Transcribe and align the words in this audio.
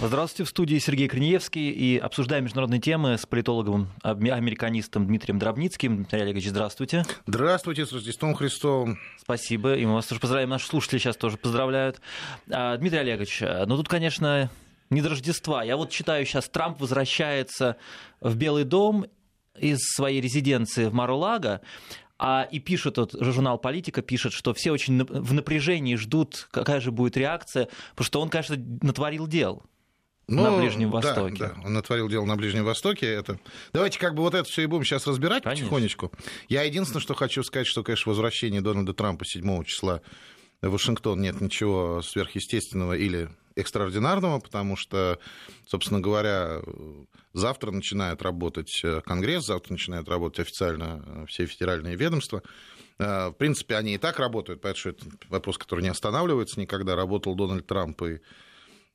Здравствуйте, 0.00 0.44
в 0.44 0.48
студии 0.48 0.78
Сергей 0.78 1.08
Корнеевский 1.08 1.70
и 1.70 1.98
обсуждаем 1.98 2.44
международные 2.44 2.80
темы 2.80 3.18
с 3.18 3.26
политологом, 3.26 3.88
американистом 4.02 5.08
Дмитрием 5.08 5.40
Дробницким. 5.40 5.96
Дмитрий 5.96 6.20
Олегович, 6.20 6.50
здравствуйте. 6.50 7.04
Здравствуйте, 7.26 7.84
с 7.84 7.92
Рождеством 7.92 8.34
Христовым. 8.34 9.00
Спасибо, 9.20 9.74
и 9.74 9.84
мы 9.84 9.94
вас 9.94 10.06
тоже 10.06 10.20
поздравляем, 10.20 10.50
наши 10.50 10.68
слушатели 10.68 10.98
сейчас 10.98 11.16
тоже 11.16 11.36
поздравляют. 11.36 12.00
А, 12.48 12.76
Дмитрий 12.76 13.00
Олегович, 13.00 13.42
ну 13.66 13.76
тут, 13.76 13.88
конечно, 13.88 14.50
не 14.88 15.02
до 15.02 15.08
Рождества. 15.08 15.64
Я 15.64 15.76
вот 15.76 15.90
читаю 15.90 16.24
сейчас, 16.24 16.48
Трамп 16.48 16.80
возвращается 16.80 17.76
в 18.20 18.36
Белый 18.36 18.62
дом 18.62 19.06
из 19.58 19.80
своей 19.80 20.20
резиденции 20.20 20.86
в 20.86 20.94
Марулага, 20.94 21.60
а, 22.20 22.46
и 22.48 22.60
пишет, 22.60 22.98
вот, 22.98 23.16
журнал 23.18 23.58
«Политика» 23.58 24.02
пишет, 24.02 24.32
что 24.32 24.54
все 24.54 24.70
очень 24.70 25.04
в 25.04 25.32
напряжении 25.34 25.96
ждут, 25.96 26.46
какая 26.52 26.80
же 26.80 26.92
будет 26.92 27.16
реакция, 27.16 27.68
потому 27.90 28.06
что 28.06 28.20
он, 28.20 28.28
конечно, 28.28 28.56
натворил 28.80 29.26
дел. 29.26 29.64
Ну, 30.28 30.42
на 30.42 30.58
Ближнем 30.58 30.90
Востоке. 30.90 31.36
Да, 31.38 31.54
да, 31.56 31.62
он 31.64 31.72
натворил 31.72 32.08
дело 32.08 32.26
на 32.26 32.36
Ближнем 32.36 32.64
Востоке. 32.64 33.06
Это... 33.06 33.40
Давайте 33.72 33.98
как 33.98 34.14
бы 34.14 34.22
вот 34.22 34.34
это 34.34 34.44
все 34.44 34.62
и 34.62 34.66
будем 34.66 34.84
сейчас 34.84 35.06
разбирать 35.06 35.42
конечно. 35.42 35.64
потихонечку. 35.64 36.12
Я 36.48 36.64
единственное, 36.64 37.00
что 37.00 37.14
хочу 37.14 37.42
сказать, 37.42 37.66
что, 37.66 37.82
конечно, 37.82 38.10
возвращение 38.10 38.60
Дональда 38.60 38.92
Трампа 38.92 39.24
7 39.24 39.64
числа 39.64 40.02
в 40.60 40.68
Вашингтон 40.68 41.22
нет 41.22 41.40
ничего 41.40 42.02
сверхъестественного 42.02 42.96
или 42.96 43.30
экстраординарного, 43.56 44.38
потому 44.38 44.76
что, 44.76 45.18
собственно 45.66 46.00
говоря, 46.00 46.60
завтра 47.32 47.70
начинает 47.70 48.20
работать 48.22 48.82
Конгресс, 49.04 49.46
завтра 49.46 49.72
начинают 49.72 50.08
работать 50.08 50.40
официально 50.40 51.26
все 51.26 51.46
федеральные 51.46 51.96
ведомства. 51.96 52.42
В 52.98 53.34
принципе, 53.38 53.76
они 53.76 53.94
и 53.94 53.98
так 53.98 54.18
работают, 54.18 54.60
поэтому 54.60 54.94
это 54.94 55.06
вопрос, 55.28 55.56
который 55.56 55.80
не 55.80 55.88
останавливается 55.88 56.60
никогда. 56.60 56.96
Работал 56.96 57.34
Дональд 57.34 57.66
Трамп 57.66 58.02
и 58.02 58.20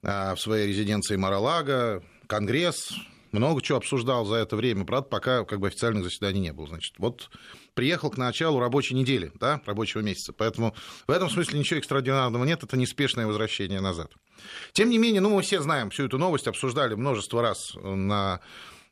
в 0.03 0.35
своей 0.37 0.67
резиденции 0.67 1.15
Маралага, 1.15 2.03
Конгресс, 2.27 2.93
много 3.31 3.61
чего 3.61 3.79
обсуждал 3.79 4.25
за 4.25 4.35
это 4.35 4.55
время, 4.55 4.85
правда, 4.85 5.09
пока 5.09 5.43
как 5.43 5.59
бы 5.59 5.67
официальных 5.67 6.03
заседаний 6.03 6.39
не 6.39 6.53
было. 6.53 6.67
Значит, 6.67 6.93
вот 6.99 7.29
приехал 7.73 8.11
к 8.11 8.17
началу 8.17 8.59
рабочей 8.59 8.93
недели, 8.93 9.31
да, 9.39 9.59
рабочего 9.65 10.01
месяца. 10.01 10.33
Поэтому 10.33 10.75
в 11.07 11.11
этом 11.11 11.29
смысле 11.29 11.59
ничего 11.59 11.79
экстраординарного 11.79 12.45
нет, 12.45 12.63
это 12.63 12.77
неспешное 12.77 13.25
возвращение 13.25 13.81
назад. 13.81 14.11
Тем 14.73 14.89
не 14.89 14.97
менее, 14.97 15.21
ну, 15.21 15.29
мы 15.29 15.41
все 15.41 15.61
знаем 15.61 15.89
всю 15.89 16.05
эту 16.05 16.17
новость, 16.17 16.47
обсуждали 16.47 16.93
множество 16.93 17.41
раз 17.41 17.73
на 17.75 18.39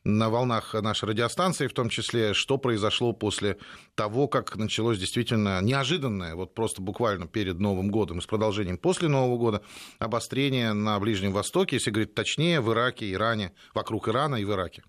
на 0.04 0.30
волнах 0.30 0.74
нашей 0.74 1.08
радиостанции, 1.08 1.68
в 1.68 1.72
том 1.72 1.88
числе, 1.88 2.34
что 2.34 2.58
произошло 2.58 3.12
после 3.12 3.58
того, 3.94 4.28
как 4.28 4.56
началось 4.56 4.98
действительно 4.98 5.60
неожиданное, 5.60 6.34
вот 6.34 6.54
просто 6.54 6.82
буквально 6.82 7.26
перед 7.26 7.60
Новым 7.60 7.90
годом 7.90 8.18
и 8.18 8.20
с 8.20 8.26
продолжением 8.26 8.78
после 8.78 9.08
Нового 9.08 9.38
года, 9.38 9.62
обострение 9.98 10.72
на 10.72 10.98
Ближнем 10.98 11.32
Востоке, 11.32 11.76
если 11.76 11.90
говорить 11.90 12.14
точнее, 12.14 12.60
в 12.60 12.72
Ираке, 12.72 13.12
Иране, 13.12 13.52
вокруг 13.74 14.08
Ирана 14.08 14.36
и 14.36 14.44
в 14.44 14.50
Ираке. 14.50 14.82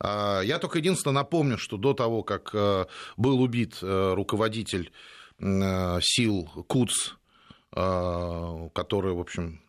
А, 0.00 0.40
я 0.42 0.58
только 0.58 0.78
единственное 0.78 1.14
напомню, 1.14 1.58
что 1.58 1.76
до 1.76 1.94
того, 1.94 2.22
как 2.22 2.50
э, 2.52 2.86
был 3.16 3.40
убит 3.40 3.78
э, 3.82 4.12
руководитель 4.14 4.92
э, 5.38 5.98
сил 6.02 6.48
КУЦ, 6.66 7.14
который, 7.70 9.12
в 9.12 9.20
общем, 9.20 9.60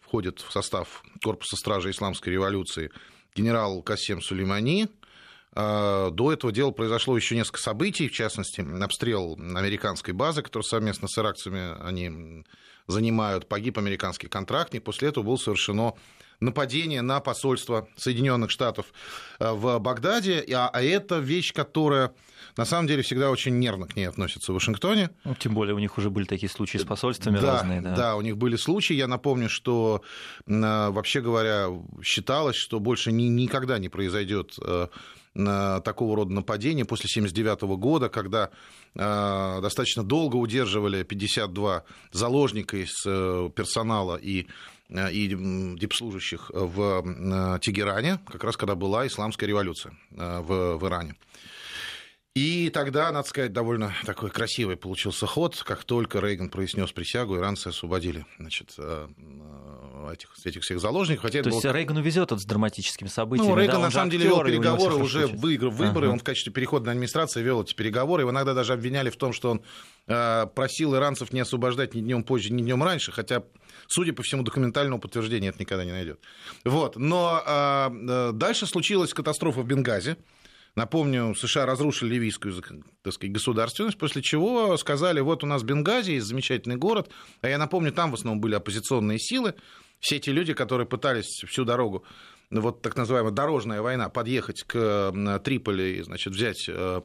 входит 0.00 0.40
в 0.40 0.50
состав 0.50 1.04
Корпуса 1.22 1.56
стражи 1.56 1.90
Исламской 1.90 2.32
революции, 2.32 2.90
генерал 3.34 3.82
Касем 3.82 4.20
Сулеймани. 4.22 4.88
А, 5.52 6.10
до 6.10 6.32
этого 6.32 6.52
дела 6.52 6.70
произошло 6.70 7.16
еще 7.16 7.36
несколько 7.36 7.60
событий, 7.60 8.08
в 8.08 8.12
частности, 8.12 8.64
обстрел 8.82 9.38
американской 9.38 10.14
базы, 10.14 10.42
которую 10.42 10.64
совместно 10.64 11.08
с 11.08 11.18
иракцами 11.18 11.80
они 11.86 12.44
занимают, 12.86 13.48
погиб 13.48 13.78
американский 13.78 14.28
контрактник. 14.28 14.84
После 14.84 15.08
этого 15.08 15.24
было 15.24 15.36
совершено 15.36 15.94
нападение 16.44 17.02
на 17.02 17.20
посольство 17.20 17.88
Соединенных 17.96 18.50
Штатов 18.50 18.86
э, 19.40 19.50
в 19.50 19.78
Багдаде, 19.78 20.44
а, 20.54 20.68
а 20.72 20.82
это 20.82 21.18
вещь, 21.18 21.52
которая 21.52 22.12
на 22.56 22.64
самом 22.64 22.86
деле 22.86 23.02
всегда 23.02 23.30
очень 23.30 23.58
нервно 23.58 23.86
к 23.86 23.96
ней 23.96 24.04
относятся 24.04 24.52
в 24.52 24.54
Вашингтоне. 24.54 25.10
Ну, 25.24 25.34
тем 25.34 25.54
более 25.54 25.74
у 25.74 25.78
них 25.78 25.98
уже 25.98 26.10
были 26.10 26.24
такие 26.24 26.48
случаи 26.48 26.78
с 26.78 26.84
посольствами 26.84 27.38
да, 27.38 27.54
разные. 27.54 27.80
Да. 27.80 27.96
да, 27.96 28.16
у 28.16 28.20
них 28.20 28.36
были 28.36 28.56
случаи. 28.56 28.94
Я 28.94 29.08
напомню, 29.08 29.48
что, 29.48 30.02
э, 30.46 30.50
вообще 30.90 31.20
говоря, 31.20 31.68
считалось, 32.02 32.56
что 32.56 32.78
больше 32.78 33.10
ни, 33.10 33.24
никогда 33.24 33.78
не 33.78 33.88
произойдет 33.88 34.56
э, 34.62 34.88
такого 35.34 36.14
рода 36.14 36.32
нападения 36.32 36.84
после 36.84 37.08
1979 37.10 37.76
года, 37.76 38.08
когда 38.08 38.50
достаточно 38.94 40.04
долго 40.04 40.36
удерживали 40.36 41.02
52 41.02 41.82
заложника 42.12 42.76
из 42.76 43.02
персонала 43.02 44.14
и 44.14 44.42
Э, 44.42 44.73
и 44.88 45.28
дипслужащих 45.28 46.50
в 46.52 47.02
э, 47.04 47.58
Тегеране, 47.60 48.18
как 48.26 48.44
раз 48.44 48.56
когда 48.56 48.74
была 48.74 49.06
исламская 49.06 49.46
революция 49.46 49.94
э, 50.10 50.40
в, 50.40 50.76
в 50.76 50.86
Иране. 50.86 51.14
И 52.34 52.68
тогда, 52.70 53.12
надо 53.12 53.28
сказать, 53.28 53.52
довольно 53.52 53.94
такой 54.04 54.28
красивый 54.28 54.76
получился 54.76 55.26
ход. 55.26 55.62
Как 55.64 55.84
только 55.84 56.18
Рейган 56.18 56.50
произнес 56.50 56.90
присягу, 56.90 57.36
иранцы 57.36 57.68
освободили 57.68 58.26
значит, 58.38 58.74
этих, 60.12 60.30
этих 60.44 60.62
всех 60.62 60.80
заложников. 60.80 61.22
Хотя 61.22 61.42
То 61.42 61.50
есть 61.50 61.62
было... 61.62 61.72
Рейгану 61.72 62.02
везет 62.02 62.30
с 62.30 62.44
драматическими 62.44 63.08
событиями. 63.08 63.50
Ну, 63.50 63.56
Рейган 63.56 63.76
да, 63.76 63.86
на 63.86 63.90
самом 63.90 64.10
деле 64.10 64.26
вел 64.26 64.42
переговоры, 64.42 64.94
уже 64.96 65.26
выиграв 65.26 65.74
выборы, 65.74 66.06
ага. 66.06 66.12
он 66.14 66.18
в 66.18 66.24
качестве 66.24 66.52
переходной 66.52 66.92
администрации 66.92 67.42
вел 67.42 67.62
эти 67.62 67.74
переговоры. 67.74 68.22
Его 68.22 68.30
иногда 68.30 68.54
даже 68.54 68.72
обвиняли 68.72 69.10
в 69.10 69.16
том, 69.16 69.32
что 69.32 69.50
он 69.50 70.48
просил 70.54 70.94
иранцев 70.94 71.32
не 71.32 71.40
освобождать 71.40 71.94
ни 71.94 72.00
днем 72.00 72.24
позже, 72.24 72.52
ни 72.52 72.62
днем 72.62 72.82
раньше, 72.82 73.10
хотя 73.10 73.42
Судя 73.88 74.12
по 74.12 74.22
всему, 74.22 74.42
документального 74.42 74.98
подтверждения 74.98 75.48
это 75.48 75.60
никогда 75.60 75.84
не 75.84 75.92
найдет. 75.92 76.20
Вот. 76.64 76.96
Но 76.96 77.42
а, 77.44 77.92
э, 77.92 78.32
дальше 78.32 78.66
случилась 78.66 79.12
катастрофа 79.12 79.60
в 79.60 79.66
Бенгазе. 79.66 80.16
Напомню, 80.74 81.36
США 81.36 81.66
разрушили 81.66 82.14
ливийскую 82.14 82.52
так 83.02 83.12
сказать, 83.12 83.32
государственность, 83.32 83.96
после 83.96 84.22
чего 84.22 84.76
сказали, 84.76 85.20
вот 85.20 85.44
у 85.44 85.46
нас 85.46 85.62
Бенгази, 85.62 86.12
есть 86.12 86.26
замечательный 86.26 86.74
город, 86.74 87.10
а 87.42 87.48
я 87.48 87.58
напомню, 87.58 87.92
там 87.92 88.10
в 88.10 88.14
основном 88.14 88.40
были 88.40 88.56
оппозиционные 88.56 89.20
силы, 89.20 89.54
все 90.04 90.20
те 90.20 90.32
люди, 90.32 90.52
которые 90.52 90.86
пытались 90.86 91.42
всю 91.46 91.64
дорогу, 91.64 92.04
вот 92.50 92.82
так 92.82 92.96
называемая 92.96 93.32
дорожная 93.32 93.80
война, 93.80 94.10
подъехать 94.10 94.62
к 94.64 95.40
Триполи, 95.42 96.02
значит, 96.02 96.34
взять 96.34 96.68
э, 96.68 97.00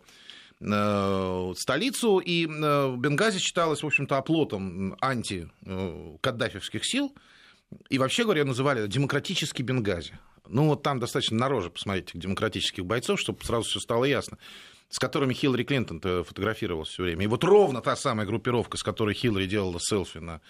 Э, 0.61 1.53
столицу, 1.55 2.19
и 2.19 2.45
э, 2.45 2.95
Бенгази 2.97 3.39
считалось, 3.39 3.81
в 3.81 3.85
общем-то, 3.85 4.17
оплотом 4.17 4.97
анти-каддафевских 4.99 6.83
сил, 6.83 7.15
и 7.89 7.97
вообще 7.97 8.23
говоря, 8.23 8.43
называли 8.43 8.85
демократический 8.87 9.63
Бенгази. 9.63 10.19
Ну, 10.49 10.67
вот 10.67 10.83
там 10.83 10.99
достаточно 10.99 11.37
нароже 11.37 11.69
посмотреть 11.69 12.09
этих 12.09 12.19
демократических 12.19 12.85
бойцов, 12.85 13.21
чтобы 13.21 13.41
сразу 13.43 13.69
все 13.69 13.79
стало 13.79 14.05
ясно 14.05 14.37
с 14.91 14.97
которыми 14.97 15.35
Хиллари 15.35 15.63
Клинтон 15.63 16.01
фотографировалась 16.01 16.89
все 16.89 17.03
время. 17.03 17.25
И 17.25 17.27
вот 17.27 17.43
ровно 17.43 17.79
та 17.79 17.95
самая 17.95 18.25
группировка, 18.25 18.75
с 18.75 18.81
которой 18.81 19.13
Хиллари 19.13 19.45
делала 19.45 19.77
селфи 19.79 20.17
на 20.17 20.41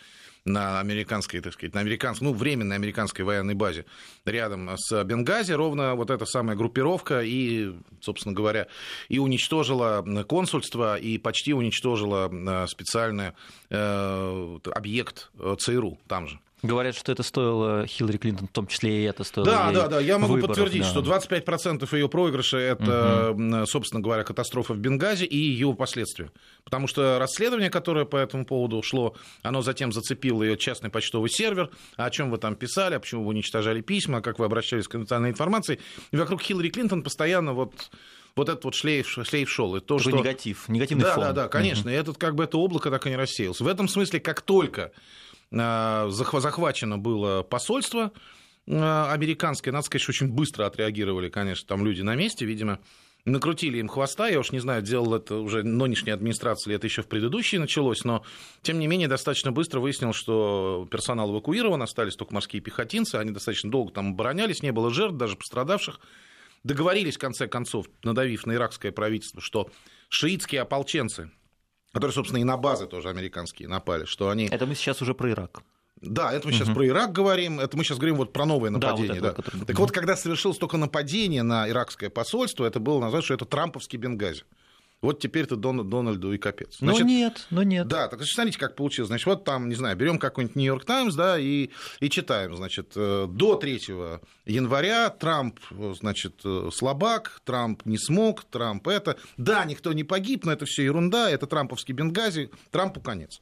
на 0.50 0.80
американской, 0.80 1.40
так 1.42 1.54
сказать, 1.54 1.74
на 1.74 1.82
американской, 1.82 2.28
ну, 2.28 2.34
временной 2.34 2.76
американской 2.76 3.24
военной 3.24 3.54
базе 3.54 3.86
рядом 4.26 4.72
с 4.78 5.04
Бенгази, 5.04 5.54
ровно 5.54 5.96
вот 5.96 6.10
эта 6.10 6.26
самая 6.26 6.58
группировка 6.58 7.22
и, 7.22 7.74
собственно 8.02 8.34
говоря, 8.34 8.68
и 9.08 9.20
уничтожила 9.20 10.04
консульство, 10.28 10.98
и 10.98 11.18
почти 11.18 11.54
уничтожила 11.54 12.30
э, 12.32 12.68
специальный 12.68 13.34
э, 13.70 14.58
объект 14.74 15.32
э, 15.40 15.56
ЦРУ 15.60 16.00
там 16.08 16.28
же. 16.28 16.40
Говорят, 16.62 16.96
что 16.96 17.12
это 17.12 17.24
стоило 17.24 17.88
Хиллари 17.88 18.18
Клинтон, 18.18 18.48
в 18.48 18.52
том 18.52 18.68
числе 18.68 19.02
и 19.02 19.04
это 19.04 19.24
стоило. 19.24 19.50
Да, 19.50 19.72
да, 19.72 19.88
да. 19.88 20.00
Я 20.00 20.18
могу 20.18 20.34
выборов, 20.34 20.58
подтвердить, 20.58 20.82
да. 20.82 20.90
что 20.90 21.00
25% 21.02 21.96
ее 21.96 22.10
проигрыша 22.10 22.58
это, 22.58 23.32
угу. 23.32 23.66
собственно 23.66 24.02
говоря, 24.02 24.24
катастрофа 24.24 24.74
в 24.74 24.78
Бенгазе 24.78 25.26
и 25.26 25.38
ее 25.38 25.74
последствия. 25.74 26.32
Потому 26.66 26.88
что 26.88 27.18
расследование, 27.18 27.70
которое 27.70 28.06
по 28.06 28.18
этому 28.18 28.46
поводу 28.46 28.82
шло, 28.84 29.16
оно 29.42 29.62
затем 29.62 29.94
зацепило 29.94 30.44
ее 30.44 30.58
частный 30.58 30.90
почтовый 30.90 31.30
сервер. 31.30 31.70
А 31.96 32.06
о 32.06 32.12
чем 32.12 32.30
вы 32.30 32.38
там 32.38 32.56
писали, 32.56 32.96
а 32.96 33.00
почему 33.00 33.24
вы 33.24 33.30
уничтожали 33.30 33.82
письма, 33.82 34.22
как 34.22 34.40
вы 34.40 34.46
обращались 34.46 34.88
к 34.88 34.92
конфиденциальной 34.92 35.30
информации. 35.30 35.80
И 36.12 36.18
вокруг 36.18 36.42
Хиллари 36.42 36.70
Клинтон 36.70 37.04
постоянно 37.04 37.54
вот 37.54 37.90
вот 38.36 38.50
этот 38.50 38.64
вот 38.64 38.76
шлейф, 38.76 39.08
шлейф 39.08 39.50
шел. 39.50 39.76
И 39.76 39.80
то, 39.80 40.00
что... 40.00 40.12
негатив, 40.12 40.70
негативный 40.70 41.04
да, 41.04 41.14
фон. 41.14 41.24
Да, 41.24 41.34
да, 41.34 41.48
конечно. 41.48 41.90
Угу. 41.90 41.90
И 41.90 41.94
этот, 41.94 42.18
как 42.18 42.36
бы, 42.36 42.44
это 42.46 42.58
облако 42.58 42.90
так 42.90 43.06
и 43.06 43.10
не 43.10 43.16
рассеялось. 43.16 43.60
В 43.60 43.68
этом 43.68 43.88
смысле, 43.88 44.20
как 44.20 44.42
только 44.42 44.92
захвачено 45.52 46.98
было 46.98 47.44
посольство 47.44 48.12
э, 48.68 49.06
американское. 49.12 49.74
Надо 49.74 49.86
сказать, 49.86 50.04
что 50.04 50.12
очень 50.12 50.32
быстро 50.32 50.66
отреагировали, 50.66 51.30
конечно, 51.30 51.68
там 51.68 51.86
люди 51.86 52.02
на 52.02 52.16
месте, 52.16 52.46
видимо, 52.46 52.80
накрутили 53.26 53.78
им 53.80 53.88
хвоста. 53.88 54.28
Я 54.28 54.40
уж 54.40 54.52
не 54.52 54.60
знаю, 54.60 54.82
делал 54.82 55.16
это 55.16 55.36
уже 55.36 55.64
нынешняя 55.64 56.16
администрация 56.16 56.72
или 56.72 56.78
это 56.78 56.88
еще 56.88 57.02
в 57.02 57.08
предыдущей 57.08 57.58
началось, 57.58 58.04
но, 58.04 58.24
тем 58.62 58.80
не 58.80 58.88
менее, 58.88 59.08
достаточно 59.08 59.52
быстро 59.52 59.80
выяснилось, 59.80 60.16
что 60.16 60.88
персонал 60.90 61.32
эвакуирован, 61.32 61.82
остались 61.82 62.16
только 62.16 62.34
морские 62.34 62.62
пехотинцы, 62.62 63.16
они 63.16 63.32
достаточно 63.32 63.72
долго 63.72 63.92
там 63.92 64.14
оборонялись, 64.14 64.64
не 64.64 64.72
было 64.72 64.92
жертв, 64.92 65.18
даже 65.18 65.36
пострадавших. 65.36 66.00
Договорились, 66.64 67.16
в 67.16 67.20
конце 67.20 67.48
концов, 67.48 67.88
надавив 68.04 68.46
на 68.46 68.54
иракское 68.54 68.92
правительство, 68.92 69.42
что 69.42 69.72
шиитские 70.10 70.62
ополченцы 70.62 71.32
которые, 71.92 72.14
собственно, 72.14 72.40
и 72.40 72.44
на 72.44 72.58
базы 72.58 72.88
тоже 72.88 73.10
американские 73.10 73.68
напали, 73.68 74.06
что 74.06 74.30
они... 74.30 74.48
Это 74.48 74.66
мы 74.66 74.76
сейчас 74.76 75.02
уже 75.02 75.14
про 75.14 75.32
Ирак. 75.32 75.62
Да, 76.02 76.32
это 76.32 76.48
мы 76.48 76.54
сейчас 76.54 76.70
угу. 76.70 76.76
про 76.76 76.88
Ирак 76.88 77.12
говорим, 77.12 77.60
это 77.60 77.76
мы 77.76 77.84
сейчас 77.84 77.98
говорим 77.98 78.16
вот 78.16 78.32
про 78.32 78.46
новое 78.46 78.70
нападение. 78.70 79.20
Да, 79.20 79.34
вот 79.34 79.40
это, 79.40 79.58
да. 79.58 79.66
Так 79.66 79.80
вот, 79.80 79.92
когда 79.92 80.16
совершилось 80.16 80.58
только 80.58 80.78
нападение 80.78 81.44
на 81.44 81.68
иракское 81.68 82.10
посольство, 82.10 82.66
это 82.66 82.80
было 82.80 83.00
назвать, 83.00 83.26
что 83.26 83.34
это 83.34 83.46
трамповский 83.46 83.98
Бенгази. 83.98 84.44
Вот 85.02 85.22
теперь-то 85.22 85.56
Дон, 85.56 85.90
Дональду 85.90 86.34
и 86.34 86.38
капец. 86.38 86.78
Значит, 86.80 87.04
но 87.04 87.08
нет, 87.08 87.48
но 87.52 87.64
нет. 87.64 87.88
Да, 87.88 88.10
так 88.10 88.22
смотрите, 88.26 88.60
как 88.60 88.76
получилось. 88.76 89.08
Значит, 89.08 89.28
вот 89.28 89.46
там, 89.46 89.70
не 89.70 89.76
знаю, 89.76 89.96
берем 89.96 90.20
какой-нибудь 90.20 90.58
Нью-Йорк 90.58 90.84
Таймс, 90.84 91.16
да, 91.16 91.40
и, 91.40 91.70
и 92.02 92.10
читаем, 92.10 92.56
значит, 92.58 92.92
э, 92.96 93.28
до 93.30 93.56
3 93.56 93.82
января 94.46 95.10
Трамп, 95.10 95.60
значит, 95.98 96.42
э, 96.44 96.70
слабак, 96.74 97.40
Трамп 97.46 97.86
не 97.86 97.98
смог, 97.98 98.44
Трамп 98.44 98.90
это. 98.90 99.18
Да, 99.38 99.64
никто 99.64 99.94
не 99.94 100.04
погиб, 100.04 100.44
но 100.44 100.52
это 100.52 100.66
все 100.66 100.84
ерунда, 100.84 101.30
это 101.30 101.48
трамповский 101.48 101.94
Бенгази, 101.94 102.50
Трампу 102.72 103.00
конец. 103.00 103.40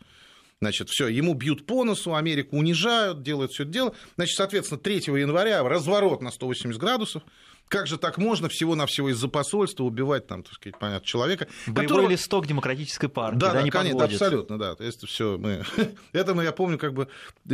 Значит, 0.59 0.89
все, 0.89 1.07
ему 1.07 1.33
бьют 1.33 1.65
по 1.65 1.83
носу, 1.83 2.15
Америку 2.15 2.57
унижают, 2.57 3.21
делают 3.21 3.51
все 3.51 3.63
это 3.63 3.71
дело. 3.71 3.95
Значит, 4.15 4.37
соответственно, 4.37 4.79
3 4.79 4.95
января 5.19 5.63
разворот 5.63 6.21
на 6.21 6.31
180 6.31 6.79
градусов. 6.79 7.23
Как 7.67 7.87
же 7.87 7.97
так 7.97 8.17
можно 8.17 8.47
всего-навсего 8.49 9.09
из-за 9.09 9.27
посольства 9.27 9.83
убивать 9.83 10.27
там, 10.27 10.43
так 10.43 10.53
сказать, 10.53 10.79
понятно, 10.79 11.05
человека? 11.05 11.47
Боевой 11.65 11.87
которого... 11.87 12.09
листок 12.09 12.47
демократической 12.47 13.07
партии, 13.07 13.37
да, 13.37 13.47
да, 13.47 13.53
да 13.53 13.61
не 13.63 13.71
конечно, 13.71 14.05
абсолютно, 14.05 14.57
да. 14.57 14.75
Это 14.79 15.05
все 15.05 15.37
мы... 15.37 15.63
Это 16.13 16.33
мы, 16.33 16.43
я 16.43 16.51
помню, 16.51 16.77
как 16.77 16.93
бы 16.93 17.07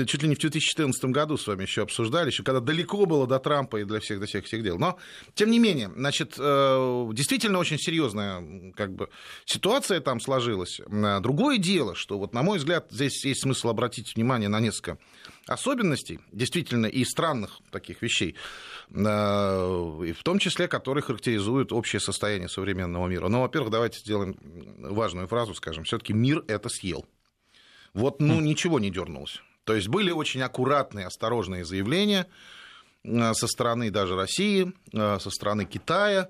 чуть 0.06 0.21
ли 0.21 0.30
не 0.30 0.36
в 0.36 0.39
2014 0.39 1.06
году 1.06 1.38
с 1.38 1.48
вами 1.48 1.63
еще 1.63 1.81
обсуждали, 1.81 2.27
еще 2.27 2.44
когда 2.44 2.60
далеко 2.60 3.06
было 3.06 3.25
до 3.25 3.39
Трампа 3.39 3.77
и 3.77 3.83
для 3.83 4.00
всех, 4.00 4.19
до 4.19 4.25
всех, 4.25 4.45
всех 4.45 4.63
дел. 4.63 4.77
Но, 4.77 4.98
тем 5.33 5.50
не 5.50 5.60
менее, 5.60 5.92
значит, 5.95 6.36
э, 6.38 7.10
действительно 7.13 7.57
очень 7.60 7.80
серьезная 7.80 8.71
как 8.75 8.94
бы, 8.94 9.10
ситуация 9.45 10.00
там 10.00 10.19
сложилась. 10.19 10.80
Другое 10.88 11.57
дело, 11.57 11.95
что, 11.95 12.19
вот, 12.19 12.33
на 12.33 12.44
мой 12.44 12.60
взгляд, 12.60 12.88
здесь 12.92 13.25
есть 13.25 13.42
смысл 13.42 13.69
обратить 13.69 14.15
внимание 14.15 14.50
на 14.50 14.60
несколько 14.60 14.98
особенностей, 15.47 16.19
действительно, 16.31 16.85
и 16.85 17.03
странных 17.03 17.59
таких 17.71 18.01
вещей, 18.01 18.35
э, 18.89 18.93
в 18.93 20.23
том 20.23 20.39
числе, 20.39 20.67
которые 20.67 21.03
характеризуют 21.03 21.73
общее 21.73 21.99
состояние 21.99 22.49
современного 22.49 23.07
мира. 23.07 23.27
Ну, 23.27 23.41
во-первых, 23.41 23.71
давайте 23.71 23.99
сделаем 23.99 24.35
важную 24.77 25.27
фразу, 25.27 25.53
скажем, 25.53 25.83
все-таки 25.83 26.13
мир 26.13 26.43
это 26.47 26.69
съел. 26.69 27.05
Вот, 27.93 28.21
ну, 28.21 28.39
хм. 28.39 28.43
ничего 28.43 28.79
не 28.79 28.89
дернулось. 28.89 29.41
То 29.65 29.75
есть 29.75 29.87
были 29.87 30.11
очень 30.11 30.41
аккуратные, 30.41 31.07
осторожные 31.07 31.65
заявления 31.65 32.27
э, 33.03 33.33
со 33.33 33.47
стороны 33.47 33.91
даже 33.91 34.15
России, 34.15 34.71
э, 34.93 35.19
со 35.19 35.29
стороны 35.29 35.65
Китая. 35.65 36.29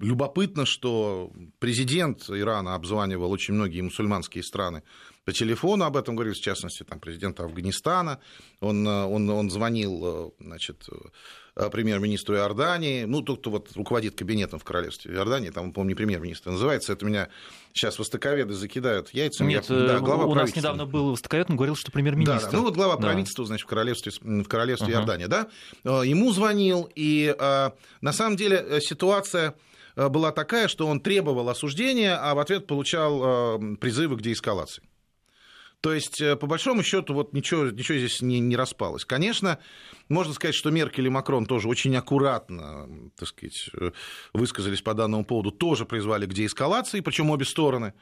Любопытно, 0.00 0.66
что 0.66 1.32
президент 1.60 2.28
Ирана 2.28 2.74
обзванивал 2.74 3.30
очень 3.30 3.54
многие 3.54 3.82
мусульманские 3.82 4.42
страны 4.42 4.82
по 5.24 5.32
телефону 5.32 5.84
об 5.84 5.96
этом 5.96 6.16
говорили, 6.16 6.34
в 6.34 6.40
частности, 6.40 6.82
там, 6.82 6.98
президента 6.98 7.44
Афганистана. 7.44 8.20
Он, 8.60 8.86
э, 8.86 9.04
он, 9.04 9.28
он 9.28 9.50
звонил 9.50 10.34
э, 10.40 10.44
значит, 10.44 10.88
э, 11.56 11.68
премьер-министру 11.70 12.36
Иордании, 12.36 13.04
ну, 13.04 13.20
тот, 13.20 13.40
кто 13.40 13.50
вот 13.50 13.68
руководит 13.76 14.16
кабинетом 14.16 14.58
в 14.58 14.64
королевстве 14.64 15.14
Иордании, 15.14 15.50
там, 15.50 15.72
не 15.76 15.94
премьер-министр 15.94 16.50
называется, 16.50 16.94
это 16.94 17.04
меня 17.04 17.28
сейчас 17.74 17.98
востоковеды 17.98 18.54
закидают 18.54 19.12
яйцами. 19.12 19.48
Нет, 19.50 19.66
я, 19.68 19.76
да, 19.76 19.98
глава 19.98 20.24
у 20.24 20.34
нас 20.34 20.56
недавно 20.56 20.86
был 20.86 21.10
востоковед, 21.10 21.50
он 21.50 21.56
говорил, 21.56 21.76
что 21.76 21.92
премьер-министр. 21.92 22.46
Да, 22.46 22.50
да, 22.50 22.56
ну, 22.56 22.62
вот 22.64 22.74
глава 22.74 22.96
да. 22.96 23.02
правительства, 23.02 23.44
значит, 23.44 23.66
в 23.66 23.68
королевстве, 23.68 24.12
в 24.22 24.48
королевстве 24.48 24.88
uh-huh. 24.88 24.96
Иордания, 24.96 25.28
да, 25.28 25.48
ему 25.84 26.32
звонил, 26.32 26.90
и 26.94 27.34
на 28.00 28.12
самом 28.12 28.36
деле 28.36 28.80
ситуация 28.80 29.54
была 29.96 30.32
такая, 30.32 30.66
что 30.68 30.86
он 30.86 31.00
требовал 31.00 31.48
осуждения, 31.50 32.16
а 32.16 32.34
в 32.34 32.38
ответ 32.38 32.66
получал 32.66 33.58
призывы 33.76 34.16
к 34.16 34.22
деэскалации. 34.22 34.82
То 35.80 35.94
есть, 35.94 36.20
э, 36.20 36.36
по 36.36 36.46
большому 36.46 36.82
счету, 36.82 37.14
вот 37.14 37.32
ничего, 37.32 37.66
ничего 37.66 37.96
здесь 37.96 38.20
не, 38.20 38.38
не 38.38 38.56
распалось. 38.56 39.04
Конечно, 39.04 39.58
можно 40.08 40.34
сказать, 40.34 40.54
что 40.54 40.70
Меркель 40.70 41.06
и 41.06 41.10
Макрон 41.10 41.46
тоже 41.46 41.68
очень 41.68 41.96
аккуратно, 41.96 43.10
так 43.16 43.28
сказать, 43.28 43.70
э, 43.80 43.92
высказались 44.34 44.82
по 44.82 44.92
данному 44.92 45.24
поводу, 45.24 45.50
тоже 45.50 45.86
призвали 45.86 46.26
к 46.26 46.34
деэскалации, 46.34 47.00
причем 47.00 47.30
обе 47.30 47.46
стороны. 47.46 47.94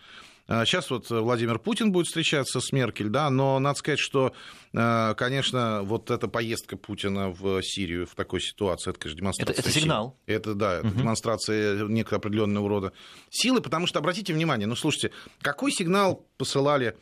Сейчас 0.48 0.88
вот 0.88 1.10
Владимир 1.10 1.58
Путин 1.58 1.92
будет 1.92 2.06
встречаться 2.06 2.60
с 2.60 2.72
Меркель, 2.72 3.10
да, 3.10 3.28
но 3.28 3.58
надо 3.58 3.78
сказать, 3.78 3.98
что, 3.98 4.32
э, 4.72 5.14
конечно, 5.14 5.82
вот 5.82 6.10
эта 6.10 6.26
поездка 6.26 6.78
Путина 6.78 7.28
в 7.28 7.62
Сирию 7.62 8.06
в 8.06 8.14
такой 8.14 8.40
ситуации, 8.40 8.90
это, 8.90 8.98
конечно, 8.98 9.20
демонстрация. 9.20 9.52
Это, 9.52 9.60
это 9.60 9.70
сигнал. 9.70 10.16
Это, 10.24 10.54
да, 10.54 10.78
это 10.78 10.88
угу. 10.88 10.98
демонстрация 10.98 11.84
некого 11.84 12.16
определенного 12.16 12.66
рода 12.66 12.92
силы, 13.28 13.60
потому 13.60 13.86
что, 13.86 13.98
обратите 13.98 14.32
внимание, 14.32 14.66
ну, 14.66 14.74
слушайте, 14.74 15.12
какой 15.42 15.70
сигнал 15.70 16.26
посылали 16.38 16.96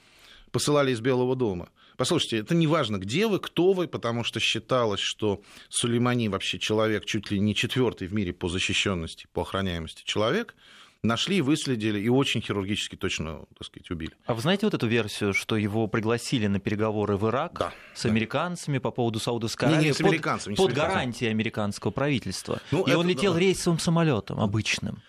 посылали 0.56 0.90
из 0.90 1.02
Белого 1.02 1.36
дома. 1.36 1.68
Послушайте, 1.98 2.38
это 2.38 2.54
не 2.54 2.66
важно, 2.66 2.96
где 2.96 3.26
вы, 3.26 3.40
кто 3.40 3.74
вы, 3.74 3.86
потому 3.88 4.24
что 4.24 4.40
считалось, 4.40 5.00
что 5.00 5.42
Сулеймани 5.68 6.30
вообще 6.30 6.58
человек 6.58 7.04
чуть 7.04 7.30
ли 7.30 7.38
не 7.38 7.54
четвертый 7.54 8.08
в 8.08 8.14
мире 8.14 8.32
по 8.32 8.48
защищенности, 8.48 9.26
по 9.34 9.42
охраняемости 9.42 10.02
человек, 10.06 10.54
нашли, 11.02 11.42
выследили 11.42 12.00
и 12.00 12.08
очень 12.08 12.40
хирургически 12.40 12.96
точно, 12.96 13.44
так 13.58 13.66
сказать, 13.66 13.90
убили. 13.90 14.12
А 14.24 14.32
вы 14.32 14.40
знаете 14.40 14.64
вот 14.64 14.72
эту 14.72 14.86
версию, 14.86 15.34
что 15.34 15.56
его 15.58 15.88
пригласили 15.88 16.46
на 16.46 16.58
переговоры 16.58 17.18
в 17.18 17.28
Ирак 17.28 17.58
да, 17.58 17.74
с 17.94 18.04
да. 18.04 18.08
американцами 18.08 18.78
по 18.78 18.90
поводу 18.90 19.20
Саудовской 19.20 19.68
Аравии? 19.68 19.82
Не, 19.82 19.88
не 19.88 19.92
с 19.92 20.00
американцами. 20.00 20.54
Под, 20.54 20.58
не 20.58 20.64
с 20.64 20.74
под 20.74 20.74
гарантией 20.74 21.30
американского 21.30 21.90
правительства. 21.90 22.62
Ну, 22.70 22.84
и 22.84 22.92
это, 22.92 22.98
он 22.98 23.08
летел 23.08 23.34
да. 23.34 23.40
рейсовым 23.40 23.78
самолетом 23.78 24.40
обычным. 24.40 25.02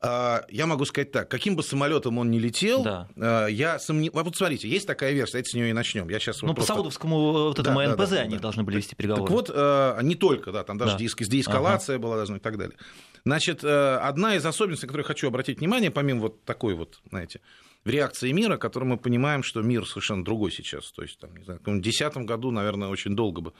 А, 0.00 0.44
я 0.50 0.66
могу 0.66 0.84
сказать 0.84 1.10
так, 1.10 1.30
каким 1.30 1.56
бы 1.56 1.62
самолетом 1.62 2.18
он 2.18 2.30
ни 2.30 2.38
летел, 2.38 2.82
да. 2.82 3.08
А, 3.16 3.46
я 3.46 3.78
сомневаюсь. 3.78 4.26
Вот 4.26 4.36
смотрите, 4.36 4.68
есть 4.68 4.86
такая 4.86 5.12
версия, 5.12 5.32
давайте 5.32 5.50
с 5.50 5.54
нее 5.54 5.70
и 5.70 5.72
начнем. 5.72 6.08
Я 6.08 6.18
сейчас 6.18 6.42
ну, 6.42 6.48
вот 6.48 6.56
по 6.56 6.62
Саудовскому 6.62 7.32
вот 7.32 7.58
этому 7.58 7.78
да, 7.78 7.88
НПЗ 7.88 8.10
да, 8.10 8.16
да, 8.16 8.22
они 8.22 8.36
да. 8.36 8.42
должны 8.42 8.62
были 8.62 8.76
вести 8.76 8.94
переговоры. 8.94 9.26
Так 9.26 9.32
вот, 9.32 9.50
а, 9.54 9.98
не 10.00 10.14
только, 10.14 10.52
да, 10.52 10.64
там 10.64 10.76
даже 10.76 10.98
да. 10.98 10.98
деэскалация 10.98 11.96
ага. 11.96 12.02
была 12.02 12.16
должна 12.16 12.36
и 12.36 12.40
так 12.40 12.58
далее. 12.58 12.76
Значит, 13.24 13.64
одна 13.64 14.36
из 14.36 14.46
особенностей, 14.46 14.86
на 14.86 14.88
которую 14.88 15.06
хочу 15.06 15.26
обратить 15.26 15.58
внимание, 15.58 15.90
помимо 15.90 16.20
вот 16.20 16.44
такой 16.44 16.74
вот, 16.74 17.00
знаете, 17.10 17.40
в 17.86 17.88
реакции 17.88 18.32
мира, 18.32 18.58
которой 18.58 18.84
мы 18.84 18.96
понимаем, 18.98 19.42
что 19.42 19.62
мир 19.62 19.86
совершенно 19.86 20.24
другой 20.24 20.52
сейчас. 20.52 20.90
То 20.92 21.02
есть, 21.02 21.18
там, 21.18 21.34
не 21.36 21.44
знаю, 21.44 21.60
в 21.60 21.64
2010 21.64 22.16
году, 22.26 22.50
наверное, 22.50 22.88
очень 22.88 23.16
долго 23.16 23.40
бы 23.40 23.52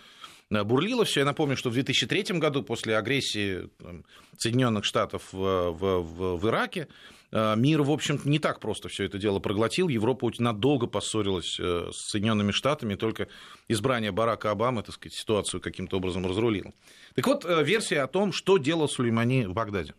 Э, 0.51 0.65
бурлило 0.65 1.05
все. 1.05 1.21
Я 1.21 1.27
напомню, 1.27 1.57
что 1.57 1.71
в 1.71 1.75
2003 1.75 2.39
году, 2.39 2.63
после 2.63 2.97
агрессии 2.97 3.69
Соединенных 4.39 4.85
Штатов 4.85 5.33
в, 5.33 5.71
в, 5.71 6.01
в, 6.03 6.37
в 6.37 6.49
Ираке, 6.49 6.89
э, 7.33 7.55
мир, 7.57 7.83
в 7.83 7.91
общем-то, 7.91 8.29
не 8.29 8.39
так 8.39 8.61
просто 8.61 8.89
все 8.89 9.05
это 9.05 9.19
дело 9.19 9.39
проглотил. 9.39 9.89
Европа 9.89 10.31
надолго 10.39 10.87
поссорилась 10.87 11.59
э, 11.59 11.91
с 11.93 12.11
Соединенными 12.11 12.53
Штатами, 12.53 12.95
только 12.95 13.29
избрание 13.69 14.13
Барака 14.13 14.51
Обамы, 14.51 14.83
так 14.83 14.95
сказать, 14.95 15.15
ситуацию 15.15 15.61
каким-то 15.61 15.97
образом 15.97 16.27
разрулило. 16.27 16.73
Так 17.15 17.27
вот, 17.27 17.45
версия 17.45 18.03
о 18.03 18.07
том, 18.07 18.33
что 18.33 18.59
делал 18.59 18.89
Сулеймани 18.89 19.47
в 19.47 19.53
Багдаде. 19.53 19.95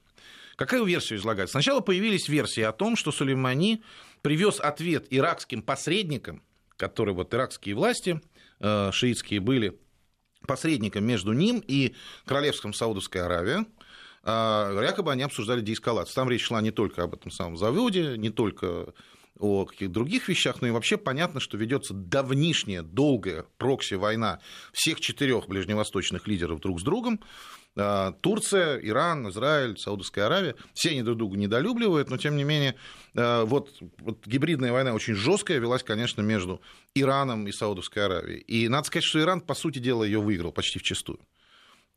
Какая 0.55 0.83
версия 0.83 1.15
излагается? 1.17 1.51
Сначала 1.51 1.81
появились 1.81 2.27
версии 2.27 2.61
о 2.61 2.71
том, 2.71 2.95
что 2.95 3.11
Сулеймани 3.11 3.83
привез 4.21 4.59
ответ 4.59 5.07
иракским 5.09 5.61
посредникам, 5.61 6.43
которые 6.75 7.15
вот 7.15 7.33
иракские 7.33 7.75
власти, 7.75 8.21
шиитские, 8.59 9.39
были 9.39 9.79
посредником 10.45 11.05
между 11.05 11.33
ним 11.33 11.63
и 11.67 11.95
Королевством 12.25 12.73
Саудовской 12.73 13.21
Аравии, 13.21 13.65
а, 14.23 14.71
якобы 14.81 15.11
они 15.11 15.23
обсуждали 15.23 15.61
деэскалацию. 15.61 16.15
Там 16.15 16.29
речь 16.29 16.43
шла 16.43 16.61
не 16.61 16.71
только 16.71 17.03
об 17.03 17.13
этом 17.13 17.31
самом 17.31 17.57
заводе, 17.57 18.17
не 18.17 18.29
только 18.29 18.93
о 19.39 19.65
каких-то 19.65 19.93
других 19.93 20.27
вещах, 20.27 20.61
но 20.61 20.67
и 20.67 20.71
вообще 20.71 20.97
понятно, 20.97 21.39
что 21.39 21.57
ведется 21.57 21.93
давнишняя, 21.93 22.81
долгая 22.81 23.45
прокси-война 23.57 24.39
всех 24.73 24.99
четырех 24.99 25.47
ближневосточных 25.47 26.27
лидеров 26.27 26.59
друг 26.59 26.79
с 26.79 26.83
другом. 26.83 27.21
А, 27.77 28.13
Турция, 28.21 28.79
Иран, 28.79 29.29
Израиль, 29.29 29.77
Саудовская 29.77 30.25
Аравия, 30.25 30.55
все 30.73 30.89
они 30.89 31.03
друг 31.03 31.17
друга 31.17 31.37
недолюбливают, 31.37 32.09
но 32.09 32.17
тем 32.17 32.35
не 32.35 32.43
менее 32.43 32.75
а, 33.15 33.45
вот, 33.45 33.69
вот 33.99 34.25
гибридная 34.25 34.71
война 34.71 34.93
очень 34.93 35.13
жесткая 35.13 35.59
велась, 35.59 35.83
конечно, 35.83 36.21
между 36.21 36.61
Ираном 36.95 37.47
и 37.47 37.51
Саудовской 37.51 38.05
Аравией. 38.05 38.39
И 38.39 38.67
надо 38.67 38.87
сказать, 38.87 39.03
что 39.03 39.19
Иран, 39.19 39.41
по 39.41 39.53
сути 39.53 39.79
дела, 39.79 40.03
ее 40.03 40.19
выиграл 40.19 40.51
почти 40.51 40.79
вчистую. 40.79 41.19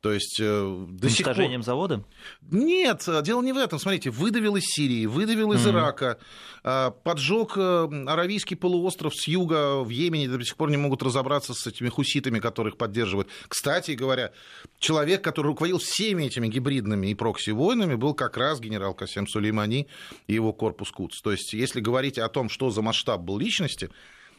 То 0.01 0.11
есть 0.11 0.39
э, 0.41 0.85
до 0.89 1.09
сих 1.09 1.27
пор... 1.27 1.63
завода? 1.63 2.03
Нет, 2.49 3.03
э, 3.07 3.21
дело 3.21 3.43
не 3.43 3.53
в 3.53 3.57
этом. 3.57 3.77
Смотрите, 3.77 4.09
выдавил 4.09 4.55
из 4.55 4.65
Сирии, 4.65 5.05
выдавил 5.05 5.53
из 5.53 5.63
mm-hmm. 5.63 5.69
Ирака, 5.69 6.17
э, 6.63 6.91
поджег 7.03 7.55
Аравийский 7.55 8.57
полуостров 8.57 9.15
с 9.15 9.27
юга 9.27 9.83
в 9.83 9.89
Йемене, 9.89 10.27
до 10.27 10.43
сих 10.43 10.57
пор 10.57 10.71
не 10.71 10.77
могут 10.77 11.03
разобраться 11.03 11.53
с 11.53 11.67
этими 11.67 11.89
хуситами, 11.89 12.39
которых 12.39 12.77
поддерживают. 12.77 13.29
Кстати 13.47 13.91
говоря, 13.91 14.31
человек, 14.79 15.23
который 15.23 15.47
руководил 15.47 15.77
всеми 15.77 16.23
этими 16.23 16.47
гибридными 16.47 17.07
и 17.07 17.13
прокси-войнами, 17.13 17.93
был 17.93 18.15
как 18.15 18.37
раз 18.37 18.59
генерал 18.59 18.95
Касем 18.95 19.27
Сулеймани 19.27 19.87
и 20.25 20.33
его 20.33 20.51
корпус 20.51 20.89
Куц. 20.89 21.21
То 21.21 21.31
есть, 21.31 21.53
если 21.53 21.79
говорить 21.79 22.17
о 22.17 22.27
том, 22.27 22.49
что 22.49 22.71
за 22.71 22.81
масштаб 22.81 23.21
был 23.21 23.37
личности, 23.37 23.91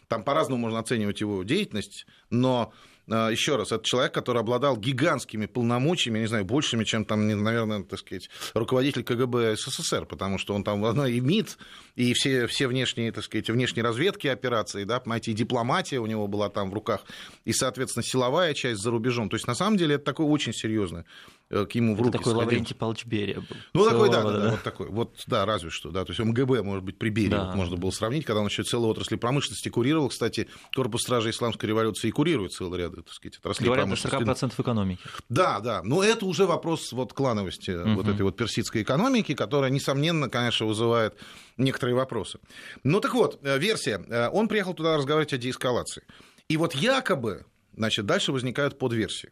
там 0.09 0.25
по-разному 0.25 0.61
можно 0.61 0.81
оценивать 0.81 1.21
его 1.21 1.45
деятельность, 1.45 2.05
но 2.31 2.73
а, 2.75 2.92
еще 3.09 3.57
раз, 3.57 3.73
это 3.73 3.85
человек, 3.85 4.15
который 4.15 4.41
обладал 4.41 4.77
гигантскими 4.77 5.47
полномочиями, 5.47 6.21
не 6.21 6.27
знаю, 6.27 6.45
большими, 6.45 6.85
чем 6.85 7.05
там, 7.05 7.27
наверное, 7.27 7.83
так 7.83 7.99
сказать, 7.99 8.31
руководитель 8.55 9.03
КГБ 9.03 9.57
СССР, 9.57 10.07
потому 10.07 10.39
что 10.39 10.55
он 10.55 10.65
там 10.65 10.83
и 11.07 11.21
МИД, 11.21 11.59
и 11.97 12.13
все, 12.15 12.47
все 12.47 12.69
внешние, 12.69 13.13
так 13.13 13.25
сказать, 13.25 13.51
внешние 13.51 13.85
разведки 13.85 14.29
операции, 14.29 14.85
да, 14.85 15.01
понимаете, 15.01 15.33
и 15.33 15.35
дипломатия 15.35 15.99
у 15.99 16.07
него 16.07 16.29
была 16.29 16.49
там 16.49 16.71
в 16.71 16.75
руках, 16.75 17.03
и, 17.45 17.53
соответственно, 17.53 18.05
силовая 18.05 18.55
часть 18.55 18.81
за 18.81 18.91
рубежом. 18.91 19.29
То 19.29 19.37
есть, 19.37 19.47
на 19.47 19.55
самом 19.55 19.77
деле, 19.77 19.97
это 19.97 20.05
такое 20.05 20.27
очень 20.27 20.53
серьезное 20.53 21.05
Э, 21.42 21.42
к 21.53 21.73
ему 21.73 21.95
в 21.95 21.99
руки 21.99 22.09
Это 22.09 22.19
такой 22.19 22.33
сходил. 22.33 22.47
Лаврентий 22.47 22.75
Павлович 22.75 23.05
Берия 23.05 23.37
был. 23.37 23.57
Ну, 23.75 23.85
такой, 23.85 24.11
да, 24.11 24.23
да, 24.23 24.39
да, 24.39 24.51
вот 24.51 24.63
такой. 24.63 24.89
Вот, 24.89 25.15
да, 25.27 25.45
разве 25.45 25.71
что, 25.71 25.91
да. 25.91 26.05
То 26.05 26.13
есть 26.13 26.21
МГБ, 26.21 26.63
может 26.63 26.85
быть, 26.85 26.99
при 26.99 27.11
Берии 27.11 27.29
да. 27.29 27.47
вот 27.47 27.55
можно 27.55 27.77
было 27.77 27.91
сравнить, 27.91 28.25
когда 28.25 28.41
он 28.41 28.47
еще 28.47 28.63
целую 28.63 28.91
отрасли 28.91 29.17
промышленности 29.17 29.69
курировал. 29.69 30.09
Кстати, 30.09 30.49
корпус 30.75 31.03
стражи 31.03 31.31
исламской 31.31 31.69
революции 31.69 32.09
и 32.09 32.11
курирует 32.11 32.53
целый 32.53 32.81
ряд, 32.81 32.95
так 32.95 33.09
сказать, 33.11 33.39
отраслей 33.39 33.67
Говорят, 33.67 33.87
промышленности. 33.87 34.45
40% 34.45 34.63
экономики. 34.63 35.03
Да, 35.29 35.61
да. 35.61 35.83
Но 35.83 36.03
это 36.03 36.25
уже 36.27 36.47
вопрос 36.47 36.93
вот 36.93 37.13
клановости 37.13 37.71
угу. 37.71 38.03
вот 38.03 38.09
этой 38.09 38.23
вот 38.23 38.37
персидской 38.37 38.83
экономики, 38.83 39.35
которая, 39.35 39.71
несомненно, 39.71 40.29
конечно, 40.29 40.67
вызывает 40.67 41.17
некоторые 41.57 41.95
вопросы. 41.95 42.39
Ну, 42.83 43.01
так 43.01 43.15
вот, 43.15 43.39
э, 43.43 43.59
версия. 43.59 44.03
Э, 44.09 44.29
он 44.29 44.49
приехал 44.49 44.75
туда 44.75 44.97
разговаривать 44.97 45.33
о 45.33 45.39
деэскалации. 45.39 46.03
И 46.49 46.57
вот 46.57 46.75
якобы, 46.75 47.45
значит, 47.77 48.07
дальше 48.07 48.33
возникают 48.33 48.79
подверсии. 48.79 49.31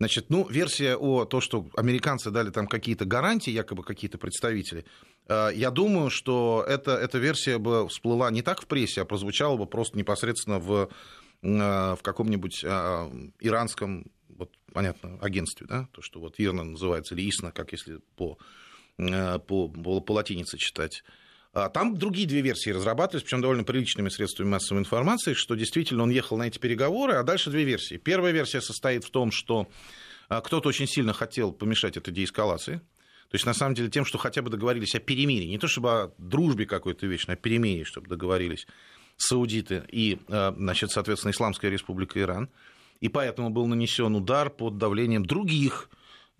Значит, 0.00 0.30
ну, 0.30 0.48
версия 0.48 0.96
о 0.96 1.26
том, 1.26 1.42
что 1.42 1.68
американцы 1.76 2.30
дали 2.30 2.48
там 2.48 2.66
какие-то 2.66 3.04
гарантии, 3.04 3.50
якобы 3.50 3.84
какие-то 3.84 4.16
представители, 4.16 4.86
э, 5.28 5.50
я 5.54 5.70
думаю, 5.70 6.08
что 6.08 6.64
эта, 6.66 6.92
эта 6.92 7.18
версия 7.18 7.58
бы 7.58 7.86
всплыла 7.86 8.30
не 8.30 8.40
так 8.40 8.62
в 8.62 8.66
прессе, 8.66 9.02
а 9.02 9.04
прозвучала 9.04 9.58
бы 9.58 9.66
просто 9.66 9.98
непосредственно 9.98 10.58
в, 10.58 10.88
э, 11.42 11.48
в 11.48 11.98
каком-нибудь 12.02 12.64
э, 12.64 13.28
иранском, 13.40 14.10
вот, 14.30 14.50
понятно, 14.72 15.18
агентстве, 15.20 15.66
да, 15.66 15.86
то, 15.92 16.00
что 16.00 16.18
вот 16.18 16.36
Ирна 16.38 16.64
называется, 16.64 17.14
или 17.14 17.28
Исна, 17.28 17.52
как 17.52 17.72
если 17.72 17.98
по, 18.16 18.38
по, 18.96 19.68
по 19.68 20.12
латинице 20.14 20.56
читать. 20.56 21.04
А 21.52 21.68
там 21.68 21.96
другие 21.96 22.28
две 22.28 22.42
версии 22.42 22.70
разрабатывались, 22.70 23.24
причем 23.24 23.40
довольно 23.40 23.64
приличными 23.64 24.08
средствами 24.08 24.48
массовой 24.48 24.80
информации, 24.80 25.34
что 25.34 25.56
действительно 25.56 26.04
он 26.04 26.10
ехал 26.10 26.36
на 26.36 26.44
эти 26.44 26.58
переговоры, 26.58 27.14
а 27.14 27.24
дальше 27.24 27.50
две 27.50 27.64
версии. 27.64 27.96
Первая 27.96 28.32
версия 28.32 28.60
состоит 28.60 29.04
в 29.04 29.10
том, 29.10 29.32
что 29.32 29.68
а, 30.28 30.40
кто-то 30.40 30.68
очень 30.68 30.86
сильно 30.86 31.12
хотел 31.12 31.52
помешать 31.52 31.96
этой 31.96 32.14
деэскалации, 32.14 32.80
то 33.30 33.36
есть, 33.36 33.46
на 33.46 33.54
самом 33.54 33.74
деле, 33.74 33.88
тем, 33.88 34.04
что 34.04 34.18
хотя 34.18 34.42
бы 34.42 34.50
договорились 34.50 34.96
о 34.96 34.98
перемирии, 34.98 35.46
не 35.46 35.58
то 35.58 35.68
чтобы 35.68 35.90
о 35.90 36.12
дружбе 36.18 36.66
какой-то 36.66 37.06
вечной, 37.06 37.36
а 37.36 37.38
о 37.38 37.40
перемирии, 37.40 37.84
чтобы 37.84 38.08
договорились 38.08 38.66
саудиты 39.16 39.84
и, 39.88 40.18
а, 40.28 40.52
значит, 40.56 40.90
соответственно, 40.90 41.30
Исламская 41.30 41.70
республика 41.70 42.20
Иран. 42.20 42.48
И 43.00 43.08
поэтому 43.08 43.50
был 43.50 43.66
нанесен 43.66 44.14
удар 44.14 44.50
под 44.50 44.78
давлением 44.78 45.24
других 45.24 45.90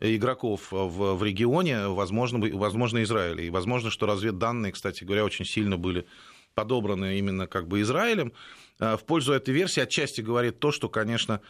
игроков 0.00 0.68
в, 0.70 1.14
в 1.14 1.22
регионе, 1.22 1.88
возможно, 1.88 2.40
возможно, 2.56 3.02
Израиля. 3.02 3.44
И 3.44 3.50
возможно, 3.50 3.90
что 3.90 4.06
разведданные, 4.06 4.72
кстати 4.72 5.04
говоря, 5.04 5.24
очень 5.24 5.44
сильно 5.44 5.76
были 5.76 6.06
подобраны 6.54 7.18
именно 7.18 7.46
как 7.46 7.68
бы 7.68 7.80
Израилем. 7.82 8.32
А, 8.78 8.96
в 8.96 9.04
пользу 9.04 9.32
этой 9.32 9.54
версии 9.54 9.80
отчасти 9.80 10.20
говорит 10.20 10.58
то, 10.58 10.72
что, 10.72 10.88
конечно, 10.88 11.40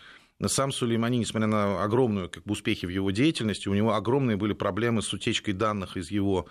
сам 0.47 0.73
Сулеймани, 0.73 1.19
несмотря 1.19 1.49
на 1.49 1.83
огромные 1.83 2.29
как 2.29 2.45
бы, 2.45 2.53
успехи 2.53 2.87
в 2.87 2.91
его 2.91 3.11
деятельности, 3.11 3.69
у 3.69 3.75
него 3.75 3.95
огромные 3.95 4.37
были 4.37 4.53
проблемы 4.53 5.03
с 5.03 5.13
утечкой 5.13 5.55
данных 5.55 5.97
из 5.97 6.11
его, 6.11 6.47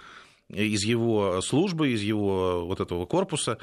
из 0.49 0.83
его 0.83 1.41
службы, 1.41 1.89
из 1.89 2.01
его 2.01 2.65
вот 2.65 2.79
этого 2.79 3.05
корпуса, 3.05 3.57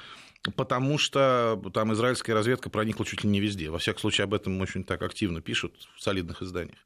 потому 0.57 0.99
что 0.99 1.61
там 1.73 1.93
израильская 1.95 2.35
разведка 2.35 2.71
проникла 2.71 3.07
чуть 3.07 3.25
ли 3.25 3.31
не 3.31 3.41
везде. 3.41 3.71
Во 3.71 3.79
всяком 3.79 4.01
случае, 4.01 4.25
об 4.25 4.35
этом 4.35 4.61
очень 4.61 4.85
так 4.85 5.03
активно 5.03 5.41
пишут 5.41 5.75
в 5.97 6.03
солидных 6.03 6.43
изданиях. 6.43 6.79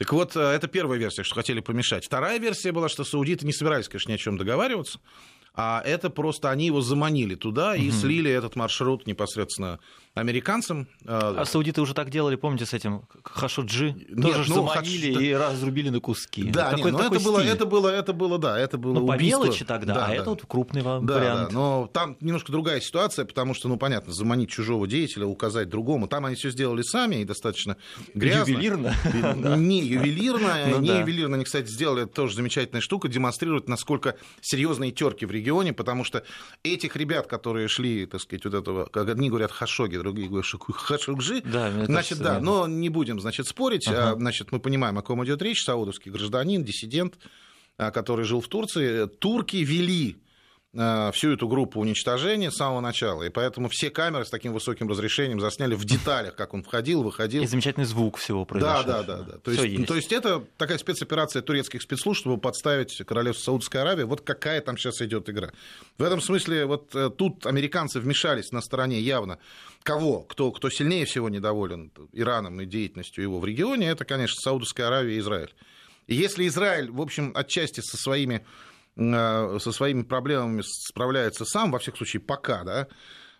Так 0.00 0.14
вот, 0.14 0.34
э, 0.34 0.40
это 0.40 0.66
первая 0.66 0.98
версия, 0.98 1.24
что 1.24 1.34
хотели 1.34 1.60
помешать. 1.60 2.06
Вторая 2.06 2.38
версия 2.38 2.72
была, 2.72 2.88
что 2.88 3.04
саудиты 3.04 3.44
не 3.44 3.52
собирались, 3.52 3.86
конечно, 3.86 4.10
ни 4.10 4.14
о 4.14 4.18
чем 4.18 4.38
договариваться, 4.38 4.98
а 5.54 5.82
это 5.84 6.08
просто 6.08 6.48
они 6.48 6.64
его 6.64 6.80
заманили 6.80 7.34
туда 7.34 7.76
и 7.76 7.88
угу. 7.88 7.96
слили 7.96 8.30
этот 8.30 8.56
маршрут 8.56 9.06
непосредственно 9.06 9.78
американцам. 10.14 10.88
А, 11.06 11.36
а 11.38 11.44
саудиты 11.44 11.80
уже 11.80 11.94
так 11.94 12.10
делали, 12.10 12.36
помните, 12.36 12.66
с 12.66 12.74
этим 12.74 13.02
Хашуджи? 13.22 13.94
Нет, 14.08 14.22
Тоже 14.22 14.50
ну, 14.50 14.54
заманили 14.56 15.14
хаш... 15.14 15.22
и 15.22 15.34
разрубили 15.34 15.88
на 15.90 16.00
куски. 16.00 16.50
Да, 16.50 16.72
нет, 16.72 16.90
но 16.90 17.00
это 17.00 17.20
было, 17.20 17.40
это 17.40 17.66
было, 17.66 17.88
это 17.88 18.12
было, 18.12 18.38
да, 18.38 18.58
это 18.58 18.76
было 18.76 18.94
ну, 18.94 19.06
убийство. 19.06 19.38
по 19.38 19.44
мелочи 19.44 19.64
тогда, 19.64 19.94
да, 19.94 20.04
а 20.06 20.08
да. 20.08 20.14
это 20.14 20.30
вот 20.30 20.44
крупный 20.46 20.82
да, 20.82 20.98
вариант. 20.98 21.48
Да, 21.48 21.54
но 21.54 21.90
там 21.92 22.16
немножко 22.20 22.50
другая 22.50 22.80
ситуация, 22.80 23.24
потому 23.24 23.54
что, 23.54 23.68
ну, 23.68 23.76
понятно, 23.76 24.12
заманить 24.12 24.50
чужого 24.50 24.88
деятеля, 24.88 25.26
указать 25.26 25.68
другому. 25.68 26.08
Там 26.08 26.26
они 26.26 26.34
все 26.34 26.50
сделали 26.50 26.82
сами 26.82 27.16
и 27.16 27.24
достаточно 27.24 27.76
грязно. 28.14 28.50
Ювелирно. 28.52 28.94
Не 29.56 29.80
ювелирно, 29.80 30.66
ну 30.70 30.80
не 30.80 30.98
ювелирно. 31.00 31.36
Они, 31.36 31.44
кстати, 31.44 31.68
сделали 31.68 32.04
тоже 32.04 32.34
замечательная 32.34 32.80
штука, 32.80 33.08
демонстрируют, 33.08 33.68
насколько 33.68 34.16
серьезные 34.40 34.90
терки 34.90 35.24
в 35.24 35.30
регионе, 35.30 35.72
потому 35.72 36.04
что 36.04 36.24
этих 36.62 36.96
ребят, 36.96 37.26
которые 37.26 37.68
шли, 37.68 38.06
так 38.06 38.20
сказать, 38.20 38.44
вот 38.44 38.54
этого, 38.54 38.86
как 38.86 39.08
одни 39.08 39.28
говорят, 39.28 39.52
хашоги, 39.52 39.96
другие 40.02 40.28
говорят 40.28 40.46
Хашукжи. 40.46 41.42
Да, 41.42 41.84
значит, 41.84 42.18
да, 42.18 42.40
но 42.40 42.66
не 42.66 42.88
будем, 42.88 43.20
значит, 43.20 43.46
спорить. 43.46 43.86
Ага. 43.88 44.12
А, 44.12 44.14
значит, 44.14 44.52
мы 44.52 44.60
понимаем, 44.60 44.98
о 44.98 45.02
ком 45.02 45.24
идет 45.24 45.40
речь. 45.42 45.62
Саудовский 45.62 46.10
гражданин, 46.10 46.64
диссидент, 46.64 47.18
а, 47.78 47.90
который 47.90 48.24
жил 48.24 48.40
в 48.40 48.48
Турции. 48.48 49.06
Турки 49.06 49.56
вели 49.56 50.16
Э, 50.72 51.10
всю 51.12 51.32
эту 51.32 51.48
группу 51.48 51.80
уничтожения 51.80 52.52
с 52.52 52.54
самого 52.54 52.80
начала. 52.80 53.24
И 53.24 53.28
поэтому 53.28 53.68
все 53.68 53.90
камеры 53.90 54.24
с 54.24 54.30
таким 54.30 54.52
высоким 54.52 54.88
разрешением 54.88 55.40
засняли 55.40 55.74
в 55.74 55.84
деталях, 55.84 56.36
как 56.36 56.54
он 56.54 56.62
входил, 56.62 57.02
выходил. 57.02 57.42
И 57.42 57.46
замечательный 57.46 57.86
звук 57.86 58.18
всего 58.18 58.44
произошедшего. 58.44 58.92
Да, 58.92 59.02
да, 59.02 59.16
да. 59.16 59.32
да. 59.32 59.38
То, 59.38 59.50
есть, 59.50 59.64
есть. 59.64 59.86
то 59.88 59.96
есть 59.96 60.12
это 60.12 60.44
такая 60.56 60.78
спецоперация 60.78 61.42
турецких 61.42 61.82
спецслужб, 61.82 62.20
чтобы 62.20 62.38
подставить 62.38 62.96
королевство 63.04 63.46
Саудовской 63.46 63.80
Аравии. 63.80 64.04
Вот 64.04 64.20
какая 64.20 64.60
там 64.60 64.78
сейчас 64.78 65.02
идет 65.02 65.28
игра. 65.28 65.50
В 65.98 66.04
этом 66.04 66.20
смысле 66.20 66.66
вот 66.66 66.94
э, 66.94 67.10
тут 67.10 67.46
американцы 67.46 67.98
вмешались 67.98 68.52
на 68.52 68.60
стороне 68.60 69.00
явно 69.00 69.40
кого, 69.82 70.22
кто, 70.22 70.52
кто 70.52 70.70
сильнее 70.70 71.04
всего 71.04 71.28
недоволен 71.28 71.92
Ираном 72.12 72.60
и 72.60 72.66
деятельностью 72.66 73.22
его 73.22 73.38
в 73.40 73.44
регионе, 73.44 73.88
это, 73.88 74.04
конечно, 74.04 74.36
Саудовская 74.40 74.88
Аравия 74.88 75.16
и 75.16 75.20
Израиль. 75.20 75.54
И 76.06 76.14
если 76.14 76.46
Израиль, 76.46 76.90
в 76.90 77.00
общем, 77.00 77.32
отчасти 77.34 77.80
со 77.80 77.96
своими 77.96 78.44
Э, 78.96 79.58
со 79.60 79.72
своими 79.72 80.02
проблемами 80.02 80.62
справляется 80.62 81.44
сам, 81.44 81.70
во 81.70 81.78
всяком 81.78 81.98
случае, 81.98 82.20
пока, 82.20 82.64
да, 82.64 82.88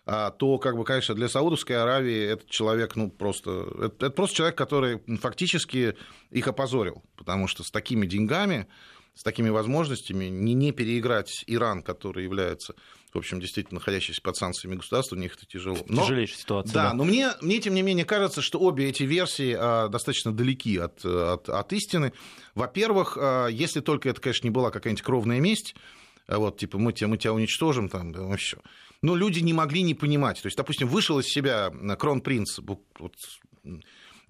а, 0.06 0.30
то, 0.30 0.58
как 0.58 0.76
бы, 0.76 0.84
конечно, 0.84 1.14
для 1.14 1.28
Саудовской 1.28 1.76
Аравии 1.76 2.32
этот 2.32 2.48
человек, 2.48 2.96
ну, 2.96 3.10
просто... 3.10 3.68
Это, 3.78 4.06
это 4.06 4.10
просто 4.10 4.36
человек, 4.36 4.56
который 4.56 5.00
фактически 5.18 5.94
их 6.30 6.48
опозорил, 6.48 7.04
потому 7.16 7.46
что 7.46 7.62
с 7.62 7.70
такими 7.70 8.06
деньгами, 8.06 8.66
с 9.14 9.22
такими 9.22 9.50
возможностями 9.50 10.24
не, 10.24 10.54
не 10.54 10.72
переиграть 10.72 11.44
Иран, 11.46 11.82
который 11.82 12.24
является 12.24 12.74
в 13.12 13.18
общем, 13.18 13.40
действительно 13.40 13.78
находящиеся 13.78 14.22
под 14.22 14.36
санкциями 14.36 14.76
государства, 14.76 15.16
у 15.16 15.18
них 15.18 15.34
это 15.36 15.46
тяжело. 15.46 15.78
Но, 15.88 16.02
Тяжелейшая 16.02 16.38
ситуация. 16.38 16.72
Да, 16.72 16.90
да, 16.90 16.94
но 16.94 17.04
мне, 17.04 17.30
мне, 17.40 17.60
тем 17.60 17.74
не 17.74 17.82
менее, 17.82 18.04
кажется, 18.04 18.40
что 18.42 18.58
обе 18.60 18.88
эти 18.88 19.02
версии 19.02 19.56
а, 19.58 19.88
достаточно 19.88 20.32
далеки 20.32 20.76
от, 20.76 21.04
от, 21.04 21.48
от 21.48 21.72
истины. 21.72 22.12
Во-первых, 22.54 23.18
а, 23.20 23.48
если 23.48 23.80
только 23.80 24.08
это, 24.08 24.20
конечно, 24.20 24.46
не 24.46 24.50
была 24.50 24.70
какая-нибудь 24.70 25.02
кровная 25.02 25.40
месть, 25.40 25.74
а 26.26 26.38
вот, 26.38 26.58
типа, 26.58 26.78
мы 26.78 26.92
тебя, 26.92 27.08
мы 27.08 27.18
тебя 27.18 27.32
уничтожим, 27.32 27.88
там, 27.88 28.12
да, 28.12 28.22
вообще. 28.22 28.58
Но 29.02 29.16
люди 29.16 29.40
не 29.40 29.52
могли 29.52 29.82
не 29.82 29.94
понимать. 29.94 30.40
То 30.40 30.46
есть, 30.46 30.56
допустим, 30.56 30.86
вышел 30.86 31.18
из 31.18 31.26
себя 31.26 31.70
кронпринц, 31.98 32.60
вот, 32.60 33.16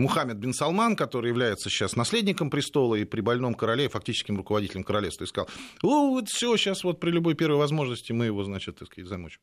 Мухаммед 0.01 0.39
бин 0.39 0.55
Салман, 0.55 0.97
который 0.97 1.29
является 1.29 1.69
сейчас 1.69 1.95
наследником 1.95 2.51
престола 2.51 2.95
и 2.95 3.05
при 3.05 3.21
больном 3.21 3.55
короле, 3.55 3.89
фактическим 3.89 4.37
руководителем 4.39 4.83
королевства, 4.83 5.25
и 5.25 5.27
сказал, 5.27 5.49
вот 5.83 6.29
все, 6.29 6.57
сейчас 6.57 6.85
вот 6.85 7.01
при 7.01 7.11
любой 7.11 7.35
первой 7.35 7.59
возможности 7.59 8.13
мы 8.13 8.27
его, 8.27 8.43
значит, 8.45 8.79
так 8.79 8.89
сказать, 8.89 9.09
замочим. 9.09 9.41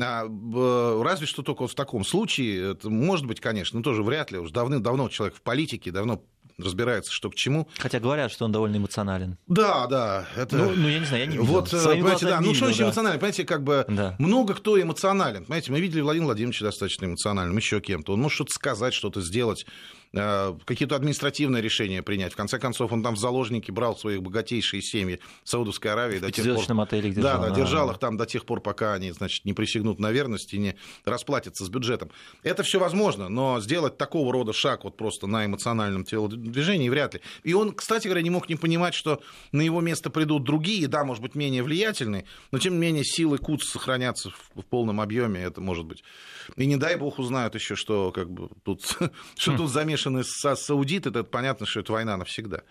А, 0.00 1.02
разве 1.02 1.26
что 1.26 1.42
только 1.42 1.62
вот 1.62 1.70
в 1.70 1.74
таком 1.74 2.04
случае, 2.04 2.72
это 2.72 2.90
может 2.90 3.26
быть, 3.26 3.40
конечно, 3.40 3.78
но 3.78 3.82
тоже 3.82 4.02
вряд 4.02 4.30
ли, 4.30 4.38
уж 4.38 4.50
давным-давно 4.50 5.08
человек 5.08 5.36
в 5.36 5.42
политике, 5.42 5.90
давно 5.90 6.22
разбирается, 6.58 7.12
что 7.12 7.30
к 7.30 7.34
чему. 7.34 7.68
Хотя 7.78 8.00
говорят, 8.00 8.32
что 8.32 8.44
он 8.44 8.52
довольно 8.52 8.76
эмоционален. 8.76 9.38
Да, 9.46 9.86
да. 9.86 10.26
Это... 10.36 10.56
Ну, 10.56 10.72
ну, 10.74 10.88
я 10.88 10.98
не 10.98 11.04
знаю, 11.04 11.24
я 11.24 11.26
не 11.26 11.36
видел. 11.36 11.52
Вот, 11.52 11.72
э, 11.72 11.84
понимаете, 11.84 12.26
да, 12.26 12.40
ну, 12.40 12.54
что 12.54 12.66
значит 12.66 12.80
да. 12.80 12.86
эмоционален? 12.86 13.18
Понимаете, 13.18 13.44
как 13.44 13.62
бы 13.62 13.84
да. 13.88 14.16
много 14.18 14.54
кто 14.54 14.80
эмоционален. 14.80 15.44
Понимаете, 15.44 15.72
мы 15.72 15.80
видели 15.80 16.00
Владимира 16.00 16.26
Владимировича 16.26 16.64
достаточно 16.64 17.04
эмоциональным, 17.04 17.56
еще 17.56 17.80
кем-то. 17.80 18.14
Он 18.14 18.20
может 18.20 18.36
что-то 18.36 18.52
сказать, 18.52 18.94
что-то 18.94 19.20
сделать 19.20 19.66
какие-то 20.12 20.96
административные 20.96 21.62
решения 21.62 22.02
принять. 22.02 22.32
В 22.32 22.36
конце 22.36 22.58
концов, 22.58 22.92
он 22.92 23.02
там 23.02 23.14
в 23.14 23.18
заложники 23.18 23.70
брал 23.70 23.96
своих 23.96 24.22
богатейшие 24.22 24.82
семьи 24.82 25.20
Саудовской 25.44 25.92
Аравии. 25.92 26.18
В 26.18 26.20
до 26.22 26.26
отеле 26.82 27.10
держал. 27.10 27.40
Да, 27.42 27.48
да, 27.48 27.54
держал 27.54 27.90
их 27.90 27.98
там 27.98 28.16
до 28.16 28.26
тех 28.26 28.44
пор, 28.46 28.60
пока 28.60 28.94
они, 28.94 29.10
значит, 29.12 29.44
не 29.44 29.52
присягнут 29.52 29.98
на 29.98 30.10
верность 30.12 30.54
и 30.54 30.58
не 30.58 30.76
расплатятся 31.04 31.64
с 31.64 31.68
бюджетом. 31.68 32.10
Это 32.42 32.62
все 32.62 32.78
возможно, 32.78 33.28
но 33.28 33.60
сделать 33.60 33.98
такого 33.98 34.32
рода 34.32 34.52
шаг 34.52 34.84
вот 34.84 34.96
просто 34.96 35.26
на 35.26 35.44
эмоциональном 35.44 36.04
телодвижении 36.04 36.88
вряд 36.88 37.14
ли. 37.14 37.20
И 37.42 37.52
он, 37.54 37.72
кстати 37.72 38.06
говоря, 38.06 38.22
не 38.22 38.30
мог 38.30 38.48
не 38.48 38.56
понимать, 38.56 38.94
что 38.94 39.20
на 39.52 39.60
его 39.60 39.80
место 39.80 40.10
придут 40.10 40.44
другие, 40.44 40.88
да, 40.88 41.04
может 41.04 41.22
быть, 41.22 41.34
менее 41.34 41.62
влиятельные, 41.62 42.24
но 42.52 42.58
тем 42.58 42.74
не 42.74 42.78
менее 42.78 43.04
силы 43.04 43.38
КУЦ 43.38 43.64
сохранятся 43.64 44.30
в, 44.30 44.60
в 44.60 44.64
полном 44.64 45.00
объеме, 45.00 45.42
это 45.42 45.60
может 45.60 45.84
быть. 45.84 46.02
И 46.56 46.66
не 46.66 46.76
дай 46.76 46.96
бог 46.96 47.18
узнают 47.18 47.54
еще, 47.54 47.74
что 47.74 48.12
как 48.12 48.30
бы 48.30 48.48
тут, 48.64 48.96
что 49.36 49.56
тут 49.56 49.70
замешаны 49.96 50.24
со 50.24 50.54
саудиты, 50.54 51.08
это 51.08 51.24
понятно, 51.24 51.66
что 51.66 51.80
это 51.80 51.92
война 51.92 52.16
навсегда. 52.16 52.62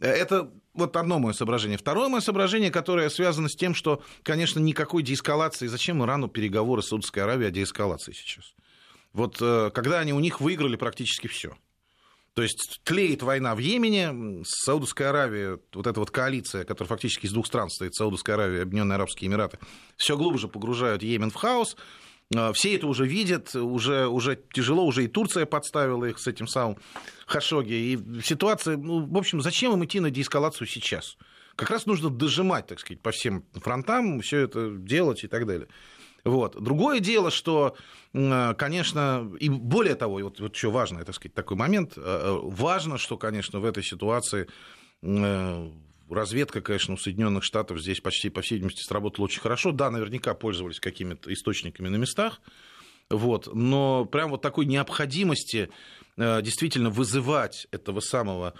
Это 0.00 0.50
вот 0.74 0.96
одно 0.96 1.18
мое 1.18 1.32
соображение. 1.32 1.78
Второе 1.78 2.08
мое 2.08 2.20
соображение, 2.20 2.70
которое 2.70 3.10
связано 3.10 3.48
с 3.48 3.56
тем, 3.56 3.74
что, 3.74 4.02
конечно, 4.22 4.60
никакой 4.60 5.02
деэскалации. 5.02 5.66
Зачем 5.66 6.02
Ирану 6.02 6.28
переговоры 6.28 6.82
с 6.82 6.88
Саудовской 6.88 7.22
Аравией 7.22 7.48
о 7.48 7.50
деэскалации 7.50 8.12
сейчас? 8.12 8.54
Вот 9.12 9.38
э, 9.40 9.70
когда 9.74 9.98
они 9.98 10.12
у 10.12 10.20
них 10.20 10.40
выиграли 10.40 10.76
практически 10.76 11.26
все. 11.26 11.56
То 12.34 12.42
есть 12.42 12.80
тлеет 12.84 13.22
война 13.22 13.56
в 13.56 13.58
Йемене, 13.58 14.44
Саудовская 14.44 15.10
Аравия, 15.10 15.58
вот 15.74 15.86
эта 15.88 15.98
вот 15.98 16.12
коалиция, 16.12 16.64
которая 16.64 16.88
фактически 16.88 17.26
из 17.26 17.32
двух 17.32 17.46
стран 17.46 17.68
стоит, 17.68 17.94
Саудовская 17.94 18.36
Аравия 18.36 18.62
Объединенные 18.62 18.94
Арабские 18.94 19.28
Эмираты, 19.28 19.58
все 19.96 20.16
глубже 20.16 20.46
погружают 20.46 21.02
Йемен 21.02 21.30
в 21.30 21.34
хаос. 21.34 21.76
А, 22.36 22.52
все 22.52 22.76
это 22.76 22.86
уже 22.86 23.06
видят, 23.06 23.54
уже, 23.54 24.06
уже 24.06 24.38
тяжело, 24.52 24.84
уже 24.84 25.04
и 25.04 25.08
Турция 25.08 25.46
подставила 25.46 26.04
их 26.04 26.18
с 26.18 26.26
этим 26.26 26.46
самым 26.46 26.78
Хашоги. 27.26 27.72
И 27.72 28.22
ситуация, 28.22 28.76
ну, 28.76 29.04
в 29.04 29.16
общем, 29.16 29.40
зачем 29.40 29.72
им 29.72 29.84
идти 29.84 30.00
на 30.00 30.10
деэскалацию 30.10 30.66
сейчас? 30.66 31.16
Как 31.56 31.70
раз 31.70 31.86
нужно 31.86 32.08
дожимать, 32.08 32.66
так 32.68 32.78
сказать, 32.78 33.00
по 33.02 33.10
всем 33.10 33.44
фронтам, 33.54 34.20
все 34.20 34.38
это 34.38 34.70
делать 34.70 35.24
и 35.24 35.26
так 35.26 35.46
далее. 35.46 35.68
Вот. 36.24 36.62
Другое 36.62 37.00
дело, 37.00 37.30
что, 37.30 37.76
конечно, 38.12 39.30
и 39.40 39.48
более 39.48 39.94
того, 39.94 40.20
вот, 40.20 40.38
вот 40.38 40.54
что 40.54 40.70
важно, 40.70 41.04
так 41.04 41.14
сказать, 41.14 41.34
такой 41.34 41.56
момент, 41.56 41.94
э, 41.96 42.38
важно, 42.42 42.98
что, 42.98 43.16
конечно, 43.16 43.58
в 43.58 43.64
этой 43.64 43.82
ситуации 43.82 44.46
разведка, 46.14 46.60
конечно, 46.60 46.94
у 46.94 46.96
Соединенных 46.96 47.44
Штатов 47.44 47.80
здесь 47.80 48.00
почти, 48.00 48.30
по 48.30 48.40
всей 48.42 48.54
видимости, 48.54 48.82
сработала 48.82 49.26
очень 49.26 49.40
хорошо. 49.40 49.72
Да, 49.72 49.90
наверняка 49.90 50.34
пользовались 50.34 50.80
какими-то 50.80 51.32
источниками 51.32 51.88
на 51.88 51.96
местах, 51.96 52.40
вот, 53.08 53.52
но 53.52 54.04
прям 54.04 54.30
вот 54.30 54.42
такой 54.42 54.66
необходимости 54.66 55.70
э, 56.16 56.42
действительно 56.42 56.90
вызывать 56.90 57.66
этого 57.72 58.00
самого 58.00 58.54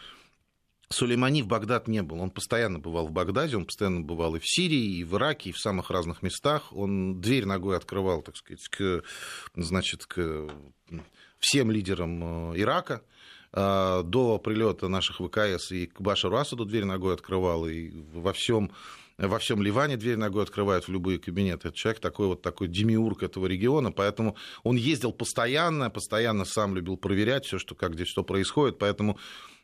Сулеймани 0.92 1.42
в 1.42 1.46
Багдад 1.46 1.86
не 1.86 2.02
был. 2.02 2.20
Он 2.20 2.30
постоянно 2.30 2.80
бывал 2.80 3.06
в 3.06 3.12
Багдаде, 3.12 3.56
он 3.56 3.64
постоянно 3.64 4.00
бывал 4.00 4.34
и 4.34 4.40
в 4.40 4.44
Сирии, 4.44 4.98
и 4.98 5.04
в 5.04 5.16
Ираке, 5.16 5.50
и 5.50 5.52
в 5.52 5.58
самых 5.58 5.90
разных 5.90 6.22
местах. 6.22 6.72
Он 6.72 7.20
дверь 7.20 7.46
ногой 7.46 7.76
открывал, 7.76 8.22
так 8.22 8.36
сказать, 8.36 8.66
к, 8.68 9.04
значит, 9.54 10.06
к 10.06 10.48
всем 11.38 11.70
лидерам 11.70 12.52
э, 12.52 12.60
Ирака. 12.60 13.02
А, 13.52 14.02
до 14.02 14.38
прилета 14.38 14.88
наших 14.88 15.16
ВКС 15.16 15.72
и 15.72 15.86
к 15.86 16.00
Башару 16.00 16.36
Асаду 16.36 16.64
дверь 16.64 16.84
ногой 16.84 17.14
открывал, 17.14 17.66
и 17.66 17.90
во 18.12 18.32
всем 18.32 18.70
во 19.18 19.38
всем 19.38 19.62
Ливане 19.62 19.98
дверь 19.98 20.16
ногой 20.16 20.44
открывают 20.44 20.88
в 20.88 20.90
любые 20.90 21.18
кабинеты. 21.18 21.68
Это 21.68 21.76
человек 21.76 22.00
такой 22.00 22.28
вот 22.28 22.40
такой 22.40 22.68
демиург 22.68 23.22
этого 23.22 23.46
региона, 23.46 23.92
поэтому 23.92 24.36
он 24.62 24.76
ездил 24.76 25.12
постоянно, 25.12 25.90
постоянно 25.90 26.46
сам 26.46 26.74
любил 26.74 26.96
проверять 26.96 27.44
все, 27.44 27.58
что 27.58 27.74
как 27.74 27.94
здесь 27.94 28.08
что 28.08 28.22
происходит, 28.24 28.78
поэтому 28.78 29.18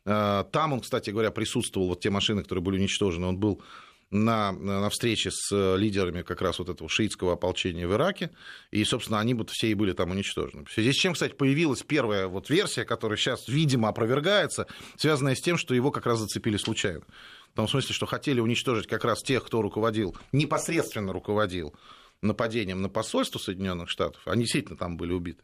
э, 0.05 0.45
там 0.53 0.75
он, 0.75 0.81
кстати 0.81 1.09
говоря, 1.09 1.31
присутствовал, 1.31 1.89
вот 1.89 2.01
те 2.01 2.11
машины, 2.11 2.43
которые 2.43 2.63
были 2.63 2.77
уничтожены, 2.77 3.29
он 3.29 3.39
был 3.39 3.63
на, 4.11 4.53
на 4.53 4.89
встрече 4.89 5.31
с 5.33 5.51
э, 5.53 5.77
лидерами 5.77 6.23
как 6.23 6.41
раз 6.41 6.59
вот 6.59 6.69
этого 6.69 6.89
шиитского 6.89 7.33
ополчения 7.33 7.89
в 7.89 7.93
Ираке, 7.93 8.31
и, 8.71 8.85
собственно, 8.85 9.19
они 9.19 9.35
вот 9.35 9.51
все 9.51 9.69
и 9.69 9.75
были 9.75 9.93
там 9.93 10.11
уничтожены. 10.11 10.65
В 10.65 10.73
связи 10.73 10.93
с 10.93 10.97
чем, 10.97 11.15
кстати, 11.15 11.33
появилась 11.35 11.83
первая 11.83 12.29
вот 12.29 12.49
версия, 12.49 12.85
которая 12.85 13.19
сейчас, 13.19 13.49
видимо, 13.49 13.89
опровергается, 13.89 14.67
связанная 14.97 15.35
с 15.35 15.41
тем, 15.41 15.59
что 15.59 15.75
его 15.75 15.91
как 15.91 16.07
раз 16.07 16.21
зацепили 16.21 16.57
случайно. 16.57 17.05
В 17.53 17.57
том 17.57 17.69
смысле, 17.69 17.95
что 17.95 18.07
хотели 18.07 18.39
уничтожить 18.41 18.87
как 18.87 19.05
раз 19.05 19.23
тех, 19.23 19.45
кто 19.45 19.63
руководил, 19.63 20.17
непосредственно 20.31 21.13
руководил 21.13 21.75
нападением 22.23 22.83
на 22.83 22.89
посольство 22.89 23.39
Соединенных 23.39 23.91
Штатов, 23.91 24.23
они 24.27 24.43
действительно 24.43 24.77
там 24.77 24.97
были 24.97 25.13
убиты 25.13 25.43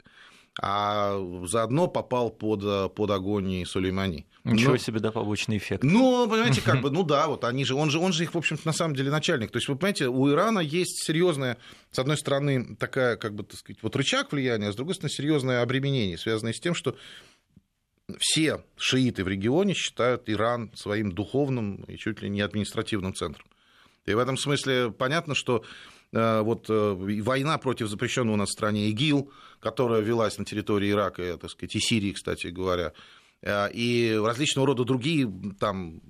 а 0.61 1.19
заодно 1.45 1.89
попал 1.89 2.31
под, 2.31 2.95
под 2.95 3.11
огонь 3.11 3.51
и 3.51 3.65
Сулеймани. 3.65 4.27
Ничего 4.45 4.73
ну, 4.73 4.79
себе, 4.79 4.99
да, 4.99 5.13
побочный 5.13 5.59
эффект. 5.59 5.85
Ну, 5.85 6.29
понимаете, 6.29 6.61
как 6.63 6.81
бы, 6.81 6.91
ну 6.91 7.05
да, 7.05 7.29
вот 7.29 7.45
они 7.45 7.65
же, 7.65 7.75
он 7.75 7.91
же, 7.91 7.99
он 7.99 8.13
же 8.13 8.25
их, 8.25 8.35
в 8.35 8.39
общем-то, 8.39 8.67
на 8.67 8.73
самом 8.73 8.97
деле 8.97 9.11
начальник. 9.11 9.53
То 9.53 9.59
есть, 9.59 9.69
вы 9.69 9.77
понимаете, 9.77 10.09
у 10.09 10.29
Ирана 10.31 10.59
есть 10.59 11.05
серьезная, 11.05 11.59
с 11.93 11.99
одной 11.99 12.17
стороны, 12.17 12.75
такая, 12.77 13.17
как 13.17 13.35
бы, 13.35 13.45
так 13.45 13.59
сказать, 13.59 13.83
вот 13.83 13.95
рычаг 13.95 14.33
влияния, 14.33 14.69
а 14.69 14.73
с 14.73 14.77
другой 14.77 14.97
стороны, 14.97 15.15
серьезное 15.15 15.63
обременение, 15.63 16.19
связанное 16.19 16.53
с 16.53 16.61
тем, 16.61 16.75
что 16.75 16.97
все 18.19 18.65
шииты 18.77 19.23
в 19.23 19.29
регионе 19.29 19.75
считают 19.75 20.29
Иран 20.29 20.73
своим 20.75 21.13
духовным 21.13 21.85
и 21.85 21.97
чуть 21.97 22.21
ли 22.21 22.29
не 22.29 22.41
административным 22.41 23.15
центром. 23.15 23.47
И 24.07 24.15
в 24.15 24.19
этом 24.19 24.37
смысле 24.37 24.91
понятно, 24.91 25.37
что 25.37 25.59
э, 25.59 26.02
вот 26.13 26.67
э, 26.69 27.21
война 27.23 27.57
против 27.59 27.89
запрещенного 27.89 28.35
у 28.35 28.39
нас 28.39 28.51
в 28.51 28.53
стране 28.53 28.89
ИГИЛ, 28.91 29.31
которая 29.61 30.01
велась 30.03 30.37
на 30.39 30.45
территории 30.45 30.91
Ирака, 30.91 31.39
так 31.39 31.51
сказать, 31.51 31.75
и 31.75 31.81
Сирии, 31.81 32.13
кстати 32.13 32.49
говоря, 32.49 32.93
э, 33.41 33.73
и 33.73 34.21
различного 34.23 34.69
рода 34.69 34.85
другие 34.85 35.33
там 35.59 36.01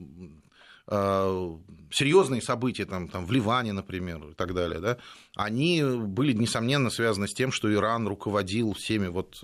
серьезные 0.84 2.42
события 2.42 2.84
там, 2.84 3.08
там, 3.08 3.24
в 3.24 3.30
Ливане, 3.30 3.72
например, 3.72 4.30
и 4.30 4.34
так 4.34 4.52
далее, 4.52 4.80
да, 4.80 4.98
они 5.36 5.80
были, 5.80 6.32
несомненно, 6.32 6.90
связаны 6.90 7.28
с 7.28 7.32
тем, 7.32 7.52
что 7.52 7.72
Иран 7.72 8.08
руководил 8.08 8.74
всеми 8.74 9.06
вот 9.06 9.42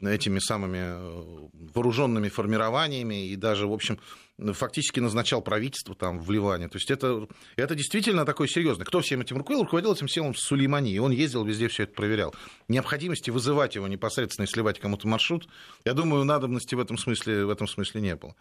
этими 0.00 0.40
самыми 0.40 1.48
вооруженными 1.72 2.28
формированиями 2.28 3.28
и 3.28 3.36
даже, 3.36 3.68
в 3.68 3.72
общем, 3.72 4.00
фактически 4.38 5.00
назначал 5.00 5.42
правительство 5.42 5.94
там 5.94 6.18
в 6.20 6.30
Ливане. 6.30 6.68
То 6.68 6.76
есть 6.76 6.90
это, 6.90 7.26
это 7.56 7.74
действительно 7.74 8.24
такой 8.24 8.48
серьезный. 8.48 8.84
Кто 8.84 9.00
всем 9.00 9.20
этим 9.20 9.38
руководил? 9.38 9.64
Руководил 9.64 9.92
этим 9.94 10.06
всем 10.06 10.34
Сулеймани. 10.34 10.92
И 10.92 10.98
он 10.98 11.10
ездил 11.10 11.44
везде, 11.44 11.68
все 11.68 11.84
это 11.84 11.94
проверял. 11.94 12.34
Необходимости 12.68 13.30
вызывать 13.30 13.74
его 13.74 13.88
непосредственно 13.88 14.44
и 14.44 14.48
сливать 14.48 14.78
кому-то 14.78 15.08
маршрут, 15.08 15.48
я 15.84 15.94
думаю, 15.94 16.24
надобности 16.24 16.74
в 16.74 16.80
этом 16.80 16.98
смысле, 16.98 17.46
в 17.46 17.50
этом 17.50 17.66
смысле 17.66 18.00
не 18.00 18.16
было. 18.16 18.34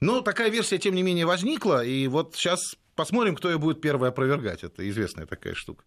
Но 0.00 0.20
такая 0.20 0.50
версия, 0.50 0.78
тем 0.78 0.94
не 0.94 1.02
менее, 1.02 1.26
возникла. 1.26 1.84
И 1.84 2.06
вот 2.06 2.34
сейчас 2.36 2.76
Посмотрим, 3.00 3.34
кто 3.34 3.50
ее 3.50 3.56
будет 3.56 3.80
первый 3.80 4.10
опровергать. 4.10 4.62
Это 4.62 4.86
известная 4.86 5.24
такая 5.24 5.54
штука. 5.54 5.84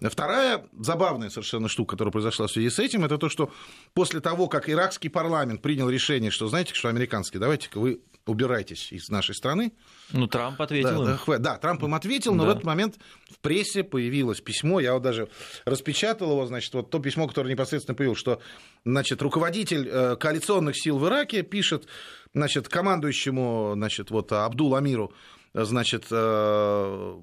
Вторая 0.00 0.66
забавная 0.72 1.28
совершенно 1.28 1.68
штука, 1.68 1.96
которая 1.96 2.12
произошла 2.12 2.46
в 2.46 2.50
связи 2.50 2.70
с 2.70 2.78
этим, 2.78 3.04
это 3.04 3.18
то, 3.18 3.28
что 3.28 3.52
после 3.92 4.20
того, 4.20 4.48
как 4.48 4.70
иракский 4.70 5.10
парламент 5.10 5.60
принял 5.60 5.90
решение, 5.90 6.30
что, 6.30 6.48
знаете, 6.48 6.72
что 6.72 6.88
американский, 6.88 7.38
давайте-ка 7.38 7.78
вы 7.78 8.00
убирайтесь 8.26 8.92
из 8.92 9.08
нашей 9.08 9.34
страны. 9.34 9.72
Ну, 10.12 10.26
Трамп 10.26 10.60
ответил 10.60 11.04
да, 11.04 11.12
им. 11.12 11.18
Да, 11.26 11.38
да, 11.38 11.58
Трамп 11.58 11.82
им 11.84 11.94
ответил, 11.94 12.34
но 12.34 12.44
да. 12.44 12.48
в 12.48 12.52
этот 12.52 12.64
момент 12.64 12.96
в 13.30 13.38
прессе 13.38 13.84
появилось 13.84 14.40
письмо, 14.40 14.80
я 14.80 14.94
вот 14.94 15.02
даже 15.02 15.28
распечатал 15.64 16.32
его, 16.32 16.46
значит, 16.46 16.74
вот 16.74 16.90
то 16.90 16.98
письмо, 16.98 17.28
которое 17.28 17.50
непосредственно 17.50 17.94
появилось, 17.94 18.18
что, 18.18 18.40
значит, 18.84 19.22
руководитель 19.22 19.88
э, 19.88 20.16
коалиционных 20.16 20.76
сил 20.76 20.98
в 20.98 21.06
Ираке 21.06 21.42
пишет, 21.42 21.86
значит, 22.34 22.68
командующему, 22.68 23.72
значит, 23.74 24.10
вот 24.10 24.32
Абдул 24.32 24.74
Амиру, 24.74 25.12
значит, 25.54 26.06
э, 26.10 27.16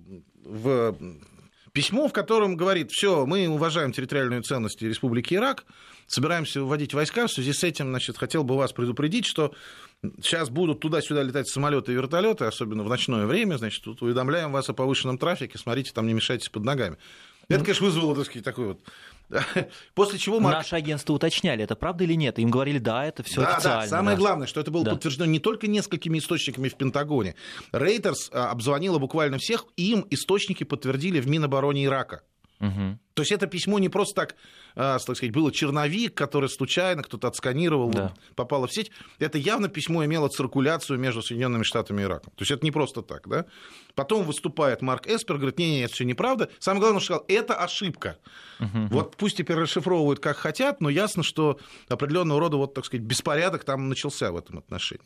в 0.45 0.97
письмо, 1.73 2.07
в 2.07 2.13
котором 2.13 2.55
говорит, 2.55 2.91
все, 2.91 3.25
мы 3.25 3.47
уважаем 3.47 3.91
территориальную 3.91 4.43
ценность 4.43 4.81
Республики 4.81 5.33
Ирак, 5.33 5.65
собираемся 6.07 6.63
вводить 6.63 6.93
войска, 6.93 7.27
в 7.27 7.31
связи 7.31 7.51
с 7.51 7.63
этим, 7.63 7.89
значит, 7.89 8.17
хотел 8.17 8.43
бы 8.43 8.55
вас 8.55 8.71
предупредить, 8.71 9.25
что 9.25 9.53
сейчас 10.21 10.49
будут 10.49 10.79
туда-сюда 10.79 11.23
летать 11.23 11.47
самолеты 11.47 11.91
и 11.91 11.95
вертолеты, 11.95 12.45
особенно 12.45 12.83
в 12.83 12.89
ночное 12.89 13.25
время, 13.25 13.57
значит, 13.57 13.83
тут 13.83 14.01
уведомляем 14.01 14.51
вас 14.51 14.69
о 14.69 14.73
повышенном 14.73 15.17
трафике, 15.17 15.57
смотрите, 15.57 15.91
там 15.93 16.07
не 16.07 16.13
мешайтесь 16.13 16.49
под 16.49 16.63
ногами. 16.63 16.97
Это, 17.49 17.63
конечно, 17.63 17.85
вызвало, 17.85 18.15
так 18.15 18.25
сказать, 18.25 18.45
такой 18.45 18.67
вот 18.67 18.79
После 19.95 20.19
чего 20.19 20.39
Марк... 20.39 20.57
Наши 20.57 20.75
агентства 20.75 21.13
уточняли, 21.13 21.63
это 21.63 21.75
правда 21.75 22.03
или 22.03 22.13
нет. 22.13 22.39
Им 22.39 22.49
говорили, 22.49 22.77
да, 22.77 23.05
это 23.05 23.23
все 23.23 23.41
да, 23.41 23.55
официально. 23.55 23.81
Да, 23.81 23.87
самое 23.87 24.15
да. 24.15 24.21
главное, 24.21 24.47
что 24.47 24.59
это 24.59 24.71
было 24.71 24.83
да. 24.83 24.91
подтверждено 24.91 25.25
не 25.25 25.39
только 25.39 25.67
несколькими 25.67 26.19
источниками 26.19 26.69
в 26.69 26.75
Пентагоне. 26.75 27.35
Рейтерс 27.71 28.29
а, 28.31 28.51
обзвонила 28.51 28.99
буквально 28.99 29.37
всех, 29.37 29.65
им 29.75 30.05
источники 30.09 30.63
подтвердили 30.63 31.19
в 31.19 31.27
Минобороне 31.27 31.85
Ирака. 31.85 32.21
Угу. 32.59 32.99
То 33.13 33.21
есть 33.21 33.31
это 33.31 33.45
письмо 33.45 33.77
не 33.79 33.89
просто 33.89 34.15
так, 34.15 34.35
а, 34.75 34.97
так 34.97 35.15
сказать, 35.15 35.33
было 35.33 35.51
черновик, 35.51 36.15
который 36.15 36.49
случайно 36.49 37.03
кто-то 37.03 37.27
отсканировал, 37.27 37.91
да. 37.91 38.13
попало 38.35 38.67
в 38.67 38.73
сеть. 38.73 38.91
Это 39.19 39.37
явно 39.37 39.67
письмо 39.67 40.03
имело 40.05 40.29
циркуляцию 40.29 40.97
между 40.97 41.21
Соединенными 41.21 41.63
Штатами 41.63 42.01
и 42.01 42.05
Ираком. 42.05 42.33
То 42.35 42.41
есть 42.41 42.51
это 42.51 42.65
не 42.65 42.71
просто 42.71 43.01
так, 43.01 43.27
да? 43.27 43.45
Потом 43.95 44.23
выступает 44.23 44.81
Марк 44.81 45.07
Эспер, 45.07 45.35
говорит, 45.37 45.59
не, 45.59 45.69
не, 45.69 45.81
это 45.81 45.93
все 45.93 46.05
неправда. 46.05 46.49
Самое 46.59 46.79
главное, 46.79 46.99
он 46.99 47.03
сказал, 47.03 47.25
это 47.27 47.55
ошибка. 47.55 48.17
Угу. 48.59 48.87
Вот 48.89 49.17
пусть 49.17 49.37
теперь 49.37 49.57
расшифровывают 49.57 50.19
как 50.19 50.37
хотят, 50.37 50.81
но 50.81 50.89
ясно, 50.89 51.21
что 51.21 51.59
определенного 51.89 52.39
рода, 52.39 52.57
вот, 52.57 52.73
так 52.73 52.85
сказать, 52.85 53.05
беспорядок 53.05 53.63
там 53.63 53.89
начался 53.89 54.31
в 54.31 54.37
этом 54.37 54.57
отношении. 54.57 55.05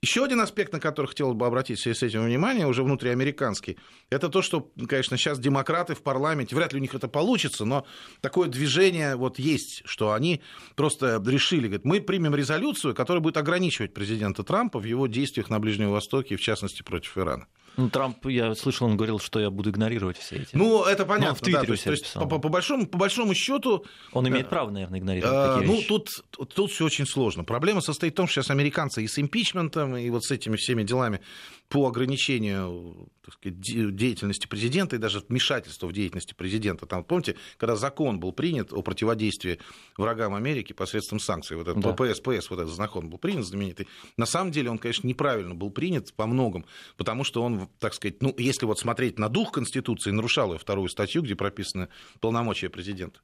Еще 0.00 0.24
один 0.24 0.40
аспект, 0.40 0.72
на 0.72 0.78
который 0.78 1.06
хотел 1.08 1.34
бы 1.34 1.44
обратить 1.44 1.80
с 1.80 2.02
этим 2.04 2.24
внимание, 2.24 2.68
уже 2.68 2.84
внутриамериканский, 2.84 3.78
это 4.10 4.28
то, 4.28 4.42
что, 4.42 4.70
конечно, 4.88 5.16
сейчас 5.16 5.40
демократы 5.40 5.96
в 5.96 6.02
парламенте, 6.02 6.54
вряд 6.54 6.72
ли 6.72 6.78
у 6.78 6.82
них 6.82 6.94
это 6.94 7.08
получится, 7.08 7.64
но 7.64 7.84
такое 8.20 8.48
движение 8.48 9.16
вот 9.16 9.40
есть, 9.40 9.82
что 9.86 10.12
они 10.12 10.40
просто 10.76 11.20
решили, 11.26 11.66
говорят, 11.66 11.84
мы 11.84 12.00
примем 12.00 12.36
резолюцию, 12.36 12.94
которая 12.94 13.20
будет 13.20 13.38
ограничивать 13.38 13.92
президента 13.92 14.44
Трампа 14.44 14.78
в 14.78 14.84
его 14.84 15.08
действиях 15.08 15.50
на 15.50 15.58
Ближнем 15.58 15.90
Востоке, 15.90 16.36
в 16.36 16.40
частности, 16.40 16.84
против 16.84 17.18
Ирана. 17.18 17.48
Ну, 17.78 17.90
Трамп, 17.90 18.26
я 18.26 18.56
слышал, 18.56 18.88
он 18.88 18.96
говорил, 18.96 19.20
что 19.20 19.38
я 19.38 19.50
буду 19.50 19.70
игнорировать 19.70 20.18
все 20.18 20.38
эти. 20.38 20.48
Ну, 20.52 20.82
это 20.82 21.06
понятно. 21.06 21.28
Ну, 21.28 21.34
в 21.36 21.40
Твиттере 21.40 21.76
да, 21.76 21.82
то 21.84 21.90
есть, 21.92 22.12
по, 22.12 22.26
по, 22.26 22.38
по, 22.40 22.48
большому, 22.48 22.88
по 22.88 22.98
большому 22.98 23.34
счету... 23.34 23.86
Он 24.12 24.26
имеет 24.28 24.46
э, 24.46 24.48
право, 24.48 24.70
наверное, 24.70 24.98
игнорировать 24.98 25.32
э, 25.32 25.52
такие 25.54 25.70
Ну, 25.70 25.76
вещи. 25.76 25.86
тут, 25.86 26.24
тут 26.54 26.72
все 26.72 26.84
очень 26.84 27.06
сложно. 27.06 27.44
Проблема 27.44 27.80
состоит 27.80 28.14
в 28.14 28.16
том, 28.16 28.26
что 28.26 28.42
сейчас 28.42 28.50
американцы 28.50 29.04
и 29.04 29.06
с 29.06 29.16
импичментом, 29.20 29.96
и 29.96 30.10
вот 30.10 30.24
с 30.24 30.32
этими 30.32 30.56
всеми 30.56 30.82
делами 30.82 31.20
по 31.68 31.86
ограничению 31.86 33.10
так 33.28 33.34
сказать, 33.34 33.60
деятельности 33.60 34.46
президента 34.46 34.96
и 34.96 34.98
даже 34.98 35.22
вмешательства 35.28 35.86
в 35.86 35.92
деятельность 35.92 36.34
президента. 36.34 36.86
Там, 36.86 37.04
помните, 37.04 37.36
когда 37.58 37.76
закон 37.76 38.20
был 38.20 38.32
принят 38.32 38.72
о 38.72 38.80
противодействии 38.80 39.58
врагам 39.98 40.34
Америки 40.34 40.72
посредством 40.72 41.20
санкций, 41.20 41.58
вот 41.58 41.68
этот 41.68 41.82
да. 41.82 41.92
ППС, 41.92 42.20
ПС, 42.20 42.48
вот 42.48 42.60
этот 42.60 42.74
закон 42.74 43.10
был 43.10 43.18
принят 43.18 43.44
знаменитый, 43.44 43.86
на 44.16 44.24
самом 44.24 44.50
деле 44.50 44.70
он, 44.70 44.78
конечно, 44.78 45.06
неправильно 45.06 45.54
был 45.54 45.70
принят 45.70 46.14
по 46.14 46.26
многом, 46.26 46.64
потому 46.96 47.22
что 47.22 47.42
он, 47.42 47.68
так 47.78 47.92
сказать, 47.92 48.22
ну, 48.22 48.34
если 48.38 48.64
вот 48.64 48.78
смотреть 48.78 49.18
на 49.18 49.28
дух 49.28 49.52
Конституции, 49.52 50.10
нарушал 50.10 50.54
ее 50.54 50.58
вторую 50.58 50.88
статью, 50.88 51.20
где 51.22 51.36
прописаны 51.36 51.88
полномочия 52.20 52.70
президента. 52.70 53.20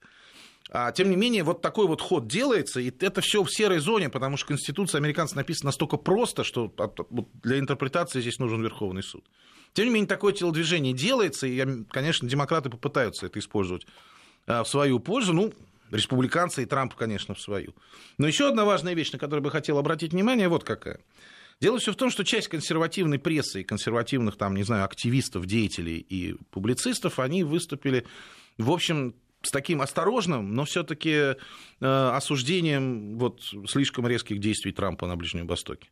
А, 0.71 0.93
тем 0.93 1.11
не 1.11 1.17
менее, 1.17 1.43
вот 1.43 1.61
такой 1.61 1.87
вот 1.87 2.01
ход 2.01 2.27
делается, 2.27 2.81
и 2.81 2.91
это 3.01 3.21
все 3.21 3.43
в 3.43 3.51
серой 3.51 3.79
зоне, 3.79 4.09
потому 4.09 4.37
что 4.37 4.49
Конституция 4.49 4.99
американцев 4.99 5.37
написана 5.37 5.69
настолько 5.69 5.97
просто, 5.97 6.43
что 6.43 6.73
для 7.43 7.59
интерпретации 7.59 8.21
здесь 8.21 8.39
нужен 8.39 8.63
Верховный 8.63 9.03
суд. 9.03 9.25
Тем 9.75 9.87
не 9.87 9.91
менее, 9.93 10.09
такое 10.09 10.33
телодвижение 10.33 10.95
делается, 10.95 11.47
и, 11.47 11.85
конечно, 11.91 12.29
демократы 12.29 12.71
попытаются 12.71 13.27
это 13.27 13.39
использовать 13.41 13.87
а, 14.47 14.63
в 14.63 14.69
свою 14.69 15.01
пользу. 15.01 15.33
Ну, 15.33 15.53
республиканцы 15.91 16.63
и 16.63 16.67
Трамп, 16.67 16.95
конечно, 16.95 17.35
в 17.35 17.41
свою. 17.41 17.75
Но 18.17 18.27
еще 18.27 18.49
одна 18.49 18.65
важная 18.65 18.95
вещь, 18.95 19.13
на 19.13 19.19
которую 19.19 19.43
бы 19.43 19.51
хотел 19.51 19.79
обратить 19.79 20.13
внимание, 20.13 20.49
вот 20.49 20.65
какая. 20.65 21.01
Дело 21.61 21.79
все 21.79 21.93
в 21.93 21.97
том, 21.97 22.11
что 22.11 22.25
часть 22.25 22.49
консервативной 22.49 23.19
прессы 23.19 23.61
и 23.61 23.65
консервативных, 23.65 24.37
там, 24.37 24.55
не 24.55 24.65
знаю, 24.65 24.85
активистов, 24.85 25.47
деятелей 25.47 25.99
и 25.99 26.37
публицистов, 26.51 27.19
они 27.19 27.45
выступили, 27.45 28.07
в 28.59 28.71
общем, 28.71 29.15
с 29.47 29.51
таким 29.51 29.81
осторожным, 29.81 30.55
но 30.55 30.65
все-таки 30.65 31.11
э, 31.11 31.35
осуждением 31.81 33.19
вот, 33.19 33.43
слишком 33.67 34.07
резких 34.07 34.41
действий 34.41 34.73
Трампа 34.73 35.07
на 35.07 35.17
Ближнем 35.17 35.47
Востоке. 35.47 35.89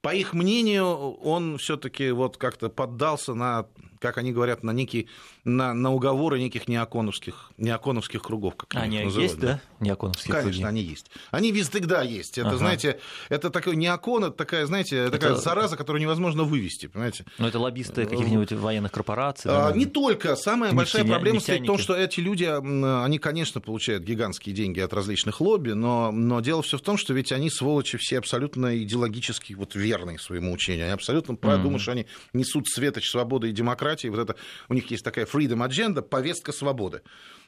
По 0.00 0.14
их 0.14 0.32
мнению, 0.32 0.86
он 0.86 1.58
все-таки 1.58 2.10
вот 2.10 2.36
как-то 2.38 2.70
поддался 2.70 3.34
на 3.34 3.66
как 4.00 4.18
они 4.18 4.32
говорят, 4.32 4.62
на, 4.64 4.72
некие, 4.72 5.06
на, 5.44 5.74
на 5.74 5.92
уговоры 5.92 6.40
неких 6.40 6.66
неоконовских, 6.66 7.52
неоконовских 7.58 8.22
кругов. 8.22 8.56
Как 8.56 8.74
они 8.82 8.98
их 8.98 9.04
называют, 9.04 9.30
есть, 9.30 9.40
да? 9.40 9.60
Неоконовские 9.78 10.32
Конечно, 10.32 10.50
круги. 10.50 10.64
они 10.64 10.82
есть. 10.82 11.10
Они 11.30 11.52
всегда 11.52 12.02
есть. 12.02 12.38
Это, 12.38 12.48
ага. 12.48 12.58
знаете, 12.58 13.00
это 13.28 13.50
такой 13.50 13.76
неокон, 13.76 14.24
это 14.24 14.32
такая, 14.32 14.66
знаете, 14.66 14.96
это... 14.96 15.18
такая 15.18 15.34
зараза, 15.34 15.76
которую 15.76 16.00
невозможно 16.00 16.44
вывести, 16.44 16.86
понимаете? 16.86 17.26
Ну, 17.38 17.46
это 17.46 17.58
лоббисты 17.58 18.06
каких-нибудь 18.06 18.52
военных 18.52 18.90
корпораций? 18.90 19.50
А, 19.52 19.72
не 19.72 19.86
только. 19.86 20.34
Самая 20.34 20.72
большая 20.72 21.04
проблема 21.04 21.40
состоит 21.40 21.62
в 21.62 21.66
том, 21.66 21.78
что 21.78 21.94
эти 21.94 22.20
люди, 22.20 22.44
они, 22.44 23.18
конечно, 23.18 23.60
получают 23.60 24.02
гигантские 24.04 24.54
деньги 24.54 24.80
от 24.80 24.92
различных 24.92 25.40
лобби, 25.40 25.72
но, 25.72 26.10
но 26.10 26.40
дело 26.40 26.62
все 26.62 26.78
в 26.78 26.80
том, 26.80 26.96
что 26.96 27.12
ведь 27.12 27.32
они, 27.32 27.50
сволочи, 27.50 27.98
все 27.98 28.18
абсолютно 28.18 28.78
идеологически 28.82 29.52
вот 29.52 29.74
верные 29.74 30.18
своему 30.18 30.52
учению. 30.52 30.86
Они 30.86 30.94
абсолютно 30.94 31.32
mm-hmm. 31.32 31.62
думают, 31.62 31.82
что 31.82 31.92
они 31.92 32.06
несут 32.32 32.66
светоч 32.68 33.10
свободы 33.10 33.50
и 33.50 33.52
демократии 33.52 33.89
демократии, 33.90 34.08
вот 34.08 34.20
это, 34.20 34.36
у 34.68 34.74
них 34.74 34.90
есть 34.90 35.04
такая 35.04 35.26
freedom 35.26 35.66
agenda, 35.66 36.02
повестка 36.02 36.52
свободы. 36.52 37.02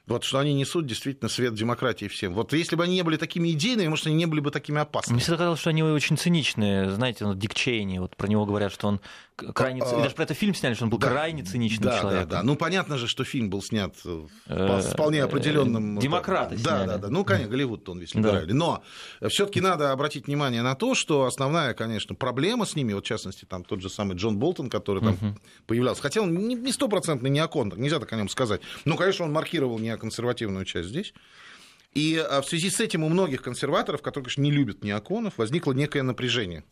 Вот 0.07 0.25
что 0.25 0.41
они 0.41 0.53
несут 0.53 0.87
действительно 0.87 1.29
свет 1.29 1.55
демократии 1.55 2.09
всем. 2.09 2.35
Вот 2.35 2.53
если 2.53 2.75
бы 2.75 2.83
они 2.83 2.95
не 2.95 3.03
были 3.03 3.17
такими 3.17 3.53
идейными, 3.53 3.87
может, 3.87 4.07
они 4.07 4.17
не 4.17 4.27
были 4.27 4.41
бы 4.41 4.51
такими 4.51 4.81
опасными. 4.81 5.15
Мне 5.15 5.23
всегда 5.23 5.38
казалось, 5.38 5.61
что 5.61 5.71
они 5.71 5.85
очень 5.85 6.19
циничные. 6.19 6.91
Знаете, 6.91 7.25
ну, 7.25 7.35
Дик 7.35 7.55
Чейни, 7.55 7.99
вот 7.99 8.17
про 8.17 8.27
него 8.27 8.45
говорят, 8.45 8.73
что 8.73 8.88
он 8.88 9.01
крайне... 9.37 9.81
А, 9.81 10.03
даже 10.03 10.15
про 10.15 10.25
это 10.25 10.35
фильм 10.35 10.55
сняли, 10.55 10.75
что 10.75 10.85
он 10.85 10.91
был 10.91 10.99
да, 10.99 11.09
крайне 11.09 11.45
циничным 11.45 11.85
да, 11.85 12.01
человеком. 12.01 12.29
Да, 12.29 12.37
да, 12.38 12.43
Ну, 12.43 12.57
понятно 12.57 12.99
же, 12.99 13.07
что 13.07 13.23
фильм 13.23 13.49
был 13.49 13.62
снят 13.62 13.95
э, 14.05 14.27
по 14.47 14.81
вполне 14.81 15.23
определенным... 15.23 15.99
Демократы 15.99 16.57
Да, 16.57 16.79
сняли. 16.79 16.87
да, 16.87 16.99
да. 16.99 17.09
Ну, 17.09 17.25
конечно, 17.25 17.51
Голливуд 17.51 17.88
он 17.88 18.01
весь 18.01 18.15
либерали. 18.15 18.47
Да. 18.47 18.55
Но 18.55 18.83
все 19.29 19.47
таки 19.47 19.61
надо 19.61 19.93
обратить 19.93 20.27
внимание 20.27 20.62
на 20.62 20.75
то, 20.75 20.95
что 20.95 21.27
основная, 21.27 21.75
конечно, 21.75 22.15
проблема 22.17 22.67
с 22.67 22.75
ними, 22.75 22.93
вот 22.93 23.05
в 23.05 23.09
частности, 23.09 23.45
там 23.45 23.62
тот 23.62 23.81
же 23.81 23.88
самый 23.88 24.17
Джон 24.17 24.38
Болтон, 24.38 24.69
который 24.69 25.01
там 25.01 25.15
угу. 25.15 25.38
появлялся, 25.67 26.03
хотя 26.03 26.23
он 26.23 26.35
не 26.35 26.73
стопроцентный 26.73 27.31
неокон, 27.31 27.73
нельзя 27.77 28.01
так 28.01 28.12
о 28.12 28.17
нем 28.17 28.29
сказать. 28.29 28.61
Ну, 28.85 28.97
конечно, 28.97 29.25
он 29.25 29.33
маркировал 29.33 29.79
неоконсервативную 29.92 30.64
часть 30.64 30.88
здесь. 30.88 31.14
И 31.94 32.16
а, 32.16 32.40
в 32.40 32.48
связи 32.48 32.70
с 32.70 32.81
этим 32.81 33.05
у 33.05 33.09
многих 33.09 33.42
консерваторов, 33.42 34.02
которые, 34.02 34.24
конечно, 34.24 34.42
не 34.42 34.50
любят 34.50 34.83
неоконов, 34.83 35.38
возникло 35.38 35.72
некое 35.72 36.02
напряжение. 36.02 36.64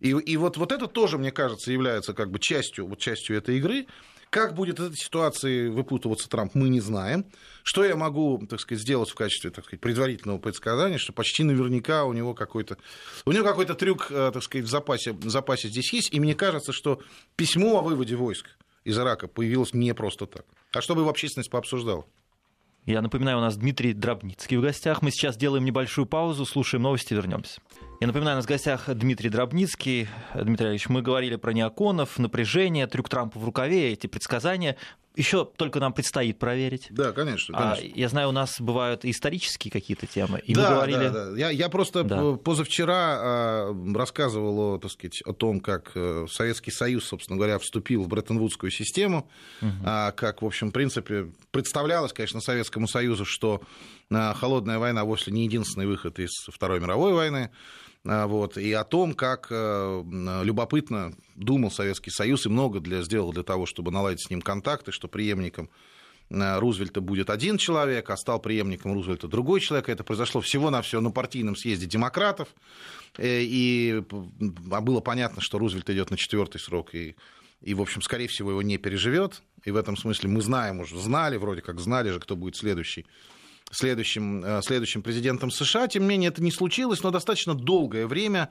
И, 0.00 0.10
и 0.10 0.36
вот, 0.36 0.56
вот 0.56 0.72
это 0.72 0.86
тоже, 0.86 1.18
мне 1.18 1.32
кажется, 1.32 1.72
является 1.72 2.14
как 2.14 2.30
бы 2.30 2.38
частью, 2.38 2.86
вот 2.86 2.98
частью 2.98 3.36
этой 3.36 3.58
игры. 3.58 3.86
Как 4.30 4.54
будет 4.54 4.80
из 4.80 4.86
этой 4.86 4.96
ситуации 4.96 5.68
выпутываться 5.68 6.28
Трамп, 6.28 6.56
мы 6.56 6.68
не 6.68 6.80
знаем. 6.80 7.24
Что 7.62 7.84
я 7.84 7.94
могу, 7.94 8.44
так 8.48 8.58
сказать, 8.58 8.82
сделать 8.82 9.08
в 9.08 9.14
качестве, 9.14 9.50
так 9.50 9.64
сказать, 9.64 9.80
предварительного 9.80 10.38
предсказания, 10.38 10.98
что 10.98 11.12
почти 11.12 11.44
наверняка 11.44 12.04
у 12.04 12.12
него 12.12 12.34
какой-то, 12.34 12.76
у 13.26 13.32
него 13.32 13.44
какой-то 13.44 13.74
трюк, 13.74 14.08
э, 14.10 14.30
так 14.34 14.42
сказать, 14.42 14.66
в 14.66 14.70
запасе, 14.70 15.12
в 15.12 15.30
запасе 15.30 15.68
здесь 15.68 15.92
есть. 15.92 16.12
И 16.12 16.18
мне 16.18 16.34
кажется, 16.34 16.72
что 16.72 17.00
письмо 17.36 17.78
о 17.78 17.82
выводе 17.82 18.16
войск 18.16 18.46
из 18.82 18.98
Ирака 18.98 19.28
появилось 19.28 19.72
не 19.72 19.94
просто 19.94 20.26
так, 20.26 20.44
а 20.72 20.82
чтобы 20.82 21.02
его 21.02 21.10
общественность 21.10 21.50
пообсуждала. 21.50 22.04
Я 22.86 23.00
напоминаю, 23.00 23.38
у 23.38 23.40
нас 23.40 23.56
Дмитрий 23.56 23.94
Дробницкий 23.94 24.58
в 24.58 24.60
гостях. 24.60 25.00
Мы 25.00 25.10
сейчас 25.10 25.36
делаем 25.36 25.64
небольшую 25.64 26.06
паузу, 26.06 26.44
слушаем 26.44 26.82
новости, 26.82 27.14
вернемся. 27.14 27.60
Я 28.04 28.08
напоминаю, 28.08 28.36
у 28.36 28.38
нас 28.40 28.44
в 28.44 28.48
гостях 28.48 28.94
Дмитрий 28.94 29.30
Дробницкий. 29.30 30.08
Дмитрий 30.34 30.68
Ильич, 30.68 30.90
мы 30.90 31.00
говорили 31.00 31.36
про 31.36 31.54
неоконов, 31.54 32.18
напряжение, 32.18 32.86
трюк 32.86 33.08
Трампа 33.08 33.38
в 33.38 33.44
рукаве, 33.46 33.92
эти 33.92 34.08
предсказания 34.08 34.76
еще 35.16 35.44
только 35.44 35.80
нам 35.80 35.92
предстоит 35.92 36.38
проверить. 36.38 36.88
Да, 36.90 37.12
конечно. 37.12 37.56
А, 37.56 37.76
конечно. 37.76 37.94
А, 37.94 37.98
я 37.98 38.08
знаю, 38.08 38.28
у 38.28 38.32
нас 38.32 38.60
бывают 38.60 39.04
исторические 39.04 39.70
какие-то 39.70 40.06
темы. 40.06 40.40
И 40.40 40.54
да, 40.54 40.68
мы 40.68 40.74
говорили... 40.74 41.08
да, 41.08 41.30
да. 41.30 41.38
Я, 41.38 41.50
я 41.50 41.68
просто 41.70 42.04
да. 42.04 42.32
позавчера 42.32 43.16
а, 43.16 43.94
рассказывал 43.94 44.78
так 44.78 44.90
сказать, 44.90 45.22
о 45.24 45.32
том, 45.32 45.60
как 45.60 45.92
э, 45.94 46.26
Советский 46.28 46.72
Союз, 46.72 47.04
собственно 47.04 47.36
говоря, 47.36 47.58
вступил 47.58 48.02
в 48.02 48.08
Бреттон-Вудскую 48.08 48.70
систему, 48.70 49.30
угу. 49.62 49.70
как, 49.82 50.42
в 50.42 50.46
общем, 50.46 50.68
в 50.68 50.72
принципе, 50.72 51.32
представлялось, 51.52 52.12
конечно, 52.12 52.40
Советскому 52.40 52.86
Союзу, 52.86 53.24
что 53.24 53.62
холодная 54.10 54.78
война 54.78 55.04
вовсе 55.04 55.30
не 55.30 55.44
единственный 55.44 55.86
выход 55.86 56.18
из 56.18 56.32
Второй 56.52 56.80
мировой 56.80 57.14
войны. 57.14 57.50
А, 58.06 58.26
вот, 58.26 58.58
и 58.58 58.72
о 58.72 58.84
том, 58.84 59.14
как 59.14 59.46
э, 59.50 60.02
любопытно 60.42 61.14
думал 61.36 61.70
Советский 61.70 62.10
Союз 62.10 62.44
и 62.44 62.50
много 62.50 62.80
для, 62.80 63.02
сделал 63.02 63.32
для 63.32 63.42
того, 63.42 63.64
чтобы 63.64 63.90
наладить 63.90 64.26
с 64.26 64.30
ним 64.30 64.42
контакты, 64.42 64.92
что 64.92 65.08
преемником 65.08 65.70
э, 66.28 66.58
Рузвельта 66.58 67.00
будет 67.00 67.30
один 67.30 67.56
человек, 67.56 68.10
а 68.10 68.16
стал 68.18 68.40
преемником 68.40 68.92
Рузвельта 68.92 69.26
другой 69.26 69.60
человек. 69.60 69.88
Это 69.88 70.04
произошло 70.04 70.42
всего-навсего 70.42 71.00
на 71.00 71.10
партийном 71.10 71.56
съезде 71.56 71.86
демократов. 71.86 72.48
Э, 73.16 73.40
и 73.40 74.02
а 74.70 74.80
было 74.82 75.00
понятно, 75.00 75.40
что 75.40 75.58
Рузвельт 75.58 75.88
идет 75.88 76.10
на 76.10 76.18
четвертый 76.18 76.58
срок 76.58 76.94
и 76.94 77.16
и, 77.62 77.72
в 77.72 77.80
общем, 77.80 78.02
скорее 78.02 78.28
всего, 78.28 78.50
его 78.50 78.60
не 78.60 78.76
переживет. 78.76 79.40
И 79.64 79.70
в 79.70 79.76
этом 79.76 79.96
смысле 79.96 80.28
мы 80.28 80.42
знаем 80.42 80.80
уже, 80.80 81.00
знали, 81.00 81.38
вроде 81.38 81.62
как 81.62 81.80
знали 81.80 82.10
же, 82.10 82.20
кто 82.20 82.36
будет 82.36 82.56
следующий 82.56 83.06
следующим, 83.70 84.44
э, 84.44 84.62
следующим 84.62 85.02
президентом 85.02 85.50
США. 85.50 85.88
Тем 85.88 86.04
не 86.04 86.08
менее, 86.10 86.28
это 86.28 86.42
не 86.42 86.50
случилось, 86.50 87.02
но 87.02 87.10
достаточно 87.10 87.54
долгое 87.54 88.06
время 88.06 88.50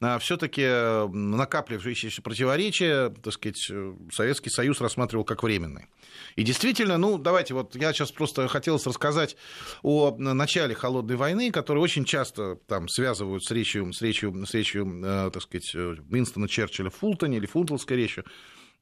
э, 0.00 0.18
все-таки 0.20 0.62
э, 0.62 1.08
накапливающиеся 1.08 2.22
противоречия, 2.22 3.10
так 3.10 3.32
сказать, 3.32 3.70
Советский 4.12 4.50
Союз 4.50 4.80
рассматривал 4.80 5.24
как 5.24 5.42
временные. 5.42 5.88
И 6.36 6.42
действительно, 6.42 6.98
ну, 6.98 7.18
давайте, 7.18 7.54
вот 7.54 7.74
я 7.76 7.92
сейчас 7.92 8.12
просто 8.12 8.46
хотелось 8.48 8.86
рассказать 8.86 9.36
о 9.82 10.14
начале 10.16 10.74
Холодной 10.74 11.16
войны, 11.16 11.50
которую 11.50 11.82
очень 11.82 12.04
часто 12.04 12.56
там 12.66 12.88
связывают 12.88 13.44
с 13.44 13.50
речью, 13.50 13.92
с 13.92 14.02
речью, 14.02 14.46
с 14.46 14.54
речью 14.54 15.30
так 15.32 15.42
сказать, 15.42 15.74
Уинстона 15.74 16.48
Черчилля 16.48 16.90
в 16.90 16.96
Фултоне 16.96 17.38
или 17.38 17.46
Фунтлской 17.46 17.96
речью. 17.96 18.24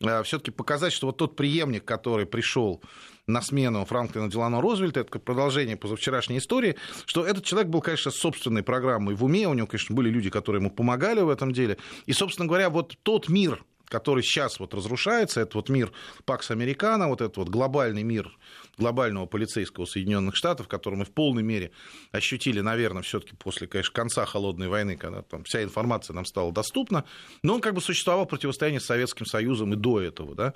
все-таки 0.00 0.50
показать, 0.50 0.92
что 0.92 1.06
вот 1.06 1.16
тот 1.16 1.36
преемник, 1.36 1.84
который 1.84 2.26
пришел 2.26 2.82
на 3.28 3.42
смену 3.42 3.84
Франклина 3.84 4.28
Делано 4.28 4.60
Рузвельта, 4.60 5.00
это 5.00 5.18
продолжение 5.18 5.76
позавчерашней 5.76 6.38
истории, 6.38 6.76
что 7.06 7.24
этот 7.24 7.44
человек 7.44 7.68
был, 7.70 7.80
конечно, 7.80 8.10
собственной 8.10 8.62
программой 8.62 9.14
в 9.14 9.22
уме, 9.22 9.46
у 9.46 9.54
него, 9.54 9.68
конечно, 9.68 9.94
были 9.94 10.08
люди, 10.08 10.30
которые 10.30 10.60
ему 10.60 10.70
помогали 10.70 11.20
в 11.20 11.28
этом 11.28 11.52
деле, 11.52 11.76
и, 12.06 12.12
собственно 12.12 12.48
говоря, 12.48 12.70
вот 12.70 12.96
тот 13.02 13.28
мир, 13.28 13.62
который 13.84 14.22
сейчас 14.22 14.58
вот 14.58 14.74
разрушается, 14.74 15.40
это 15.40 15.58
вот 15.58 15.68
мир 15.68 15.92
Пакс 16.24 16.50
Американо, 16.50 17.08
вот 17.08 17.20
этот 17.20 17.36
вот 17.36 17.48
глобальный 17.48 18.02
мир 18.02 18.36
глобального 18.78 19.26
полицейского 19.26 19.84
Соединенных 19.84 20.36
Штатов, 20.36 20.68
который 20.68 20.94
мы 20.94 21.04
в 21.04 21.10
полной 21.10 21.42
мере 21.42 21.72
ощутили, 22.12 22.60
наверное, 22.60 23.02
все-таки 23.02 23.36
после, 23.36 23.66
конечно, 23.66 23.92
конца 23.92 24.24
холодной 24.24 24.68
войны, 24.68 24.96
когда 24.96 25.22
там 25.22 25.44
вся 25.44 25.62
информация 25.62 26.14
нам 26.14 26.24
стала 26.24 26.52
доступна, 26.52 27.04
но 27.42 27.56
он 27.56 27.60
как 27.60 27.74
бы 27.74 27.80
существовал 27.80 28.24
в 28.24 28.28
противостоянии 28.28 28.78
с 28.78 28.86
Советским 28.86 29.26
Союзом 29.26 29.74
и 29.74 29.76
до 29.76 30.00
этого, 30.00 30.34
да. 30.34 30.54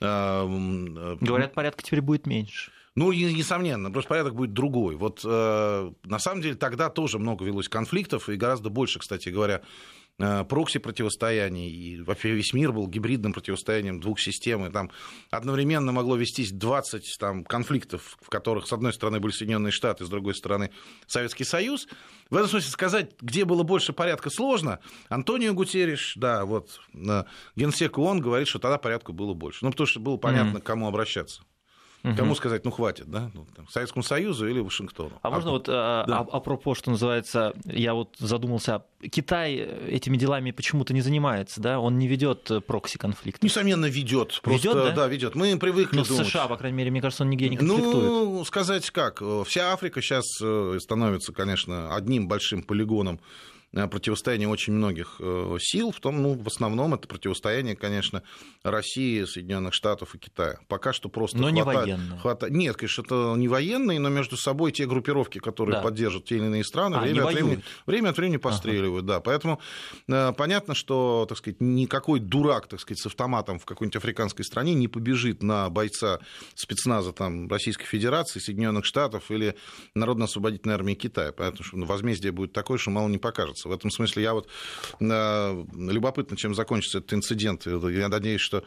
А, 0.00 0.44
э, 0.46 1.16
Говорят, 1.20 1.54
порядка 1.54 1.82
теперь 1.82 2.02
будет 2.02 2.26
меньше. 2.26 2.70
Ну, 2.96 3.12
несомненно, 3.12 3.90
просто 3.90 4.08
порядок 4.08 4.34
будет 4.34 4.52
другой. 4.52 4.96
Вот 4.96 5.20
э, 5.24 5.92
на 6.04 6.18
самом 6.18 6.42
деле 6.42 6.56
тогда 6.56 6.90
тоже 6.90 7.18
много 7.18 7.44
велось 7.44 7.68
конфликтов, 7.68 8.28
и 8.28 8.36
гораздо 8.36 8.70
больше, 8.70 8.98
кстати 8.98 9.28
говоря, 9.28 9.62
Э, 10.18 10.44
прокси-противостояний, 10.44 11.68
и 11.68 12.00
вообще 12.00 12.30
весь 12.30 12.54
мир 12.54 12.72
был 12.72 12.88
гибридным 12.88 13.34
противостоянием 13.34 14.00
двух 14.00 14.18
систем, 14.18 14.64
и 14.64 14.70
там 14.70 14.90
одновременно 15.30 15.92
могло 15.92 16.16
вестись 16.16 16.52
20 16.52 17.16
там, 17.20 17.44
конфликтов, 17.44 18.16
в 18.22 18.30
которых, 18.30 18.66
с 18.66 18.72
одной 18.72 18.94
стороны, 18.94 19.20
были 19.20 19.32
Соединенные 19.32 19.72
Штаты, 19.72 20.06
с 20.06 20.08
другой 20.08 20.34
стороны, 20.34 20.70
Советский 21.06 21.44
Союз. 21.44 21.86
В 22.30 22.36
этом 22.36 22.48
смысле 22.48 22.70
сказать, 22.70 23.10
где 23.20 23.44
было 23.44 23.62
больше 23.62 23.92
порядка, 23.92 24.30
сложно. 24.30 24.78
Антонио 25.10 25.52
Гутерриш, 25.52 26.14
да, 26.16 26.46
вот, 26.46 26.80
э, 26.94 27.24
генсек 27.54 27.98
ООН 27.98 28.20
говорит, 28.20 28.48
что 28.48 28.58
тогда 28.58 28.78
порядка 28.78 29.12
было 29.12 29.34
больше. 29.34 29.66
Ну, 29.66 29.70
потому 29.70 29.86
что 29.86 30.00
было 30.00 30.16
понятно, 30.16 30.58
mm-hmm. 30.58 30.62
к 30.62 30.66
кому 30.66 30.88
обращаться. 30.88 31.42
Угу. 32.06 32.16
Кому 32.16 32.34
сказать, 32.36 32.64
ну 32.64 32.70
хватит, 32.70 33.08
да? 33.08 33.32
Ну, 33.34 33.46
там, 33.56 33.66
Советскому 33.68 34.04
Союзу 34.04 34.46
или 34.46 34.60
Вашингтону. 34.60 35.10
А, 35.22 35.28
а 35.28 35.30
можно 35.30 35.50
вот 35.50 35.68
а, 35.68 36.04
да. 36.06 36.18
а, 36.20 36.36
апропо, 36.36 36.76
что 36.76 36.92
называется, 36.92 37.52
я 37.64 37.94
вот 37.94 38.14
задумался, 38.18 38.84
Китай 39.10 39.54
этими 39.54 40.16
делами 40.16 40.52
почему-то 40.52 40.94
не 40.94 41.00
занимается, 41.00 41.60
да? 41.60 41.80
Он 41.80 41.98
не 41.98 42.06
ведет 42.06 42.48
прокси 42.66 42.98
конфликт. 42.98 43.42
Несомненно, 43.42 43.86
ведет. 43.86 44.40
Просто, 44.40 44.68
ведет, 44.68 44.84
да? 44.84 44.92
да, 44.92 45.06
ведет. 45.08 45.34
Мы 45.34 45.58
привыкли 45.58 45.96
Но 45.96 46.04
думать. 46.04 46.28
США, 46.28 46.46
по 46.46 46.56
крайней 46.56 46.78
мере, 46.78 46.92
мне 46.92 47.00
кажется, 47.00 47.24
он 47.24 47.30
нигде 47.30 47.48
не 47.48 47.56
конфликтует. 47.56 47.94
Ну, 47.94 48.44
сказать 48.44 48.88
как. 48.90 49.20
Вся 49.44 49.72
Африка 49.72 50.00
сейчас 50.00 50.24
э, 50.40 50.78
становится, 50.80 51.32
конечно, 51.32 51.92
одним 51.92 52.28
большим 52.28 52.62
полигоном 52.62 53.18
Э, 53.18 53.20
противостояние 53.84 54.48
очень 54.48 54.72
многих 54.72 55.16
э, 55.20 55.56
сил, 55.60 55.92
в 55.92 56.00
том, 56.00 56.22
ну, 56.22 56.34
в 56.34 56.46
основном 56.46 56.94
это 56.94 57.06
противостояние, 57.06 57.76
конечно, 57.76 58.22
России, 58.62 59.24
Соединенных 59.24 59.74
Штатов 59.74 60.14
и 60.14 60.18
Китая. 60.18 60.58
Пока 60.66 60.94
что 60.94 61.08
просто 61.08 61.36
но 61.36 61.50
хватает, 61.50 61.86
не 61.86 61.92
военное. 61.92 62.18
Хватает... 62.18 62.52
Нет, 62.54 62.76
конечно, 62.76 63.02
это 63.02 63.34
не 63.36 63.48
военные, 63.48 64.00
но 64.00 64.08
между 64.08 64.36
собой 64.36 64.72
те 64.72 64.86
группировки, 64.86 65.38
которые 65.38 65.76
да. 65.76 65.82
поддерживают 65.82 66.26
те 66.26 66.36
или 66.36 66.46
иные 66.46 66.64
страны, 66.64 66.96
а, 66.96 67.00
время, 67.00 67.24
от 67.24 67.34
времени, 67.34 67.62
время 67.86 68.08
от 68.08 68.16
времени 68.16 68.38
постреливают, 68.38 69.04
ага. 69.04 69.14
да. 69.14 69.20
Поэтому 69.20 69.60
э, 70.08 70.32
понятно, 70.32 70.74
что, 70.74 71.26
так 71.28 71.36
сказать, 71.36 71.60
никакой 71.60 72.20
дурак, 72.20 72.68
так 72.68 72.80
сказать, 72.80 73.00
с 73.00 73.06
автоматом 73.06 73.58
в 73.58 73.66
какой-нибудь 73.66 73.96
африканской 73.96 74.44
стране 74.44 74.74
не 74.74 74.88
побежит 74.88 75.42
на 75.42 75.68
бойца 75.68 76.20
спецназа 76.54 77.12
там, 77.12 77.48
Российской 77.48 77.84
Федерации, 77.84 78.40
Соединенных 78.40 78.86
Штатов 78.86 79.30
или 79.30 79.54
Народно-освободительной 79.94 80.74
армии 80.74 80.94
Китая. 80.94 81.32
Поэтому 81.32 81.84
возмездие 81.86 82.32
будет 82.32 82.52
такое, 82.52 82.78
что 82.78 82.90
мало 82.90 83.08
не 83.08 83.18
покажется. 83.18 83.65
В 83.66 83.72
этом 83.72 83.90
смысле 83.90 84.22
я 84.22 84.34
вот 84.34 84.48
э, 85.00 85.64
любопытно, 85.74 86.36
чем 86.36 86.54
закончится 86.54 86.98
этот 86.98 87.12
инцидент. 87.14 87.66
Я 87.66 88.08
надеюсь, 88.08 88.40
что 88.40 88.64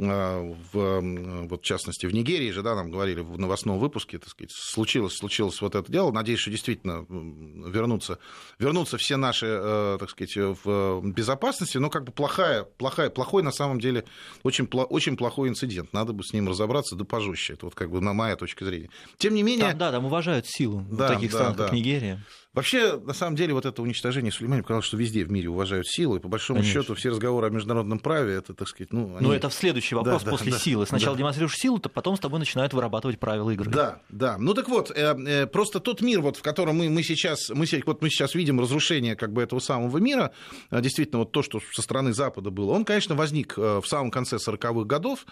в, 0.00 1.46
вот, 1.48 1.62
в 1.62 1.64
частности, 1.64 2.06
в 2.06 2.14
Нигерии 2.14 2.50
же, 2.50 2.62
да, 2.62 2.74
нам 2.74 2.90
говорили 2.90 3.20
в 3.20 3.38
новостном 3.38 3.78
выпуске, 3.78 4.18
так 4.18 4.30
сказать, 4.30 4.50
случилось, 4.52 5.14
случилось 5.14 5.60
вот 5.60 5.74
это 5.74 5.90
дело. 5.90 6.10
Надеюсь, 6.10 6.40
что 6.40 6.50
действительно 6.50 7.04
вернутся, 7.08 8.18
вернутся 8.58 8.96
все 8.96 9.16
наши, 9.16 9.46
э, 9.46 9.96
так 10.00 10.10
сказать, 10.10 10.34
в 10.36 11.02
безопасности, 11.04 11.78
но 11.78 11.90
как 11.90 12.04
бы 12.04 12.12
плохая, 12.12 12.64
плохая, 12.64 13.10
плохой 13.10 13.42
на 13.42 13.52
самом 13.52 13.80
деле, 13.80 14.04
очень, 14.42 14.66
очень 14.66 15.16
плохой 15.16 15.48
инцидент. 15.48 15.92
Надо 15.92 16.12
бы 16.12 16.24
с 16.24 16.32
ним 16.32 16.48
разобраться, 16.48 16.96
да 16.96 17.04
пожестче. 17.04 17.54
Это 17.54 17.66
вот 17.66 17.74
как 17.74 17.90
бы 17.90 18.00
на 18.00 18.12
моя 18.12 18.36
точка 18.36 18.64
зрения. 18.64 18.90
Тем 19.18 19.34
не 19.34 19.42
менее... 19.42 19.68
Там, 19.68 19.78
да, 19.78 19.92
там 19.92 20.06
уважают 20.06 20.46
силу 20.46 20.84
да, 20.90 21.06
в 21.08 21.14
таких 21.14 21.32
да, 21.32 21.38
странах, 21.38 21.56
да. 21.56 21.64
как 21.64 21.72
Нигерия. 21.74 22.24
Вообще, 22.52 22.98
на 22.98 23.12
самом 23.12 23.36
деле, 23.36 23.54
вот 23.54 23.64
это 23.64 23.80
уничтожение 23.80 24.32
Сулеймани 24.32 24.62
показало, 24.62 24.82
что 24.82 24.96
везде 24.96 25.24
в 25.24 25.30
мире 25.30 25.48
уважают 25.48 25.86
силу, 25.86 26.16
и 26.16 26.18
по 26.18 26.26
большому 26.26 26.60
Конечно. 26.60 26.82
счету 26.82 26.94
все 26.96 27.10
разговоры 27.10 27.46
о 27.46 27.50
международном 27.50 28.00
праве, 28.00 28.34
это, 28.34 28.54
так 28.54 28.66
сказать, 28.66 28.92
ну... 28.92 29.16
Они... 29.16 29.28
Но 29.28 29.32
это 29.32 29.48
в 29.48 29.54
следующий 29.54 29.89
вопрос 29.94 30.22
да, 30.22 30.30
после 30.30 30.52
да, 30.52 30.58
силы. 30.58 30.86
Сначала 30.86 31.14
да. 31.14 31.18
демонстрируешь 31.18 31.56
силу, 31.56 31.78
то 31.78 31.88
потом 31.88 32.16
с 32.16 32.20
тобой 32.20 32.38
начинают 32.38 32.72
вырабатывать 32.72 33.18
правила 33.18 33.50
игры. 33.50 33.70
Да, 33.70 34.00
да. 34.08 34.38
Ну 34.38 34.54
так 34.54 34.68
вот, 34.68 34.90
э, 34.90 35.16
э, 35.26 35.46
просто 35.46 35.80
тот 35.80 36.00
мир, 36.00 36.20
вот, 36.20 36.36
в 36.36 36.42
котором 36.42 36.78
мы, 36.78 36.88
мы, 36.88 37.02
сейчас, 37.02 37.50
мы, 37.50 37.66
вот 37.86 38.02
мы 38.02 38.10
сейчас 38.10 38.34
видим 38.34 38.60
разрушение 38.60 39.16
как 39.16 39.32
бы 39.32 39.42
этого 39.42 39.60
самого 39.60 39.98
мира, 39.98 40.32
э, 40.70 40.80
действительно, 40.80 41.20
вот 41.20 41.32
то, 41.32 41.42
что 41.42 41.60
со 41.72 41.82
стороны 41.82 42.12
Запада 42.12 42.50
было, 42.50 42.72
он, 42.72 42.84
конечно, 42.84 43.14
возник 43.14 43.56
в 43.56 43.84
самом 43.84 44.10
конце 44.10 44.36
40-х 44.36 44.84
годов, 44.84 45.26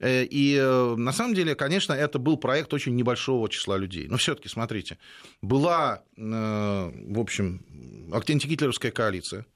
Э, 0.00 0.24
и 0.24 0.56
э, 0.56 0.94
на 0.96 1.12
самом 1.12 1.34
деле, 1.34 1.54
конечно, 1.54 1.92
это 1.92 2.18
был 2.18 2.38
проект 2.38 2.72
очень 2.72 2.94
небольшого 2.96 3.48
числа 3.48 3.76
людей. 3.76 4.08
Но 4.08 4.16
все-таки, 4.16 4.48
смотрите, 4.48 4.98
была, 5.42 6.02
э, 6.16 6.22
в 6.22 7.20
общем, 7.20 7.62
антигитлеровская 8.12 8.90
коалиция. 8.90 9.46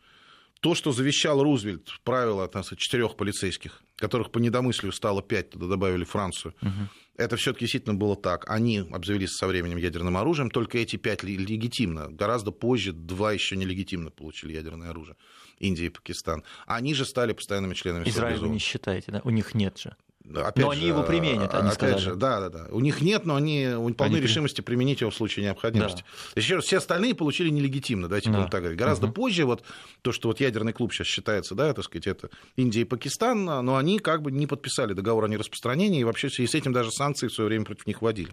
То, 0.64 0.74
что 0.74 0.92
завещал 0.92 1.42
Рузвельт, 1.42 1.90
правило 2.04 2.48
там, 2.48 2.62
четырех 2.62 3.18
полицейских, 3.18 3.82
которых 3.96 4.30
по 4.30 4.38
недомыслию 4.38 4.92
стало 4.92 5.20
пять, 5.20 5.50
туда 5.50 5.66
добавили 5.66 6.04
Францию, 6.04 6.54
угу. 6.62 6.88
это 7.18 7.36
все-таки 7.36 7.66
действительно 7.66 7.94
было 7.94 8.16
так. 8.16 8.48
Они 8.48 8.78
обзавелись 8.78 9.34
со 9.34 9.46
временем 9.46 9.76
ядерным 9.76 10.16
оружием, 10.16 10.48
только 10.48 10.78
эти 10.78 10.96
пять 10.96 11.22
легитимно. 11.22 12.08
Гораздо 12.08 12.50
позже 12.50 12.94
два 12.94 13.32
еще 13.32 13.56
нелегитимно 13.56 14.08
получили 14.10 14.54
ядерное 14.54 14.88
оружие. 14.88 15.16
Индия 15.58 15.84
и 15.84 15.88
Пакистан. 15.90 16.42
Они 16.64 16.94
же 16.94 17.04
стали 17.04 17.34
постоянными 17.34 17.74
членами 17.74 18.08
Израиль 18.08 18.38
вы 18.38 18.48
не 18.48 18.58
считаете, 18.58 19.12
да? 19.12 19.20
У 19.22 19.28
них 19.28 19.54
нет 19.54 19.76
же. 19.76 19.94
Опять 20.26 20.64
но 20.64 20.72
же, 20.72 20.78
они 20.78 20.88
его 20.88 21.02
применят, 21.02 21.52
они 21.52 21.68
опять 21.68 21.74
сказали. 21.74 21.98
Же, 21.98 22.14
да, 22.14 22.40
да, 22.40 22.48
да. 22.48 22.66
У 22.70 22.80
них 22.80 23.02
нет, 23.02 23.26
но 23.26 23.36
они 23.36 23.68
полны 23.96 24.14
они 24.14 24.20
решимости 24.20 24.62
при... 24.62 24.72
применить 24.74 25.02
его 25.02 25.10
в 25.10 25.14
случае 25.14 25.44
необходимости. 25.44 26.02
Да. 26.34 26.40
Еще 26.40 26.56
раз, 26.56 26.64
все 26.64 26.78
остальные 26.78 27.14
получили 27.14 27.50
нелегитимно, 27.50 28.08
давайте 28.08 28.30
да. 28.30 28.38
будем 28.38 28.50
так 28.50 28.62
говорить. 28.62 28.78
Гораздо 28.78 29.06
угу. 29.06 29.14
позже, 29.14 29.44
вот 29.44 29.62
то, 30.00 30.12
что 30.12 30.28
вот 30.28 30.40
ядерный 30.40 30.72
клуб 30.72 30.94
сейчас 30.94 31.08
считается, 31.08 31.54
да, 31.54 31.74
так 31.74 31.84
сказать, 31.84 32.06
это 32.06 32.30
Индия 32.56 32.80
и 32.80 32.84
Пакистан, 32.84 33.44
но 33.44 33.76
они 33.76 33.98
как 33.98 34.22
бы 34.22 34.32
не 34.32 34.46
подписали 34.46 34.94
договор 34.94 35.24
о 35.24 35.28
нераспространении, 35.28 36.00
и 36.00 36.04
вообще 36.04 36.28
и 36.28 36.46
с 36.46 36.54
этим 36.54 36.72
даже 36.72 36.90
санкции 36.90 37.28
в 37.28 37.32
свое 37.32 37.48
время 37.48 37.66
против 37.66 37.86
них 37.86 38.00
вводили. 38.00 38.32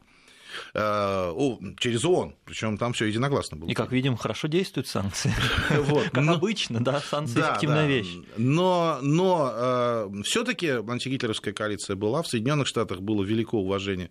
Э, 0.73 1.33
через 1.79 2.05
ООН, 2.05 2.35
причем 2.45 2.77
там 2.77 2.93
все 2.93 3.05
единогласно 3.05 3.57
было. 3.57 3.69
И, 3.69 3.73
как 3.73 3.91
видим, 3.91 4.17
хорошо 4.17 4.47
действуют 4.47 4.87
санкции. 4.87 5.33
Вот. 5.91 6.09
Как 6.09 6.27
обычно, 6.27 6.79
да, 6.79 6.99
санкции 6.99 7.39
да, 7.39 7.51
эффективная 7.51 7.83
да. 7.83 7.87
вещь. 7.87 8.15
Но, 8.37 8.99
но 9.01 9.51
э, 9.53 10.09
все-таки 10.23 10.67
антигитлеровская 10.67 11.53
коалиция 11.53 11.95
была, 11.95 12.21
в 12.21 12.27
Соединенных 12.27 12.67
Штатах 12.67 13.01
было 13.01 13.23
великое 13.23 13.61
уважение 13.61 14.09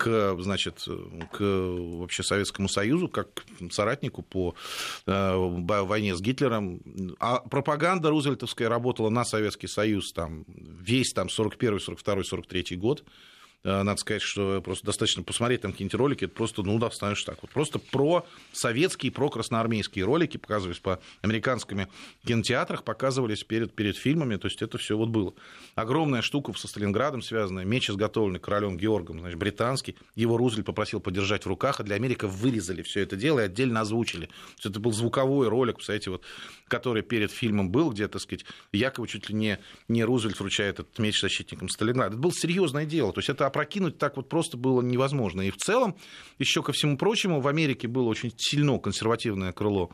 к, 0.00 0.36
значит, 0.38 0.86
к 1.30 1.40
вообще 1.40 2.22
Советскому 2.22 2.68
Союзу, 2.68 3.08
как 3.08 3.28
соратнику 3.70 4.22
по 4.22 4.54
э, 5.06 5.34
войне 5.36 6.16
с 6.16 6.22
Гитлером. 6.22 6.80
А 7.18 7.40
пропаганда 7.40 8.08
рузвельтовская 8.08 8.70
работала 8.70 9.10
на 9.10 9.24
Советский 9.24 9.66
Союз 9.66 10.12
там, 10.12 10.44
весь 10.48 11.12
там, 11.12 11.28
41 11.28 11.80
42 11.80 12.24
43 12.24 12.76
год. 12.76 13.04
Э, 13.62 13.82
надо 13.82 14.00
сказать, 14.00 14.22
что 14.22 14.62
просто 14.62 14.86
достаточно 14.86 15.22
посмотреть 15.22 15.60
там 15.60 15.72
какие-нибудь 15.72 15.98
ролики, 15.98 16.24
это 16.24 16.34
просто, 16.34 16.62
ну 16.62 16.78
да, 16.78 16.90
станешь 16.90 17.22
так. 17.24 17.38
Вот 17.42 17.50
просто 17.50 17.78
про 17.78 18.26
советские, 18.52 19.12
про 19.12 19.28
красноармейские 19.28 20.04
ролики 20.04 20.38
показывались 20.38 20.78
по 20.78 21.00
американским 21.20 21.86
кинотеатрах, 22.24 22.84
показывались 22.84 23.44
перед, 23.44 23.74
перед 23.74 23.96
фильмами, 23.96 24.36
то 24.36 24.48
есть 24.48 24.62
это 24.62 24.78
все 24.78 24.96
вот 24.96 25.10
было. 25.10 25.34
Огромная 25.74 26.22
штука 26.22 26.52
со 26.54 26.68
Сталинградом 26.68 27.22
связанная, 27.22 27.64
меч 27.64 27.90
изготовленный 27.90 28.40
королем 28.40 28.76
Георгом, 28.78 29.20
значит, 29.20 29.38
британский, 29.38 29.96
его 30.14 30.36
Рузвельт 30.36 30.66
попросил 30.66 31.00
подержать 31.00 31.44
в 31.44 31.46
руках, 31.46 31.80
а 31.80 31.82
для 31.82 31.96
Америки 31.96 32.24
вырезали 32.24 32.82
все 32.82 33.00
это 33.00 33.16
дело 33.16 33.40
и 33.40 33.44
отдельно 33.44 33.80
озвучили. 33.80 34.26
То 34.26 34.32
есть 34.56 34.66
это 34.66 34.80
был 34.80 34.92
звуковой 34.92 35.48
ролик, 35.48 35.78
кстати, 35.78 36.08
вот, 36.08 36.22
который 36.68 37.02
перед 37.02 37.30
фильмом 37.30 37.70
был, 37.70 37.90
где, 37.90 38.08
так 38.08 38.22
сказать, 38.22 38.46
якобы 38.72 39.06
чуть 39.06 39.28
ли 39.28 39.34
не, 39.34 39.58
не 39.88 40.02
Рузвельт 40.04 40.40
вручает 40.40 40.80
этот 40.80 40.98
меч 40.98 41.20
защитникам 41.20 41.68
Сталинграда. 41.68 42.14
Это 42.14 42.22
было 42.22 42.32
серьезное 42.32 42.86
дело, 42.86 43.12
то 43.12 43.18
есть 43.18 43.28
это 43.28 43.49
опрокинуть 43.50 43.98
так 43.98 44.16
вот 44.16 44.28
просто 44.28 44.56
было 44.56 44.80
невозможно. 44.80 45.42
И 45.42 45.50
в 45.50 45.56
целом, 45.56 45.96
еще 46.38 46.62
ко 46.62 46.72
всему 46.72 46.96
прочему, 46.96 47.40
в 47.40 47.48
Америке 47.48 47.88
было 47.88 48.08
очень 48.08 48.32
сильно 48.36 48.78
консервативное 48.78 49.52
крыло 49.52 49.90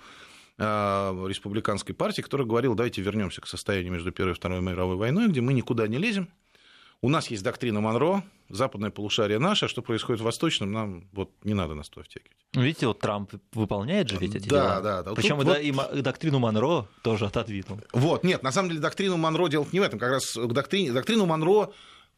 а, 0.59 1.13
республиканской 1.27 1.95
партии, 1.95 2.23
которая 2.23 2.47
говорила, 2.47 2.75
давайте 2.75 3.03
вернемся 3.03 3.41
к 3.41 3.47
состоянию 3.47 3.93
между 3.93 4.13
Первой 4.13 4.33
и 4.33 4.35
Второй 4.35 4.61
мировой 4.61 4.97
войной, 4.97 5.29
где 5.29 5.41
мы 5.41 5.53
никуда 5.53 5.87
не 5.87 5.99
лезем, 5.99 6.29
у 7.03 7.09
нас 7.09 7.31
есть 7.31 7.43
доктрина 7.43 7.81
Монро, 7.81 8.25
западное 8.49 8.91
полушарие 8.91 9.39
наше, 9.39 9.67
а 9.67 9.69
что 9.69 9.83
происходит 9.83 10.23
в 10.23 10.25
восточном, 10.25 10.73
нам 10.73 11.09
вот 11.13 11.31
не 11.45 11.53
надо 11.53 11.75
нас 11.75 11.89
туда 11.89 12.05
втягивать. 12.05 12.37
Ну, 12.55 12.63
видите, 12.63 12.87
вот 12.87 13.01
Трамп 13.01 13.33
выполняет 13.53 14.09
же 14.09 14.17
ведь 14.17 14.35
эти 14.35 14.49
да, 14.49 14.61
дела. 14.61 14.81
Да, 14.81 15.03
да. 15.03 15.15
Причем 15.15 15.37
вот... 15.37 15.59
и, 15.59 15.69
и 15.99 16.03
доктрину 16.03 16.39
Монро 16.39 16.87
тоже 17.03 17.27
отодвинул. 17.27 17.81
Вот, 17.93 18.25
нет, 18.25 18.43
на 18.43 18.51
самом 18.51 18.71
деле 18.71 18.81
доктрину 18.81 19.19
Монро 19.19 19.49
делать 19.49 19.73
не 19.73 19.81
в 19.81 19.83
этом, 19.83 19.99
как 19.99 20.11
раз 20.11 20.33
к 20.35 20.53
доктрине, 20.53 20.93
доктрину 20.93 21.27
Монро 21.27 21.71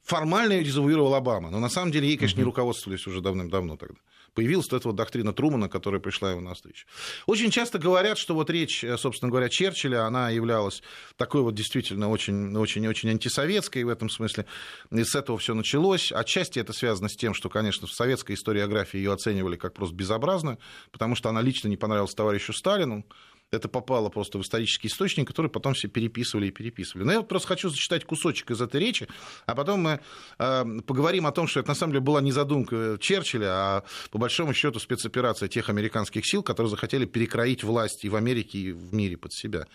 формально 0.08 0.54
ее 0.54 0.64
дезавуировал 0.64 1.14
Обама, 1.14 1.50
но 1.50 1.60
на 1.60 1.68
самом 1.68 1.92
деле 1.92 2.08
ей, 2.08 2.16
конечно, 2.16 2.38
не 2.38 2.44
руководствовались 2.44 3.06
уже 3.06 3.20
давным-давно 3.20 3.76
тогда 3.76 3.98
появилась 4.34 4.70
вот 4.70 4.76
эта 4.76 4.88
вот 4.88 4.94
доктрина 4.94 5.32
Трумана, 5.32 5.68
которая 5.68 6.00
пришла 6.00 6.30
ему 6.30 6.42
навстречу. 6.42 6.86
Очень 7.26 7.50
часто 7.50 7.80
говорят, 7.80 8.18
что 8.18 8.34
вот 8.34 8.50
речь, 8.50 8.84
собственно 8.96 9.30
говоря, 9.30 9.48
Черчилля, 9.48 10.04
она 10.04 10.30
являлась 10.30 10.80
такой 11.16 11.42
вот 11.42 11.56
действительно 11.56 12.08
очень-очень-очень 12.08 13.10
антисоветской 13.10 13.82
в 13.82 13.88
этом 13.88 14.08
смысле. 14.08 14.46
И 14.92 15.02
с 15.02 15.16
этого 15.16 15.38
все 15.38 15.54
началось. 15.54 16.12
Отчасти 16.12 16.60
это 16.60 16.72
связано 16.72 17.08
с 17.08 17.16
тем, 17.16 17.34
что, 17.34 17.48
конечно, 17.48 17.88
в 17.88 17.92
советской 17.92 18.36
историографии 18.36 18.98
ее 18.98 19.12
оценивали 19.12 19.56
как 19.56 19.74
просто 19.74 19.96
безобразную, 19.96 20.60
потому 20.92 21.16
что 21.16 21.28
она 21.30 21.42
лично 21.42 21.66
не 21.66 21.76
понравилась 21.76 22.14
товарищу 22.14 22.52
Сталину 22.52 23.04
это 23.50 23.68
попало 23.68 24.08
просто 24.08 24.38
в 24.38 24.42
исторический 24.42 24.88
источник, 24.88 25.26
который 25.26 25.50
потом 25.50 25.74
все 25.74 25.88
переписывали 25.88 26.48
и 26.48 26.50
переписывали. 26.50 27.04
Но 27.04 27.12
я 27.12 27.22
просто 27.22 27.48
хочу 27.48 27.70
зачитать 27.70 28.04
кусочек 28.04 28.50
из 28.50 28.60
этой 28.60 28.80
речи, 28.80 29.08
а 29.46 29.54
потом 29.54 29.80
мы 29.80 30.00
э, 30.38 30.64
поговорим 30.86 31.26
о 31.26 31.32
том, 31.32 31.46
что 31.46 31.60
это 31.60 31.70
на 31.70 31.74
самом 31.74 31.92
деле 31.92 32.04
была 32.04 32.20
не 32.20 32.32
задумка 32.32 32.98
Черчилля, 33.00 33.48
а 33.50 33.84
по 34.10 34.18
большому 34.18 34.52
счету 34.52 34.78
спецоперация 34.78 35.48
тех 35.48 35.68
американских 35.70 36.26
сил, 36.26 36.42
которые 36.42 36.70
захотели 36.70 37.06
перекроить 37.06 37.64
власть 37.64 38.04
и 38.04 38.08
в 38.08 38.16
Америке, 38.16 38.58
и 38.58 38.72
в 38.72 38.92
мире 38.92 39.16
под 39.16 39.32
себя. 39.32 39.66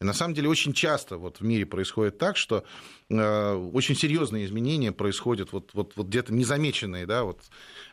И 0.00 0.04
на 0.04 0.12
самом 0.12 0.34
деле 0.34 0.48
очень 0.48 0.72
часто 0.72 1.18
вот 1.18 1.40
в 1.40 1.44
мире 1.44 1.66
происходит 1.66 2.18
так, 2.18 2.36
что 2.36 2.62
э, 3.10 3.52
очень 3.72 3.96
серьезные 3.96 4.44
изменения 4.44 4.92
происходят 4.92 5.52
вот, 5.52 5.70
вот, 5.74 5.92
вот 5.96 6.06
где-то 6.06 6.32
незамеченные, 6.32 7.04
да, 7.04 7.24
вот, 7.24 7.40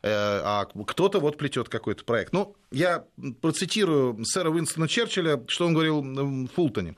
э, 0.04 0.10
а 0.12 0.66
кто-то 0.66 1.20
вот 1.20 1.38
плетет 1.38 1.68
какой-то 1.68 2.04
проект. 2.04 2.32
Ну, 2.32 2.56
я 2.72 3.06
процитирую 3.42 4.24
сэра 4.24 4.52
Уинстона 4.52 4.88
Черчилля, 4.88 5.44
что 5.48 5.66
он 5.66 5.74
говорил 5.74 6.02
в 6.02 6.48
Фултоне. 6.50 6.96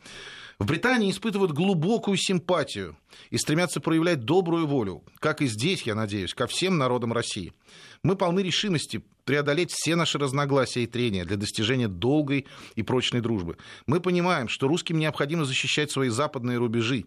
В 0.60 0.66
Британии 0.66 1.12
испытывают 1.12 1.52
глубокую 1.52 2.18
симпатию 2.18 2.98
и 3.30 3.38
стремятся 3.38 3.80
проявлять 3.80 4.26
добрую 4.26 4.66
волю, 4.66 5.04
как 5.20 5.44
и 5.44 5.46
здесь, 5.46 5.84
я 5.84 5.94
надеюсь, 5.94 6.34
ко 6.34 6.48
всем 6.48 6.80
народам 6.80 7.14
России. 7.14 7.54
Мы 8.02 8.16
полны 8.16 8.40
решимости 8.40 9.04
преодолеть 9.24 9.70
все 9.72 9.96
наши 9.96 10.18
разногласия 10.18 10.82
и 10.82 10.88
трения 10.88 11.26
для 11.26 11.38
достижения 11.38 11.88
долгой 11.88 12.48
и 12.74 12.82
прочной 12.82 13.22
дружбы. 13.22 13.58
Мы 13.86 14.00
понимаем, 14.00 14.50
что 14.50 14.68
русским 14.68 14.98
необходимо 14.98 15.46
защищать 15.46 15.92
свои 15.92 16.10
западные 16.10 16.58
рубежи 16.58 17.06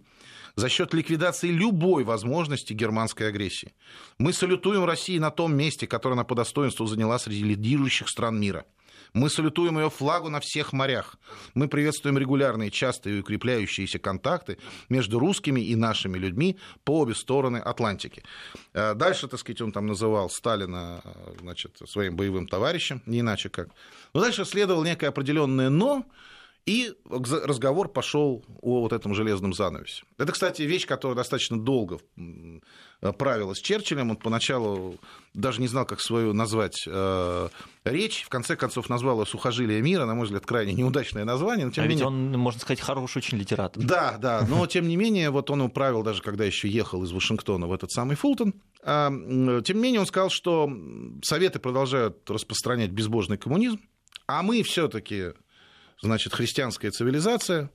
за 0.54 0.68
счет 0.68 0.94
ликвидации 0.94 1.48
любой 1.48 2.04
возможности 2.04 2.72
германской 2.72 3.28
агрессии. 3.28 3.74
Мы 4.18 4.32
салютуем 4.32 4.84
России 4.84 5.18
на 5.18 5.32
том 5.32 5.56
месте, 5.56 5.88
которое 5.88 6.14
она 6.14 6.24
по 6.24 6.36
достоинству 6.36 6.86
заняла 6.86 7.18
среди 7.18 7.42
лидирующих 7.42 8.08
стран 8.08 8.38
мира– 8.38 8.64
мы 9.12 9.30
салютуем 9.30 9.78
ее 9.78 9.90
флагу 9.90 10.28
на 10.28 10.40
всех 10.40 10.72
морях. 10.72 11.16
Мы 11.54 11.68
приветствуем 11.68 12.18
регулярные, 12.18 12.70
частые 12.70 13.16
и 13.16 13.20
укрепляющиеся 13.20 13.98
контакты 13.98 14.58
между 14.88 15.18
русскими 15.18 15.60
и 15.60 15.76
нашими 15.76 16.18
людьми 16.18 16.58
по 16.84 17.00
обе 17.00 17.14
стороны 17.14 17.58
Атлантики. 17.58 18.22
Э, 18.72 18.94
дальше, 18.94 19.28
так 19.28 19.40
сказать, 19.40 19.60
он 19.60 19.72
там 19.72 19.86
называл 19.86 20.30
Сталина 20.30 21.02
значит, 21.40 21.80
своим 21.86 22.16
боевым 22.16 22.46
товарищем, 22.46 23.02
не 23.06 23.20
иначе 23.20 23.48
как. 23.48 23.68
Но 24.14 24.20
дальше 24.20 24.44
следовало 24.44 24.84
некое 24.84 25.08
определенное 25.08 25.70
«но», 25.70 26.04
и 26.66 26.92
разговор 27.08 27.88
пошел 27.88 28.44
о 28.60 28.80
вот 28.80 28.92
этом 28.92 29.14
железном 29.14 29.52
занавесе. 29.52 30.04
Это, 30.18 30.32
кстати, 30.32 30.62
вещь, 30.62 30.86
которая 30.86 31.16
достаточно 31.16 31.58
долго 31.58 31.98
правила 33.18 33.54
с 33.54 33.58
Черчиллем. 33.58 34.10
Он 34.10 34.16
поначалу 34.16 34.96
даже 35.32 35.60
не 35.60 35.68
знал, 35.68 35.86
как 35.86 36.00
свою 36.00 36.34
назвать 36.34 36.84
э, 36.86 37.48
речь. 37.84 38.24
В 38.24 38.28
конце 38.28 38.56
концов, 38.56 38.90
назвал 38.90 39.20
ее 39.20 39.26
«Сухожилие 39.26 39.80
мира». 39.80 40.04
На 40.04 40.14
мой 40.14 40.26
взгляд, 40.26 40.44
крайне 40.44 40.74
неудачное 40.74 41.24
название. 41.24 41.66
Но, 41.66 41.72
тем 41.72 41.84
а 41.84 41.86
менее... 41.86 42.04
ведь 42.04 42.06
он, 42.06 42.32
можно 42.38 42.60
сказать, 42.60 42.80
хороший 42.80 43.18
очень 43.18 43.38
литератор. 43.38 43.82
Да, 43.82 44.18
да. 44.18 44.46
Но, 44.48 44.66
тем 44.66 44.86
не 44.86 44.96
менее, 44.96 45.30
вот 45.30 45.50
он 45.50 45.62
управил 45.62 46.02
даже, 46.02 46.20
когда 46.20 46.44
еще 46.44 46.68
ехал 46.68 47.02
из 47.04 47.12
Вашингтона 47.12 47.66
в 47.66 47.72
этот 47.72 47.90
самый 47.90 48.16
Фултон. 48.16 48.54
А, 48.82 49.08
тем 49.08 49.76
не 49.76 49.82
менее, 49.82 50.00
он 50.00 50.06
сказал, 50.06 50.28
что 50.28 50.70
Советы 51.22 51.58
продолжают 51.58 52.28
распространять 52.30 52.90
безбожный 52.90 53.38
коммунизм, 53.38 53.80
а 54.26 54.42
мы 54.42 54.62
все-таки 54.62 55.32
значит, 56.02 56.34
христианская 56.34 56.90
цивилизация 56.90 57.70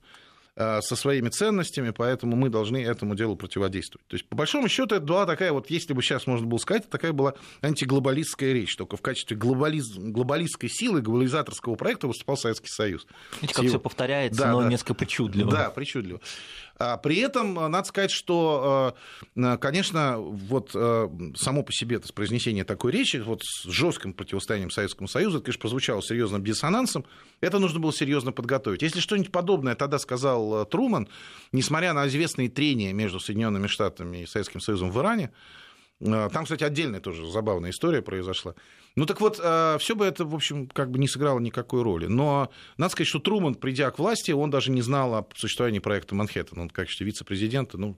со 0.57 0.95
своими 0.95 1.27
ценностями, 1.27 1.89
поэтому 1.89 2.37
мы 2.37 2.49
должны 2.49 2.77
этому 2.77 3.13
делу 3.15 3.35
противодействовать. 3.35 4.07
То 4.07 4.15
есть, 4.15 4.27
по 4.29 4.37
большому 4.37 4.69
счету, 4.69 4.95
это 4.95 5.05
была 5.05 5.25
такая, 5.25 5.51
вот 5.51 5.69
если 5.69 5.93
бы 5.93 6.01
сейчас 6.01 6.27
можно 6.27 6.47
было 6.47 6.59
сказать, 6.59 6.89
такая 6.89 7.11
была 7.11 7.33
антиглобалистская 7.61 8.53
речь, 8.53 8.75
только 8.77 8.95
в 8.95 9.01
качестве 9.01 9.35
глобализ... 9.35 9.95
глобалистской 9.97 10.69
силы, 10.69 11.01
глобализаторского 11.01 11.75
проекта 11.75 12.07
выступал 12.07 12.37
Советский 12.37 12.69
Союз. 12.69 13.05
Видите, 13.41 13.53
как 13.53 13.65
все 13.65 13.79
повторяется, 13.79 14.41
да, 14.41 14.51
но 14.53 14.61
да. 14.61 14.69
несколько 14.69 14.93
причудливо. 14.93 15.51
Да, 15.51 15.69
причудливо. 15.71 16.21
А 16.77 16.97
при 16.97 17.17
этом 17.17 17.57
э, 17.57 17.67
надо 17.67 17.87
сказать, 17.87 18.11
что, 18.11 18.95
э, 19.35 19.57
конечно, 19.59 20.17
вот 20.19 20.71
э, 20.73 21.09
само 21.35 21.63
по 21.63 21.71
себе 21.71 21.97
это 21.97 22.11
произнесение 22.13 22.65
такой 22.65 22.91
речи, 22.91 23.17
вот 23.17 23.43
с 23.43 23.63
жестким 23.65 24.13
противостоянием 24.13 24.69
Советскому 24.69 25.07
Союзу, 25.07 25.37
это, 25.37 25.45
конечно, 25.45 25.61
прозвучало 25.61 26.01
серьезным 26.01 26.43
диссонансом, 26.43 27.05
это 27.39 27.59
нужно 27.59 27.79
было 27.79 27.93
серьезно 27.93 28.31
подготовить. 28.31 28.81
Если 28.81 28.99
что-нибудь 28.99 29.31
подобное 29.31 29.75
тогда 29.75 29.99
сказал 29.99 30.44
Труман, 30.65 31.07
несмотря 31.51 31.93
на 31.93 32.07
известные 32.07 32.49
трения 32.49 32.93
между 32.93 33.19
Соединенными 33.19 33.67
Штатами 33.67 34.23
и 34.23 34.25
Советским 34.25 34.59
Союзом 34.59 34.91
в 34.91 34.99
Иране, 34.99 35.31
там, 35.99 36.43
кстати, 36.43 36.63
отдельная 36.63 36.99
тоже 36.99 37.25
забавная 37.29 37.69
история 37.69 38.01
произошла. 38.01 38.53
Ну 38.95 39.05
так 39.05 39.21
вот, 39.21 39.39
э, 39.41 39.77
все 39.79 39.95
бы 39.95 40.05
это, 40.05 40.25
в 40.25 40.35
общем, 40.35 40.67
как 40.67 40.91
бы 40.91 40.99
не 40.99 41.07
сыграло 41.07 41.39
никакой 41.39 41.83
роли. 41.83 42.07
Но 42.07 42.49
надо 42.77 42.91
сказать, 42.91 43.07
что 43.07 43.19
Труман, 43.19 43.55
придя 43.55 43.91
к 43.91 43.99
власти, 43.99 44.31
он 44.31 44.49
даже 44.49 44.71
не 44.71 44.81
знал 44.81 45.15
о 45.15 45.27
существовании 45.35 45.79
проекта 45.79 46.15
Манхэттен. 46.15 46.59
Он 46.59 46.69
качестве 46.69 47.05
вице-президента, 47.05 47.77
ну, 47.77 47.97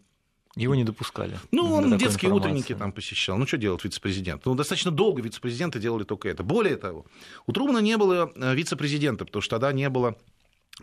его 0.55 0.73
не 0.73 0.83
допускали. 0.83 1.37
Ну, 1.51 1.71
он 1.71 1.97
детские 1.97 2.29
информации. 2.29 2.49
утренники 2.49 2.73
там 2.73 2.91
посещал. 2.91 3.37
Ну, 3.37 3.45
что 3.45 3.57
делает 3.57 3.83
вице-президент? 3.83 4.45
Ну, 4.45 4.55
достаточно 4.55 4.89
долго 4.89 5.21
вице-президенты 5.21 5.79
делали 5.79 6.03
только 6.03 6.29
это. 6.29 6.43
Более 6.43 6.77
того, 6.77 7.05
у 7.45 7.53
Трумана 7.53 7.77
не 7.77 7.95
было 7.97 8.31
э, 8.35 8.55
вице-президента, 8.55 9.25
потому 9.25 9.41
что 9.41 9.57
тогда 9.57 9.71
не 9.71 9.87
было 9.89 10.17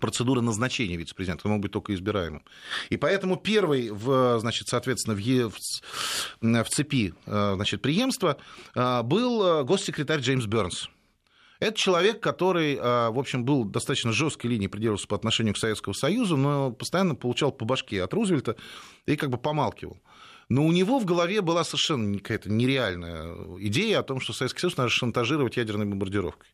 процедура 0.01 0.41
назначения 0.41 0.97
вице-президента, 0.97 1.47
он 1.47 1.55
мог 1.55 1.63
быть 1.63 1.73
только 1.73 1.95
избираемым. 1.95 2.45
И 2.91 2.97
поэтому 2.97 3.37
первый, 3.37 3.91
в, 3.91 4.39
значит, 4.41 4.69
соответственно, 4.69 5.17
в, 5.17 5.21
в, 5.21 6.65
в 6.65 6.69
цепи 6.69 7.15
э, 7.27 7.53
значит, 7.55 7.83
преемства 7.83 8.37
э, 8.75 9.03
был 9.03 9.61
э, 9.61 9.65
госсекретарь 9.65 10.21
Джеймс 10.21 10.47
Бернс. 10.47 10.89
Это 11.61 11.79
человек, 11.79 12.21
который, 12.21 12.77
в 12.77 13.19
общем, 13.19 13.45
был 13.45 13.65
достаточно 13.65 14.13
жесткой 14.13 14.51
линией 14.51 14.69
придерживался 14.69 15.07
по 15.07 15.17
отношению 15.17 15.55
к 15.55 15.59
Советскому 15.59 15.95
Союзу, 15.95 16.37
но 16.37 16.73
постоянно 16.73 17.15
получал 17.15 17.53
по 17.53 17.65
башке 17.65 18.03
от 18.03 18.13
Рузвельта 18.13 18.57
и 19.07 19.17
как 19.17 19.31
бы 19.31 19.39
помалкивал. 19.39 19.99
Но 20.49 20.67
у 20.67 20.73
него 20.73 20.99
в 20.99 21.07
голове 21.07 21.41
была 21.41 21.65
совершенно 21.65 22.19
какая-то 22.19 22.51
нереальная 22.51 23.35
идея 23.61 24.01
о 24.01 24.03
том, 24.03 24.21
что 24.21 24.33
Советский 24.33 24.61
Союз 24.61 24.77
надо 24.77 24.91
шантажировать 24.91 25.57
ядерной 25.57 25.87
бомбардировкой. 25.87 26.49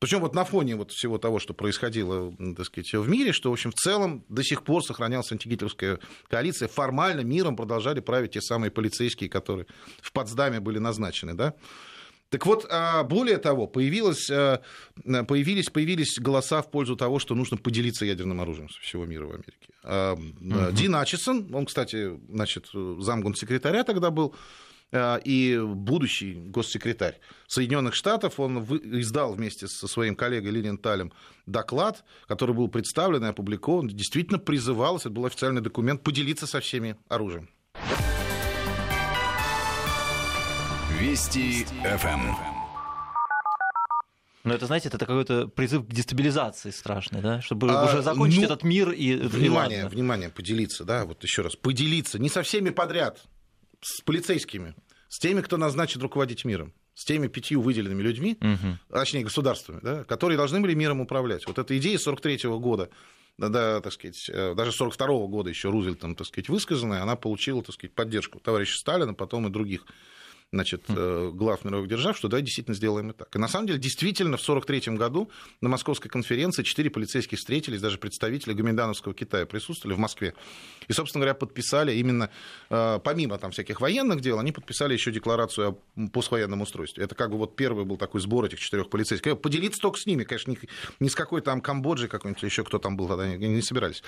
Причем 0.00 0.20
вот 0.20 0.34
на 0.34 0.44
фоне 0.44 0.76
вот 0.76 0.92
всего 0.92 1.18
того, 1.18 1.38
что 1.38 1.52
происходило, 1.52 2.34
так 2.56 2.64
сказать, 2.64 2.92
в 2.94 3.08
мире, 3.08 3.32
что, 3.32 3.50
в 3.50 3.52
общем, 3.52 3.70
в 3.70 3.74
целом 3.74 4.24
до 4.30 4.42
сих 4.42 4.64
пор 4.64 4.82
сохранялась 4.82 5.30
антигитлеровская 5.30 6.00
коалиция, 6.28 6.68
формально 6.68 7.20
миром 7.20 7.54
продолжали 7.54 8.00
править 8.00 8.32
те 8.32 8.40
самые 8.40 8.70
полицейские, 8.70 9.28
которые 9.28 9.66
в 10.00 10.10
Потсдаме 10.12 10.58
были 10.58 10.78
назначены, 10.78 11.34
да. 11.34 11.54
Так 12.30 12.46
вот, 12.46 12.64
а, 12.70 13.02
более 13.02 13.36
того, 13.36 13.66
появилось, 13.66 14.30
а, 14.30 14.62
появились, 15.04 15.68
появились 15.68 16.18
голоса 16.18 16.62
в 16.62 16.70
пользу 16.70 16.96
того, 16.96 17.18
что 17.18 17.34
нужно 17.34 17.58
поделиться 17.58 18.06
ядерным 18.06 18.40
оружием 18.40 18.70
со 18.70 18.80
всего 18.80 19.04
мира 19.04 19.26
в 19.26 19.32
Америке. 19.32 19.68
Угу. 19.82 20.72
Дин 20.72 20.94
Ачесон, 20.94 21.54
он, 21.54 21.66
кстати, 21.66 22.18
значит, 22.30 22.68
замгон-секретаря 22.72 23.84
тогда 23.84 24.10
был, 24.10 24.34
и 24.92 25.60
будущий 25.62 26.34
госсекретарь 26.34 27.20
Соединенных 27.46 27.94
Штатов, 27.94 28.40
он 28.40 28.58
издал 29.00 29.34
вместе 29.34 29.68
со 29.68 29.86
своим 29.86 30.16
коллегой 30.16 30.50
Лилиенталем 30.50 31.12
доклад, 31.46 32.04
который 32.26 32.54
был 32.54 32.68
представлен 32.68 33.24
и 33.24 33.28
опубликован, 33.28 33.88
действительно 33.88 34.38
призывалось, 34.38 35.02
это 35.02 35.10
был 35.10 35.26
официальный 35.26 35.60
документ, 35.60 36.02
поделиться 36.02 36.46
со 36.46 36.60
всеми 36.60 36.96
оружием. 37.08 37.48
Вести 40.98 41.64
ФМ. 41.82 42.34
Но 44.42 44.54
это, 44.54 44.66
знаете, 44.66 44.88
это 44.88 44.98
какой-то 44.98 45.48
призыв 45.48 45.86
к 45.86 45.92
дестабилизации 45.92 46.70
страшный, 46.70 47.20
да? 47.20 47.42
Чтобы 47.42 47.70
а, 47.70 47.84
уже 47.84 48.02
закончить 48.02 48.40
ну, 48.40 48.46
этот 48.46 48.62
мир 48.64 48.90
и... 48.90 49.16
Внимание, 49.16 49.84
и 49.84 49.88
внимание, 49.88 50.30
поделиться, 50.30 50.84
да, 50.84 51.04
вот 51.04 51.22
еще 51.22 51.42
раз, 51.42 51.56
поделиться, 51.56 52.18
не 52.18 52.30
со 52.30 52.42
всеми 52.42 52.70
подряд, 52.70 53.22
с 53.80 54.00
полицейскими, 54.02 54.74
с 55.08 55.18
теми, 55.18 55.40
кто 55.40 55.56
назначит 55.56 56.02
руководить 56.02 56.44
миром, 56.44 56.72
с 56.94 57.04
теми 57.04 57.28
пятью 57.28 57.62
выделенными 57.62 58.02
людьми, 58.02 58.38
угу. 58.40 58.78
точнее 58.90 59.24
государствами, 59.24 59.80
да, 59.82 60.04
которые 60.04 60.36
должны 60.36 60.60
были 60.60 60.74
миром 60.74 61.00
управлять. 61.00 61.46
Вот 61.46 61.58
эта 61.58 61.76
идея 61.78 61.98
43 61.98 62.48
года 62.58 62.90
да, 63.38 63.80
так 63.80 63.92
сказать, 63.92 64.28
э, 64.28 64.54
даже 64.54 64.72
42 64.72 65.06
-го 65.08 65.28
года 65.28 65.48
еще 65.48 65.70
Рузвельтом, 65.70 66.14
так 66.14 66.26
сказать, 66.26 66.48
высказанная, 66.48 67.02
она 67.02 67.16
получила, 67.16 67.62
так 67.62 67.74
сказать, 67.74 67.94
поддержку 67.94 68.38
товарища 68.38 68.76
Сталина, 68.76 69.14
потом 69.14 69.46
и 69.46 69.50
других 69.50 69.86
значит, 70.52 70.82
э, 70.88 71.30
глав 71.32 71.64
мировых 71.64 71.88
держав, 71.88 72.16
что 72.16 72.28
да, 72.28 72.40
действительно 72.40 72.74
сделаем 72.74 73.10
и 73.10 73.12
так. 73.12 73.34
И 73.34 73.38
на 73.38 73.46
самом 73.46 73.68
деле, 73.68 73.78
действительно, 73.78 74.36
в 74.36 74.42
1943 74.42 74.96
году 74.96 75.30
на 75.60 75.68
Московской 75.68 76.10
конференции 76.10 76.64
четыре 76.64 76.90
полицейских 76.90 77.38
встретились, 77.38 77.80
даже 77.80 77.98
представители 77.98 78.52
Гоминдановского 78.52 79.14
Китая 79.14 79.46
присутствовали 79.46 79.94
в 79.94 80.00
Москве. 80.00 80.34
И, 80.88 80.92
собственно 80.92 81.20
говоря, 81.20 81.34
подписали 81.34 81.94
именно, 81.94 82.30
э, 82.68 82.98
помимо 83.04 83.38
там 83.38 83.52
всяких 83.52 83.80
военных 83.80 84.20
дел, 84.20 84.40
они 84.40 84.50
подписали 84.50 84.92
еще 84.92 85.12
декларацию 85.12 85.78
о 85.96 86.08
поствоенном 86.08 86.62
устройстве. 86.62 87.04
Это 87.04 87.14
как 87.14 87.30
бы 87.30 87.38
вот 87.38 87.54
первый 87.54 87.84
был 87.84 87.96
такой 87.96 88.20
сбор 88.20 88.44
этих 88.44 88.58
четырех 88.58 88.90
полицейских. 88.90 89.40
Поделиться 89.40 89.80
только 89.80 90.00
с 90.00 90.06
ними, 90.06 90.24
конечно, 90.24 90.54
не 90.98 91.08
с 91.08 91.14
какой 91.14 91.42
там 91.42 91.60
Камбоджей 91.60 92.08
какой-нибудь, 92.08 92.42
еще 92.42 92.64
кто 92.64 92.78
там 92.78 92.96
был 92.96 93.06
тогда, 93.06 93.28
не 93.28 93.62
собирались. 93.62 94.02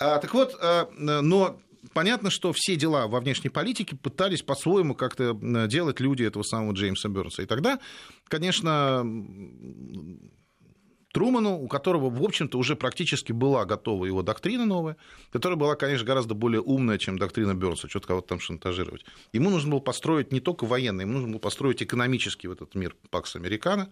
А, 0.00 0.18
так 0.18 0.34
вот, 0.34 0.56
э, 0.60 0.86
но 0.98 1.60
понятно, 1.92 2.30
что 2.30 2.52
все 2.54 2.76
дела 2.76 3.06
во 3.06 3.20
внешней 3.20 3.50
политике 3.50 3.96
пытались 3.96 4.42
по-своему 4.42 4.94
как-то 4.94 5.34
делать 5.66 6.00
люди 6.00 6.22
этого 6.22 6.42
самого 6.42 6.72
Джеймса 6.72 7.08
Бернса. 7.08 7.42
И 7.42 7.46
тогда, 7.46 7.78
конечно, 8.24 9.04
Труману, 11.12 11.58
у 11.58 11.68
которого, 11.68 12.10
в 12.10 12.22
общем-то, 12.22 12.58
уже 12.58 12.76
практически 12.76 13.32
была 13.32 13.64
готова 13.64 14.04
его 14.04 14.22
доктрина 14.22 14.66
новая, 14.66 14.96
которая 15.32 15.58
была, 15.58 15.74
конечно, 15.74 16.06
гораздо 16.06 16.34
более 16.34 16.60
умная, 16.60 16.98
чем 16.98 17.18
доктрина 17.18 17.54
Бернса, 17.54 17.88
что-то 17.88 18.08
кого-то 18.08 18.28
там 18.28 18.40
шантажировать. 18.40 19.04
Ему 19.32 19.48
нужно 19.50 19.70
было 19.70 19.80
построить 19.80 20.32
не 20.32 20.40
только 20.40 20.66
военный, 20.66 21.04
ему 21.04 21.14
нужно 21.14 21.30
было 21.30 21.38
построить 21.38 21.82
экономический 21.82 22.48
в 22.48 22.52
этот 22.52 22.74
мир 22.74 22.94
Пакс 23.10 23.36
Американо, 23.36 23.88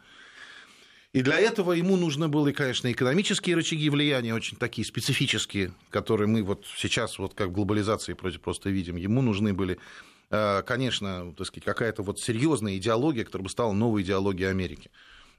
и 1.13 1.23
для 1.23 1.39
этого 1.39 1.73
ему 1.73 1.97
нужны 1.97 2.29
были, 2.29 2.53
конечно, 2.53 2.91
экономические 2.91 3.57
рычаги 3.57 3.89
влияния, 3.89 4.35
очень 4.35 4.57
такие 4.57 4.87
специфические, 4.87 5.73
которые 5.91 6.29
мы 6.29 6.43
вот 6.43 6.65
сейчас, 6.77 7.19
вот 7.19 7.35
как 7.35 7.49
в 7.49 7.53
глобализации 7.53 8.13
просто 8.13 8.71
видим. 8.71 8.97
Ему 8.97 9.23
нужны 9.23 9.55
были 9.55 9.79
э, 10.31 10.63
конечно, 10.63 11.33
так 11.37 11.47
сказать, 11.47 11.65
какая-то 11.65 12.03
вот 12.03 12.21
серьезная 12.21 12.77
идеология, 12.77 13.25
которая 13.25 13.45
бы 13.45 13.51
стала 13.51 13.73
новой 13.73 14.03
идеологией 14.03 14.51
Америки. 14.51 14.91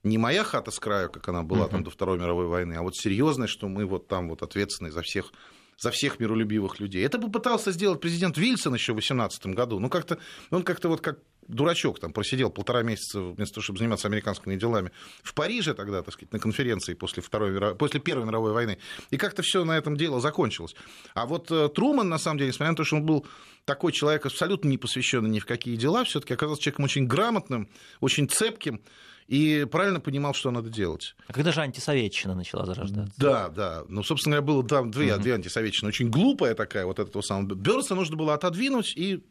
Не 0.03 0.17
моя 0.17 0.43
хата 0.43 0.71
с 0.71 0.79
краю, 0.79 1.09
как 1.09 1.27
она 1.27 1.43
была 1.43 1.65
uh-huh. 1.65 1.71
там 1.71 1.83
до 1.83 1.89
Второй 1.89 2.17
мировой 2.17 2.47
войны, 2.47 2.73
а 2.73 2.81
вот 2.81 2.95
серьезная, 2.95 3.47
что 3.47 3.67
мы 3.67 3.85
вот 3.85 4.07
там 4.07 4.29
вот 4.29 4.43
ответственны 4.43 4.91
за 4.91 5.01
всех 5.01 5.31
за 5.77 5.91
всех 5.91 6.19
миролюбивых 6.19 6.79
людей. 6.79 7.05
Это 7.05 7.19
попытался 7.19 7.71
сделать 7.71 8.01
президент 8.01 8.37
Вильсон 8.37 8.73
еще 8.73 8.93
в 8.93 8.95
2018 8.95 9.47
году. 9.47 9.79
Ну, 9.79 9.89
как-то, 9.89 10.17
он 10.49 10.63
как-то 10.63 10.89
вот 10.89 11.01
как 11.01 11.19
дурачок 11.47 11.99
там 11.99 12.11
просидел 12.11 12.49
полтора 12.49 12.83
месяца 12.83 13.21
вместо 13.21 13.55
того, 13.55 13.63
чтобы 13.63 13.79
заниматься 13.79 14.07
американскими 14.07 14.55
делами 14.55 14.91
в 15.23 15.33
Париже 15.33 15.73
тогда, 15.73 16.01
так 16.01 16.13
сказать, 16.13 16.33
на 16.33 16.39
конференции 16.39 16.93
после, 16.93 17.23
Второй, 17.23 17.75
после 17.75 17.99
Первой 17.99 18.25
мировой 18.25 18.51
войны. 18.51 18.79
И 19.11 19.17
как-то 19.17 19.41
все 19.43 19.63
на 19.63 19.77
этом 19.77 19.95
дело 19.95 20.19
закончилось. 20.19 20.75
А 21.13 21.25
вот 21.25 21.51
э, 21.51 21.69
Труман, 21.69 22.09
на 22.09 22.17
самом 22.17 22.39
деле, 22.39 22.49
несмотря 22.49 22.71
на 22.71 22.77
то, 22.77 22.83
что 22.83 22.97
он 22.97 23.05
был 23.05 23.25
такой 23.65 23.91
человек, 23.91 24.25
абсолютно 24.25 24.67
не 24.67 24.77
посвященный 24.77 25.29
ни 25.29 25.39
в 25.39 25.45
какие 25.45 25.75
дела, 25.75 26.03
все-таки 26.03 26.33
оказался 26.33 26.63
человеком 26.63 26.85
очень 26.85 27.07
грамотным, 27.07 27.69
очень 28.01 28.27
цепким, 28.27 28.81
и 29.27 29.67
правильно 29.69 29.99
понимал, 29.99 30.33
что 30.33 30.51
надо 30.51 30.69
делать. 30.69 31.15
А 31.27 31.33
когда 31.33 31.51
же 31.51 31.61
антисоветчина 31.61 32.33
начала 32.33 32.65
зарождаться? 32.65 33.13
Да, 33.17 33.49
да. 33.49 33.83
Ну, 33.89 34.03
собственно 34.03 34.37
говоря, 34.37 34.53
было 34.53 34.67
там 34.67 34.91
две, 34.91 35.13
угу. 35.13 35.21
две 35.21 35.33
антисоветчины. 35.35 35.89
Очень 35.89 36.09
глупая 36.09 36.55
такая 36.55 36.85
вот 36.85 36.99
этого 36.99 37.21
самого. 37.21 37.53
Бёрса 37.55 37.93
нужно 37.95 38.15
было 38.15 38.33
отодвинуть 38.33 38.93
и 38.95 39.23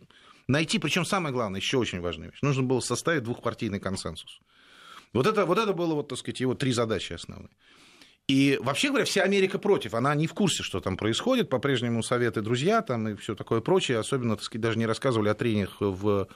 найти, 0.48 0.78
причем 0.78 1.04
самое 1.04 1.32
главное, 1.32 1.60
еще 1.60 1.78
очень 1.78 2.00
важная 2.00 2.28
вещь, 2.28 2.38
нужно 2.42 2.62
было 2.62 2.80
составить 2.80 3.24
двухпартийный 3.24 3.80
консенсус. 3.80 4.40
Вот 5.12 5.26
это, 5.26 5.46
вот 5.46 5.58
это 5.58 5.72
было, 5.72 5.94
вот, 5.94 6.08
так 6.08 6.18
сказать, 6.18 6.40
его 6.40 6.54
три 6.54 6.72
задачи 6.72 7.14
основные. 7.14 7.50
И 8.28 8.58
вообще 8.60 8.88
говоря, 8.88 9.04
вся 9.04 9.22
Америка 9.22 9.58
против, 9.58 9.94
она 9.94 10.14
не 10.14 10.26
в 10.26 10.34
курсе, 10.34 10.62
что 10.62 10.80
там 10.80 10.96
происходит, 10.96 11.48
по-прежнему 11.48 12.02
советы 12.02 12.42
друзья 12.42 12.82
там 12.82 13.08
и 13.08 13.14
все 13.14 13.36
такое 13.36 13.60
прочее, 13.60 13.98
особенно, 13.98 14.34
так 14.34 14.44
сказать, 14.44 14.62
даже 14.62 14.78
не 14.78 14.86
рассказывали 14.86 15.28
о 15.28 15.34
трениях 15.34 15.76
в, 15.80 16.26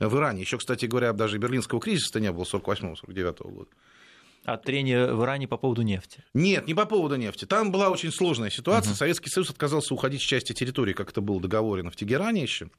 в 0.00 0.16
Иране. 0.16 0.42
Еще, 0.42 0.58
кстати 0.58 0.86
говоря, 0.86 1.12
даже 1.12 1.38
берлинского 1.38 1.80
кризиса 1.80 2.20
не 2.20 2.30
было 2.32 2.44
48-49 2.44 3.50
года. 3.50 3.70
А 4.44 4.56
трение 4.56 5.12
в 5.12 5.24
Иране 5.24 5.48
по 5.48 5.56
поводу 5.56 5.82
нефти? 5.82 6.22
Нет, 6.32 6.68
не 6.68 6.74
по 6.74 6.86
поводу 6.86 7.16
нефти. 7.16 7.46
Там 7.46 7.72
была 7.72 7.90
очень 7.90 8.12
сложная 8.12 8.50
ситуация. 8.50 8.92
Угу. 8.92 8.98
Советский 8.98 9.28
Союз 9.28 9.50
отказался 9.50 9.92
уходить 9.92 10.20
с 10.20 10.24
части 10.24 10.52
территории, 10.52 10.92
как 10.92 11.10
это 11.10 11.20
было 11.20 11.40
договорено 11.40 11.90
в 11.90 11.96
Тегеране 11.96 12.42
еще. 12.42 12.70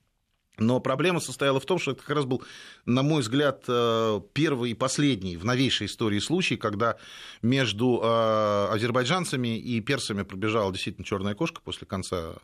Но 0.58 0.80
проблема 0.80 1.20
состояла 1.20 1.60
в 1.60 1.66
том, 1.66 1.78
что 1.78 1.92
это 1.92 2.02
как 2.02 2.16
раз 2.16 2.26
был, 2.26 2.42
на 2.86 3.04
мой 3.04 3.22
взгляд, 3.22 3.66
э, 3.68 4.22
первый 4.34 4.72
и 4.72 4.74
последний 4.74 5.38
в 5.38 5.46
новейшей 5.46 5.86
истории 5.86 6.20
случай, 6.20 6.58
когда 6.58 6.98
между 7.42 8.00
э, 8.02 8.68
азербайджанцами 8.72 9.60
и 9.60 9.80
персами 9.82 10.24
пробежала 10.24 10.72
действительно 10.72 11.06
черная 11.06 11.36
кошка 11.36 11.62
после 11.62 11.86
конца 11.86 12.36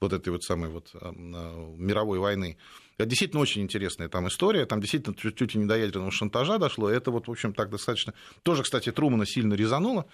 вот 0.00 0.12
этой 0.12 0.30
вот 0.30 0.42
самой 0.42 0.70
вот 0.70 0.90
э, 0.94 1.12
мировой 1.12 2.18
войны. 2.18 2.56
Это 2.98 3.08
действительно 3.08 3.40
очень 3.40 3.62
интересная 3.62 4.08
там 4.08 4.28
история, 4.28 4.66
там 4.66 4.80
действительно 4.80 5.16
чуть-чуть 5.16 5.54
не 5.54 5.64
до 5.64 5.76
ядерного 5.76 6.10
шантажа 6.10 6.58
дошло, 6.58 6.88
это 6.88 7.10
вот, 7.10 7.26
в 7.26 7.30
общем, 7.30 7.54
так 7.54 7.70
достаточно... 7.70 8.14
Тоже, 8.42 8.62
кстати, 8.62 8.92
Трумана 8.92 9.26
сильно 9.26 9.54
резануло, 9.54 10.06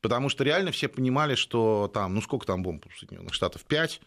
потому 0.00 0.28
что 0.28 0.44
реально 0.44 0.70
все 0.70 0.88
понимали, 0.88 1.34
что 1.34 1.90
там, 1.92 2.14
ну 2.14 2.20
сколько 2.20 2.46
там 2.46 2.62
бомб 2.62 2.84
Соединенных 2.98 3.34
Штатов, 3.34 3.64
5, 3.64 4.00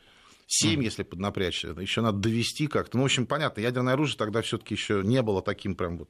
7, 0.48 0.80
mm. 0.80 0.84
если 0.84 1.04
поднапрячься, 1.04 1.70
еще 1.80 2.02
надо 2.02 2.20
довести 2.20 2.68
как-то. 2.68 2.98
Ну, 2.98 3.04
в 3.04 3.06
общем, 3.06 3.26
понятно, 3.26 3.62
ядерное 3.62 3.94
оружие 3.94 4.18
тогда 4.18 4.42
все-таки 4.42 4.74
еще 4.74 5.02
не 5.04 5.22
было 5.22 5.42
таким 5.42 5.76
прям 5.76 5.98
вот 5.98 6.10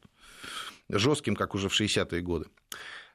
жестким, 0.89 1.35
как 1.35 1.55
уже 1.55 1.69
в 1.69 1.79
60-е 1.79 2.21
годы, 2.21 2.47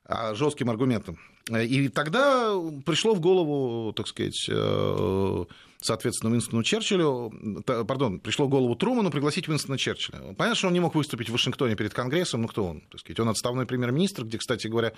жестким 0.08 0.70
аргументом. 0.70 1.18
И 1.50 1.88
тогда 1.88 2.54
пришло 2.86 3.14
в 3.14 3.20
голову, 3.20 3.92
так 3.92 4.08
сказать, 4.08 4.46
э, 4.48 5.44
соответственно, 5.78 6.32
Уинстону 6.32 6.62
Черчиллю, 6.62 7.62
пардон, 7.66 8.18
пришло 8.18 8.46
в 8.46 8.48
голову 8.48 8.74
Труману 8.76 9.10
пригласить 9.10 9.46
Уинстона 9.46 9.76
Черчилля. 9.76 10.20
Понятно, 10.38 10.54
что 10.54 10.68
он 10.68 10.72
не 10.72 10.80
мог 10.80 10.94
выступить 10.94 11.28
в 11.28 11.32
Вашингтоне 11.32 11.76
перед 11.76 11.92
Конгрессом, 11.92 12.42
ну 12.42 12.48
кто 12.48 12.64
он, 12.64 12.80
так 12.90 13.00
сказать, 13.00 13.20
он 13.20 13.28
отставной 13.28 13.66
премьер-министр, 13.66 14.24
где, 14.24 14.38
кстати 14.38 14.68
говоря, 14.68 14.94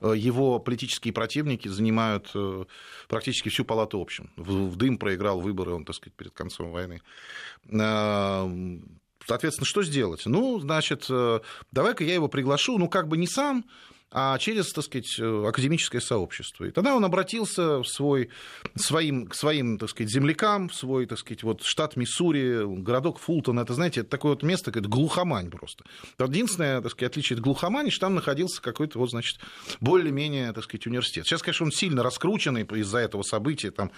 э, 0.00 0.14
его 0.16 0.58
политические 0.58 1.12
противники 1.12 1.68
занимают 1.68 2.30
э, 2.34 2.64
практически 3.08 3.50
всю 3.50 3.66
палату 3.66 4.00
общин. 4.00 4.30
В 4.36 4.76
дым 4.76 4.96
проиграл 4.96 5.40
выборы 5.40 5.74
он, 5.74 5.84
так 5.84 5.94
сказать, 5.94 6.14
перед 6.14 6.32
концом 6.32 6.70
войны. 6.70 7.02
Соответственно, 9.24 9.66
что 9.66 9.82
сделать? 9.82 10.22
Ну, 10.24 10.58
значит, 10.58 11.06
давай-ка 11.70 12.02
я 12.02 12.14
его 12.14 12.28
приглашу, 12.28 12.76
ну, 12.78 12.88
как 12.88 13.06
бы 13.06 13.16
не 13.16 13.28
сам, 13.28 13.64
а 14.14 14.36
через, 14.38 14.70
так 14.72 14.84
сказать, 14.84 15.18
э, 15.18 15.44
академическое 15.48 16.00
сообщество. 16.00 16.66
И 16.66 16.70
тогда 16.70 16.94
он 16.94 17.04
обратился 17.04 17.78
в 17.78 17.86
свой, 17.86 18.28
своим, 18.74 19.26
к 19.26 19.34
своим, 19.34 19.78
так 19.78 19.88
сказать, 19.88 20.12
землякам, 20.12 20.68
в 20.68 20.74
свой, 20.74 21.06
так 21.06 21.18
сказать, 21.18 21.42
вот 21.42 21.62
штат 21.62 21.96
Миссури, 21.96 22.62
городок 22.82 23.18
Фултон. 23.18 23.58
Это, 23.58 23.72
знаете, 23.72 24.00
это 24.00 24.10
такое 24.10 24.32
вот 24.32 24.42
место, 24.42 24.70
как 24.70 24.86
глухомань 24.86 25.50
просто. 25.50 25.84
Единственное, 26.18 26.82
так 26.82 26.92
сказать, 26.92 27.12
отличие 27.12 27.36
от 27.36 27.42
глухомани, 27.42 27.90
что 27.90 28.06
там 28.06 28.14
находился 28.14 28.60
какой-то, 28.60 28.98
вот, 28.98 29.10
значит, 29.10 29.38
более-менее, 29.80 30.52
так 30.52 30.64
сказать, 30.64 30.86
университет. 30.86 31.24
Сейчас, 31.26 31.40
конечно, 31.40 31.64
он 31.64 31.72
сильно 31.72 32.02
раскрученный 32.02 32.62
из-за 32.62 32.98
этого 32.98 33.22
события, 33.22 33.70
там 33.70 33.90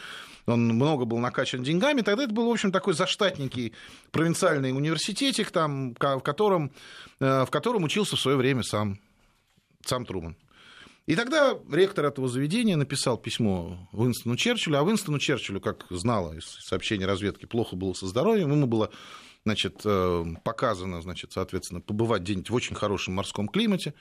он 0.47 0.69
много 0.69 1.07
был 1.07 1.19
накачан 1.19 1.65
деньгами, 1.65 2.03
тогда 2.03 2.25
это 2.25 2.33
был, 2.33 2.49
в 2.49 2.53
общем, 2.53 2.71
такой 2.71 2.95
заштатненький 2.95 3.73
провинциальный 4.13 4.73
университетик, 4.73 5.51
там, 5.51 5.95
в 5.95 6.21
котором, 6.21 6.71
э, 7.19 7.45
в 7.45 7.51
котором 7.51 7.83
учился 7.83 8.17
в 8.17 8.21
свое 8.21 8.37
время 8.37 8.63
сам 8.63 9.01
сам 9.89 10.07
Труман. 10.07 10.37
И 11.07 11.17
тогда 11.17 11.59
ректор 11.71 12.07
этого 12.07 12.29
заведения 12.29 12.77
написал 12.77 13.19
письмо 13.19 13.89
Уинстону 13.93 14.37
Черчиллю, 14.37 14.79
а 14.79 14.83
Уинстону 14.83 15.19
Черчиллю, 15.19 15.61
как 15.61 15.87
знала 15.91 16.33
из 16.33 16.45
сообщений 16.45 17.05
разведки, 17.05 17.45
плохо 17.45 17.77
было 17.77 17.93
со 17.93 18.07
здоровьем, 18.07 18.51
ему 18.53 18.67
было 18.67 18.91
значит, 19.45 19.83
э, 19.85 20.25
показано, 20.43 21.03
значит, 21.03 21.33
соответственно, 21.33 21.83
побывать 21.83 22.23
где-нибудь 22.23 22.49
в 22.49 22.55
очень 22.55 22.75
хорошем 22.75 23.15
морском 23.15 23.49
климате. 23.49 23.93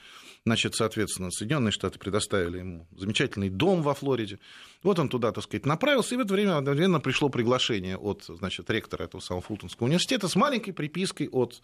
Значит, 0.45 0.75
соответственно, 0.75 1.31
Соединенные 1.31 1.71
Штаты 1.71 1.97
предоставили 1.99 2.57
ему 2.57 2.85
замечательный 2.97 3.49
дом 3.49 3.81
во 3.81 3.93
Флориде. 3.93 4.39
Вот 4.81 4.99
он 4.99 5.07
туда, 5.07 5.31
так 5.31 5.45
сказать, 5.45 5.65
направился, 5.65 6.15
и 6.15 6.17
в 6.17 6.21
это 6.21 6.33
время 6.33 6.57
одновременно 6.57 6.99
пришло 6.99 7.29
приглашение 7.29 7.97
от, 7.97 8.25
значит, 8.27 8.69
ректора 8.69 9.03
этого 9.03 9.21
самого 9.21 9.41
Фултонского 9.41 9.87
университета 9.87 10.27
с 10.27 10.35
маленькой 10.35 10.73
припиской 10.73 11.29
от, 11.29 11.61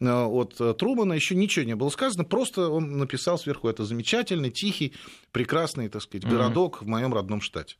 э, 0.00 0.10
от 0.10 0.56
Трумана. 0.76 1.12
Еще 1.12 1.36
ничего 1.36 1.64
не 1.64 1.76
было 1.76 1.88
сказано, 1.88 2.24
просто 2.24 2.68
он 2.68 2.98
написал 2.98 3.38
сверху, 3.38 3.68
это 3.68 3.84
замечательный, 3.84 4.50
тихий, 4.50 4.94
прекрасный, 5.30 5.88
так 5.88 6.02
сказать, 6.02 6.28
городок 6.28 6.78
mm-hmm. 6.78 6.84
в 6.84 6.88
моем 6.88 7.14
родном 7.14 7.40
штате. 7.40 7.76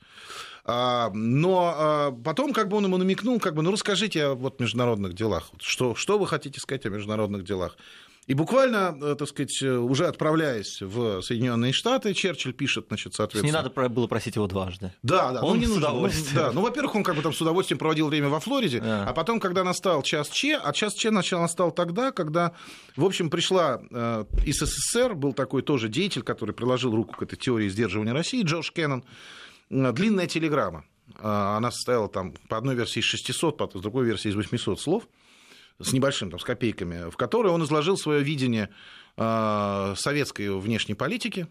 А, 0.64 1.10
но 1.12 1.74
а, 1.76 2.12
потом 2.12 2.52
как 2.52 2.68
бы 2.68 2.76
он 2.76 2.84
ему 2.84 2.98
намекнул, 2.98 3.40
как 3.40 3.56
бы, 3.56 3.62
ну 3.62 3.72
расскажите 3.72 4.26
о 4.26 4.34
вот, 4.34 4.60
международных 4.60 5.14
делах. 5.14 5.50
Что, 5.60 5.96
что 5.96 6.18
вы 6.18 6.28
хотите 6.28 6.60
сказать 6.60 6.86
о 6.86 6.90
международных 6.90 7.42
делах? 7.42 7.76
И 8.26 8.34
буквально, 8.34 8.96
э, 9.00 9.14
так 9.16 9.28
сказать, 9.28 9.62
уже 9.62 10.08
отправляясь 10.08 10.82
в 10.82 11.22
Соединенные 11.22 11.72
Штаты, 11.72 12.12
Черчилль 12.12 12.52
пишет, 12.52 12.86
значит, 12.88 13.14
соответственно... 13.14 13.46
Не 13.46 13.52
надо 13.52 13.88
было 13.88 14.08
просить 14.08 14.34
его 14.34 14.48
дважды. 14.48 14.92
Да, 15.04 15.30
да. 15.30 15.42
Он 15.42 15.54
ну, 15.54 15.60
не 15.60 15.66
с 15.66 15.68
нужно. 15.68 15.90
удовольствием. 15.90 16.34
Да, 16.34 16.52
ну, 16.52 16.60
во-первых, 16.60 16.96
он 16.96 17.04
как 17.04 17.14
бы 17.14 17.22
там 17.22 17.32
с 17.32 17.40
удовольствием 17.40 17.78
проводил 17.78 18.08
время 18.08 18.28
во 18.28 18.40
Флориде, 18.40 18.82
а, 18.82 19.06
а 19.08 19.12
потом, 19.12 19.38
когда 19.38 19.62
настал 19.62 20.02
час 20.02 20.28
Че, 20.28 20.56
а 20.56 20.72
час 20.72 20.94
Че 20.94 21.10
начал 21.10 21.40
настал 21.40 21.70
тогда, 21.70 22.10
когда, 22.10 22.52
в 22.96 23.04
общем, 23.04 23.30
пришла 23.30 23.80
э, 23.90 24.24
из 24.44 24.58
СССР, 24.58 25.14
был 25.14 25.32
такой 25.32 25.62
тоже 25.62 25.88
деятель, 25.88 26.22
который 26.22 26.54
приложил 26.54 26.96
руку 26.96 27.14
к 27.16 27.22
этой 27.22 27.36
теории 27.36 27.68
сдерживания 27.68 28.12
России, 28.12 28.42
Джордж 28.42 28.72
Кеннон, 28.74 29.04
длинная 29.70 30.26
телеграмма. 30.26 30.84
Она 31.20 31.70
состояла 31.70 32.08
там 32.08 32.34
по 32.48 32.58
одной 32.58 32.74
версии 32.74 32.98
из 32.98 33.04
600, 33.04 33.56
по 33.56 33.68
другой 33.78 34.04
версии 34.04 34.28
из 34.28 34.34
800 34.34 34.80
слов 34.80 35.04
с 35.80 35.92
небольшим, 35.92 36.30
там, 36.30 36.40
с 36.40 36.44
копейками, 36.44 37.10
в 37.10 37.16
которой 37.16 37.48
он 37.48 37.62
изложил 37.64 37.96
свое 37.96 38.22
видение 38.22 38.70
советской 39.16 40.58
внешней 40.58 40.94
политики, 40.94 41.46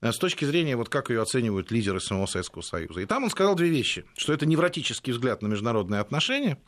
с 0.00 0.16
точки 0.16 0.44
зрения, 0.44 0.76
вот 0.76 0.88
как 0.88 1.10
ее 1.10 1.20
оценивают 1.20 1.70
лидеры 1.72 2.00
самого 2.00 2.26
Советского 2.26 2.62
Союза. 2.62 3.00
И 3.00 3.06
там 3.06 3.24
он 3.24 3.30
сказал 3.30 3.56
две 3.56 3.68
вещи, 3.68 4.04
что 4.16 4.32
это 4.32 4.46
невротический 4.46 5.12
взгляд 5.12 5.42
на 5.42 5.48
международные 5.48 6.00
отношения, 6.00 6.60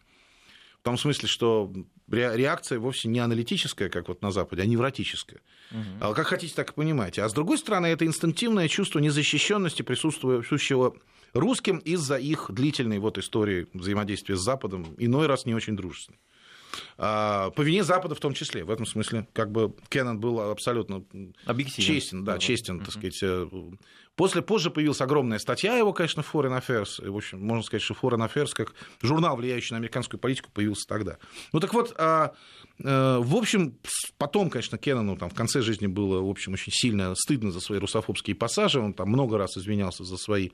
в 0.81 0.83
том 0.83 0.97
смысле, 0.97 1.29
что 1.29 1.73
реакция 2.09 2.79
вовсе 2.79 3.09
не 3.09 3.19
аналитическая, 3.21 3.89
как 3.89 4.09
вот 4.09 4.23
на 4.23 4.33
Западе, 4.33 4.63
а 4.63 4.67
невротическая. 4.67 5.43
Угу. 5.71 6.15
Как 6.15 6.27
хотите, 6.27 6.55
так 6.55 6.71
и 6.71 6.75
понимаете. 6.75 7.23
А 7.23 7.29
с 7.29 7.35
другой 7.35 7.59
стороны, 7.59 7.87
это 7.87 8.07
инстинктивное 8.07 8.67
чувство 8.67 8.99
незащищенности 8.99 9.83
присутствующего 9.83 10.97
русским 11.35 11.79
из-за 11.79 12.17
их 12.17 12.47
длительной 12.49 12.99
вот 12.99 13.19
истории 13.19 13.69
взаимодействия 13.75 14.37
с 14.37 14.41
Западом, 14.41 14.95
иной 14.99 15.27
раз 15.27 15.45
не 15.45 15.55
очень 15.55 15.77
дружественной. 15.77 16.19
А, 16.99 17.51
по 17.51 17.63
вине 17.63 17.85
Запада 17.85 18.15
в 18.15 18.21
том 18.21 18.35
числе. 18.35 18.65
В 18.65 18.71
этом 18.71 18.87
смысле, 18.87 19.27
как 19.33 19.51
бы 19.51 19.75
Кеннон 19.89 20.21
был 20.21 20.41
абсолютно 20.41 21.05
честен, 21.67 22.25
да, 22.25 22.39
честен, 22.39 22.81
так 22.81 22.93
сказать. 22.93 23.19
Э, 23.23 23.49
после, 24.17 24.43
позже 24.43 24.71
появилась 24.71 25.01
огромная 25.01 25.39
статья 25.39 25.77
его, 25.77 25.93
конечно, 25.93 26.23
в 26.23 26.35
Foreign 26.35 26.61
Affairs. 26.61 27.09
В 27.09 27.17
общем, 27.17 27.41
можно 27.41 27.63
сказать, 27.63 27.83
что 27.83 27.95
Foreign 27.95 28.31
Affairs, 28.31 28.51
как 28.55 28.75
журнал, 29.01 29.37
влияющий 29.37 29.73
на 29.73 29.79
американскую 29.79 30.21
политику, 30.21 30.51
появился 30.53 30.87
тогда. 30.89 31.19
Ну 31.53 31.61
так 31.61 31.73
вот, 31.75 31.95
а, 31.97 32.33
э, 32.79 33.19
в 33.19 33.35
общем, 33.35 33.79
потом, 34.19 34.51
конечно, 34.51 34.79
Кеннону 34.79 35.17
там, 35.17 35.31
в 35.31 35.35
конце 35.35 35.63
жизни 35.63 35.87
было, 35.87 36.21
в 36.21 36.29
общем, 36.29 36.53
очень 36.53 36.73
сильно 36.73 37.15
стыдно 37.15 37.51
за 37.51 37.61
свои 37.61 37.79
русофобские 37.79 38.37
пассажи. 38.37 38.81
Он 38.81 38.93
там 38.93 39.09
много 39.09 39.39
раз 39.39 39.57
извинялся 39.57 40.05
за 40.05 40.17
свои 40.17 40.51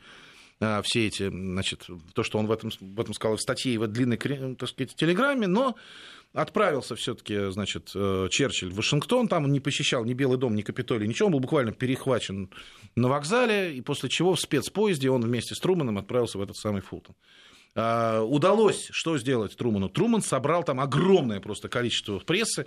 все 0.82 1.06
эти, 1.06 1.28
значит, 1.28 1.86
то, 2.14 2.22
что 2.22 2.38
он 2.38 2.46
в 2.46 2.52
этом, 2.52 2.70
в 2.80 3.00
этом 3.00 3.14
сказал 3.14 3.36
в 3.36 3.40
статье 3.40 3.74
и 3.74 3.78
в 3.78 3.86
длинной, 3.86 4.16
так 4.16 4.68
сказать, 4.68 4.94
телеграмме, 4.94 5.46
но 5.46 5.76
отправился 6.32 6.96
все-таки, 6.96 7.50
значит, 7.50 7.90
э, 7.94 8.28
Черчилль 8.30 8.70
в 8.70 8.76
Вашингтон, 8.76 9.28
там 9.28 9.44
он 9.44 9.52
не 9.52 9.60
посещал 9.60 10.04
ни 10.04 10.14
Белый 10.14 10.38
дом, 10.38 10.54
ни 10.54 10.62
Капитолий, 10.62 11.08
ничего, 11.08 11.26
он 11.26 11.32
был 11.32 11.40
буквально 11.40 11.72
перехвачен 11.72 12.50
на 12.94 13.08
вокзале, 13.08 13.74
и 13.74 13.80
после 13.80 14.08
чего 14.08 14.34
в 14.34 14.40
спецпоезде 14.40 15.10
он 15.10 15.22
вместе 15.22 15.54
с 15.54 15.58
Труманом 15.58 15.98
отправился 15.98 16.38
в 16.38 16.42
этот 16.42 16.56
самый 16.56 16.82
Фултон. 16.82 17.14
А, 17.78 18.22
удалось 18.22 18.88
что 18.90 19.18
сделать 19.18 19.54
Труману? 19.54 19.90
Труман 19.90 20.22
собрал 20.22 20.64
там 20.64 20.80
огромное 20.80 21.40
просто 21.40 21.68
количество 21.68 22.18
прессы, 22.20 22.64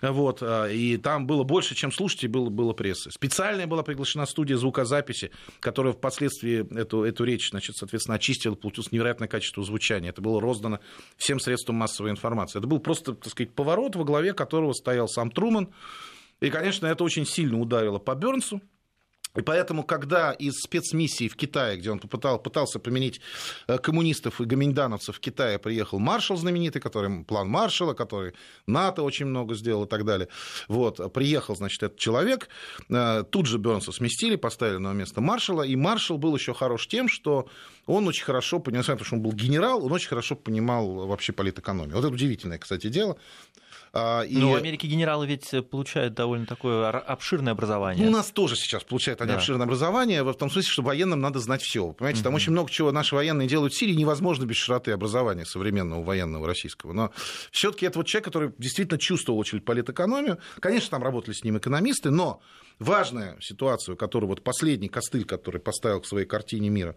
вот, 0.00 0.38
а, 0.40 0.68
и 0.68 0.96
там 0.98 1.26
было 1.26 1.42
больше, 1.42 1.74
чем 1.74 1.90
слушателей, 1.90 2.28
было, 2.28 2.48
было 2.48 2.72
прессы. 2.72 3.10
Специальная 3.10 3.66
была 3.66 3.82
приглашена 3.82 4.24
студия 4.24 4.56
звукозаписи, 4.56 5.32
которая 5.58 5.92
впоследствии 5.92 6.64
эту, 6.78 7.02
эту 7.02 7.24
речь, 7.24 7.50
значит, 7.50 7.76
соответственно, 7.76 8.14
очистила, 8.14 8.54
получилось 8.54 8.92
невероятное 8.92 9.26
качество 9.26 9.64
звучания. 9.64 10.10
Это 10.10 10.22
было 10.22 10.40
роздано 10.40 10.78
всем 11.16 11.40
средствам 11.40 11.76
массовой 11.76 12.12
информации. 12.12 12.60
Это 12.60 12.68
был 12.68 12.78
просто, 12.78 13.14
так 13.14 13.32
сказать, 13.32 13.52
поворот, 13.52 13.96
во 13.96 14.04
главе 14.04 14.32
которого 14.32 14.72
стоял 14.74 15.08
сам 15.08 15.32
Труман. 15.32 15.70
И, 16.40 16.50
конечно, 16.50 16.86
это 16.86 17.02
очень 17.02 17.26
сильно 17.26 17.58
ударило 17.58 17.98
по 17.98 18.14
Бернсу. 18.14 18.60
И 19.34 19.40
поэтому, 19.40 19.82
когда 19.82 20.32
из 20.32 20.54
спецмиссии 20.60 21.28
в 21.28 21.36
Китае, 21.36 21.78
где 21.78 21.90
он 21.90 21.98
попытал, 21.98 22.38
пытался 22.38 22.78
применить 22.78 23.20
э, 23.66 23.78
коммунистов 23.78 24.40
и 24.40 24.44
гоминдановцев 24.44 25.16
в 25.16 25.20
Китае, 25.20 25.58
приехал 25.58 25.98
маршал 25.98 26.36
знаменитый, 26.36 26.82
который 26.82 27.24
план 27.24 27.48
маршала, 27.48 27.94
который 27.94 28.34
НАТО 28.66 29.02
очень 29.02 29.26
много 29.26 29.54
сделал 29.54 29.84
и 29.84 29.88
так 29.88 30.04
далее. 30.04 30.28
Вот, 30.68 31.12
приехал, 31.14 31.56
значит, 31.56 31.82
этот 31.82 31.98
человек, 31.98 32.48
э, 32.90 33.24
тут 33.30 33.46
же 33.46 33.58
Бернса 33.58 33.92
сместили, 33.92 34.36
поставили 34.36 34.76
на 34.76 34.92
место 34.92 35.22
маршала, 35.22 35.62
и 35.62 35.76
маршал 35.76 36.18
был 36.18 36.36
еще 36.36 36.52
хорош 36.52 36.86
тем, 36.86 37.08
что 37.08 37.48
он 37.86 38.06
очень 38.06 38.24
хорошо 38.24 38.58
понимал, 38.58 38.84
потому 38.84 39.04
что 39.04 39.16
он 39.16 39.22
был 39.22 39.32
генерал, 39.32 39.84
он 39.84 39.92
очень 39.92 40.08
хорошо 40.08 40.36
понимал 40.36 41.06
вообще 41.06 41.32
политэкономию. 41.32 41.96
Вот 41.96 42.04
это 42.04 42.14
удивительное, 42.14 42.58
кстати, 42.58 42.88
дело. 42.88 43.16
А, 43.94 44.22
и... 44.22 44.38
Но 44.38 44.52
в 44.52 44.54
Америке 44.54 44.88
генералы 44.88 45.26
ведь 45.26 45.50
получают 45.70 46.14
довольно 46.14 46.46
такое 46.46 46.88
обширное 46.88 47.52
образование. 47.52 48.04
Ну, 48.04 48.10
у 48.10 48.14
нас 48.14 48.30
тоже 48.30 48.56
сейчас 48.56 48.84
получают 48.84 49.20
они 49.20 49.32
да. 49.32 49.36
обширное 49.36 49.66
образование, 49.66 50.22
в 50.22 50.32
том 50.32 50.50
смысле, 50.50 50.70
что 50.70 50.82
военным 50.82 51.20
надо 51.20 51.40
знать 51.40 51.60
все. 51.60 51.92
Понимаете, 51.92 52.20
угу. 52.20 52.24
там 52.24 52.34
очень 52.34 52.52
много 52.52 52.70
чего 52.70 52.90
наши 52.90 53.14
военные 53.14 53.48
делают 53.48 53.74
в 53.74 53.78
Сирии 53.78 53.92
невозможно 53.94 54.46
без 54.46 54.56
широты 54.56 54.92
образования 54.92 55.44
современного 55.44 56.02
военного 56.02 56.46
российского. 56.46 56.94
Но 56.94 57.10
все-таки 57.50 57.84
это 57.84 57.98
вот 57.98 58.06
человек, 58.06 58.24
который 58.24 58.52
действительно 58.56 58.98
чувствовал 58.98 59.38
очень 59.38 59.60
политэкономию. 59.60 60.38
Конечно, 60.60 60.90
там 60.90 61.02
работали 61.02 61.34
с 61.34 61.44
ним 61.44 61.58
экономисты, 61.58 62.10
но 62.10 62.40
важная 62.78 63.36
ситуация, 63.40 63.94
которую 63.96 64.28
вот 64.28 64.42
последний 64.42 64.88
костыль, 64.88 65.26
который 65.26 65.60
поставил 65.60 66.00
к 66.00 66.06
своей 66.06 66.26
картине 66.26 66.70
мира, 66.70 66.96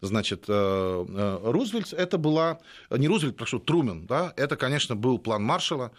значит, 0.00 0.46
э, 0.48 0.52
э, 0.52 1.38
Рузвельт, 1.44 1.92
это 1.92 2.18
была, 2.18 2.58
не 2.90 3.06
Рузвельт, 3.06 3.36
прошу, 3.36 3.60
Трумен, 3.60 4.06
да, 4.06 4.32
это, 4.36 4.56
конечно, 4.56 4.96
был 4.96 5.18
план 5.18 5.44
Маршала, 5.44 5.92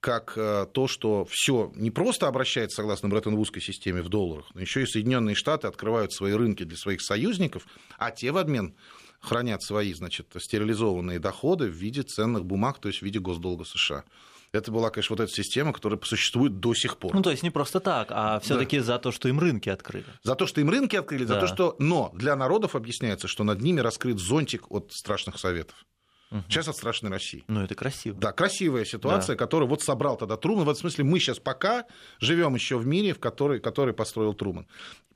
как 0.00 0.34
э, 0.36 0.66
то, 0.72 0.86
что 0.88 1.26
все 1.28 1.72
не 1.74 1.90
просто 1.90 2.28
обращается 2.28 2.76
согласно 2.76 3.08
Бреттон-Вудской 3.08 3.62
системе 3.62 4.02
в 4.02 4.08
долларах, 4.08 4.46
но 4.54 4.60
еще 4.60 4.82
и 4.82 4.86
Соединенные 4.86 5.34
Штаты 5.34 5.66
открывают 5.66 6.12
свои 6.12 6.32
рынки 6.32 6.64
для 6.64 6.76
своих 6.76 7.02
союзников, 7.02 7.66
а 7.98 8.10
те 8.10 8.30
в 8.30 8.38
обмен 8.38 8.74
хранят 9.20 9.62
свои, 9.62 9.92
значит, 9.92 10.28
стерилизованные 10.38 11.18
доходы 11.18 11.66
в 11.66 11.74
виде 11.74 12.02
ценных 12.02 12.44
бумаг, 12.44 12.78
то 12.78 12.88
есть 12.88 13.00
в 13.00 13.02
виде 13.02 13.18
госдолга 13.18 13.64
США. 13.64 14.04
Это 14.52 14.70
была, 14.70 14.90
конечно, 14.90 15.14
вот 15.16 15.22
эта 15.22 15.32
система, 15.32 15.72
которая 15.72 16.00
существует 16.02 16.60
до 16.60 16.72
сих 16.74 16.98
пор. 16.98 17.14
Ну, 17.14 17.22
то 17.22 17.30
есть 17.30 17.42
не 17.42 17.50
просто 17.50 17.80
так, 17.80 18.08
а 18.10 18.40
все-таки 18.40 18.78
да. 18.78 18.84
за 18.84 18.98
то, 18.98 19.10
что 19.10 19.28
им 19.28 19.40
рынки 19.40 19.68
открыли. 19.68 20.06
За 20.22 20.34
то, 20.34 20.46
что 20.46 20.60
им 20.60 20.70
рынки 20.70 20.96
открыли, 20.96 21.24
да. 21.24 21.34
за 21.34 21.40
то, 21.40 21.46
что. 21.46 21.76
Но 21.78 22.10
для 22.14 22.36
народов 22.36 22.74
объясняется, 22.74 23.28
что 23.28 23.44
над 23.44 23.60
ними 23.60 23.80
раскрыт 23.80 24.18
зонтик 24.18 24.70
от 24.70 24.92
страшных 24.92 25.38
советов. 25.38 25.84
Угу. 26.30 26.42
Сейчас 26.48 26.68
от 26.68 26.76
страшной 26.76 27.10
России. 27.10 27.44
Ну, 27.46 27.62
это 27.62 27.74
красиво. 27.74 28.18
Да, 28.18 28.32
красивая 28.32 28.84
ситуация, 28.84 29.34
да. 29.34 29.38
которую 29.38 29.68
вот 29.68 29.82
собрал 29.82 30.16
тогда 30.16 30.36
Труман. 30.36 30.64
В 30.64 30.68
этом 30.68 30.80
смысле 30.80 31.04
мы 31.04 31.20
сейчас 31.20 31.38
пока 31.38 31.84
живем 32.18 32.54
еще 32.54 32.78
в 32.78 32.86
мире, 32.86 33.14
в 33.14 33.20
который, 33.20 33.60
который 33.60 33.94
построил 33.94 34.34
Труман. 34.34 34.66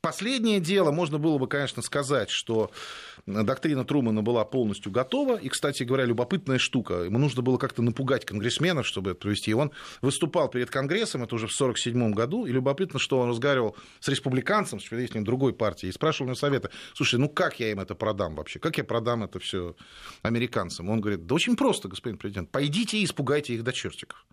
Последнее 0.01 0.61
дело, 0.61 0.93
можно 0.93 1.19
было 1.19 1.37
бы, 1.37 1.47
конечно, 1.47 1.83
сказать, 1.83 2.31
что 2.31 2.71
доктрина 3.27 3.85
Трумана 3.85 4.23
была 4.23 4.45
полностью 4.45 4.93
готова. 4.93 5.37
И, 5.37 5.49
кстати 5.49 5.83
говоря, 5.83 6.05
любопытная 6.05 6.59
штука. 6.59 7.03
Ему 7.05 7.19
нужно 7.19 7.43
было 7.43 7.57
как-то 7.57 7.83
напугать 7.83 8.25
конгрессменов, 8.25 8.87
чтобы 8.87 9.11
это 9.11 9.21
провести. 9.21 9.51
И 9.51 9.55
он 9.55 9.73
выступал 10.03 10.49
перед 10.49 10.71
Конгрессом, 10.71 11.23
это 11.23 11.35
уже 11.35 11.47
в 11.47 11.55
1947 11.55 12.13
году. 12.13 12.47
И 12.47 12.53
любопытно, 12.53 12.99
что 12.99 13.19
он 13.19 13.31
разговаривал 13.31 13.77
с 14.01 14.09
республиканцем, 14.09 14.81
с 14.81 14.85
представителем 14.85 15.25
другой 15.25 15.53
партии, 15.53 15.89
и 15.89 15.93
спрашивал 15.93 16.27
у 16.27 16.29
него 16.29 16.37
совета. 16.37 16.71
Слушай, 16.95 17.19
ну 17.19 17.29
как 17.29 17.61
я 17.61 17.71
им 17.71 17.81
это 17.81 17.95
продам 17.95 18.35
вообще? 18.35 18.59
Как 18.59 18.79
я 18.79 18.85
продам 18.85 19.23
это 19.25 19.39
все 19.39 19.75
американцам? 20.23 20.89
Он 20.91 21.01
говорит, 21.01 21.27
да 21.27 21.35
очень 21.35 21.57
просто, 21.57 21.89
господин 21.89 22.19
президент. 22.19 22.51
Пойдите 22.51 22.99
и 22.99 23.05
испугайте 23.05 23.55
их 23.55 23.65
до 23.65 23.73
чертиков. 23.73 24.27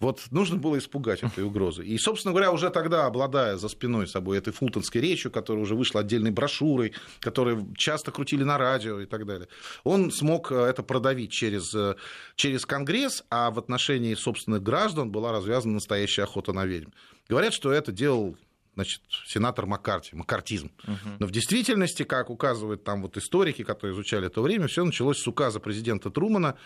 Вот 0.00 0.22
нужно 0.30 0.56
было 0.56 0.76
испугать 0.78 1.22
этой 1.22 1.44
угрозы. 1.44 1.84
И, 1.84 1.96
собственно 1.98 2.32
говоря, 2.32 2.50
уже 2.50 2.70
тогда, 2.70 3.06
обладая 3.06 3.56
за 3.56 3.68
спиной 3.68 4.08
собой 4.08 4.38
этой 4.38 4.52
фултонской 4.52 5.00
речью, 5.00 5.30
которая 5.30 5.62
уже 5.62 5.76
вышла 5.76 6.00
отдельной 6.00 6.32
брошюрой, 6.32 6.92
которую 7.20 7.72
часто 7.76 8.10
крутили 8.10 8.42
на 8.42 8.58
радио 8.58 9.00
и 9.00 9.06
так 9.06 9.24
далее, 9.24 9.48
он 9.84 10.10
смог 10.10 10.50
э, 10.50 10.56
это 10.56 10.82
продавить 10.82 11.30
через, 11.30 11.72
э, 11.74 11.94
через 12.34 12.66
Конгресс, 12.66 13.24
а 13.30 13.50
в 13.50 13.58
отношении 13.58 14.14
собственных 14.14 14.62
граждан 14.62 15.10
была 15.10 15.30
развязана 15.30 15.74
настоящая 15.74 16.24
охота 16.24 16.52
на 16.52 16.66
ведьм. 16.66 16.90
Говорят, 17.28 17.54
что 17.54 17.72
это 17.72 17.92
делал 17.92 18.36
значит, 18.74 19.00
сенатор 19.26 19.66
Маккарти, 19.66 20.16
маккартизм. 20.16 20.72
Угу. 20.86 21.08
Но 21.20 21.26
в 21.26 21.30
действительности, 21.30 22.02
как 22.02 22.30
указывают 22.30 22.84
там 22.84 23.02
вот 23.02 23.16
историки, 23.16 23.62
которые 23.62 23.94
изучали 23.94 24.26
это 24.26 24.40
время, 24.40 24.66
все 24.66 24.84
началось 24.84 25.18
с 25.18 25.26
указа 25.26 25.60
президента 25.60 26.10
Трумана 26.10 26.56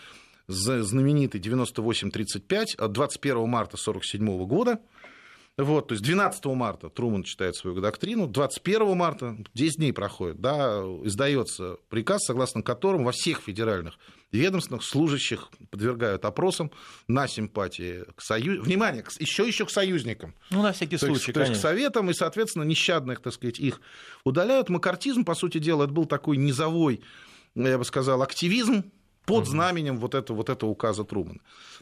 знаменитый 0.49 1.39
9835 1.39 2.75
от 2.75 2.91
21 2.91 3.47
марта 3.47 3.77
1947 3.77 4.45
года. 4.45 4.79
Вот, 5.57 5.89
то 5.89 5.93
есть 5.93 6.03
12 6.05 6.45
марта 6.45 6.89
Труман 6.89 7.23
читает 7.23 7.55
свою 7.55 7.81
доктрину, 7.81 8.27
21 8.27 8.95
марта, 8.95 9.35
10 9.53 9.77
дней 9.77 9.91
проходит, 9.91 10.39
да, 10.39 10.79
издается 11.03 11.77
приказ, 11.89 12.23
согласно 12.23 12.61
которому 12.63 13.03
во 13.03 13.11
всех 13.11 13.41
федеральных 13.41 13.99
ведомствах 14.31 14.83
служащих 14.83 15.49
подвергают 15.69 16.23
опросам 16.23 16.71
на 17.09 17.27
симпатии 17.27 18.05
к 18.15 18.21
союзникам, 18.21 18.65
внимание, 18.65 19.03
еще 19.19 19.45
еще 19.45 19.65
к 19.65 19.69
союзникам. 19.69 20.33
Ну, 20.49 20.61
на 20.61 20.71
всякий 20.71 20.97
то 20.97 21.07
случай, 21.07 21.31
есть, 21.31 21.33
То 21.33 21.41
есть 21.41 21.53
к 21.53 21.57
советам, 21.57 22.09
и, 22.09 22.13
соответственно, 22.13 22.63
нещадных, 22.63 23.19
так 23.21 23.33
сказать, 23.33 23.59
их 23.59 23.81
удаляют. 24.23 24.69
Макартизм, 24.69 25.25
по 25.25 25.35
сути 25.35 25.57
дела, 25.57 25.83
это 25.83 25.91
был 25.91 26.05
такой 26.05 26.37
низовой, 26.37 27.01
я 27.55 27.77
бы 27.77 27.83
сказал, 27.83 28.21
активизм, 28.21 28.85
под 29.25 29.47
знаменем 29.47 29.97
вот 29.97 30.15
этого, 30.15 30.37
вот 30.37 30.49
этого 30.49 30.69
указа 30.69 31.03
Трумана. 31.03 31.39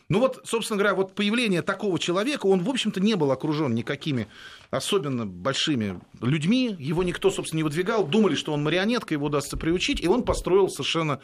Ну 0.10 0.20
вот, 0.20 0.42
собственно 0.46 0.78
говоря, 0.78 0.96
вот 0.96 1.16
появление 1.16 1.62
такого 1.62 2.00
человека, 2.00 2.46
он, 2.46 2.64
в 2.64 2.70
общем-то, 2.70 3.00
не 3.02 3.16
был 3.16 3.32
окружен 3.32 3.74
никакими 3.74 4.28
особенно 4.70 5.26
большими 5.26 6.00
людьми, 6.22 6.76
его 6.80 7.04
никто, 7.04 7.30
собственно, 7.30 7.58
не 7.58 7.64
выдвигал, 7.64 8.06
думали, 8.06 8.36
что 8.36 8.54
он 8.54 8.64
марионетка, 8.64 9.14
его 9.14 9.28
удастся 9.28 9.58
приучить, 9.58 10.02
и 10.02 10.08
он 10.08 10.24
построил 10.24 10.70
совершенно 10.70 11.20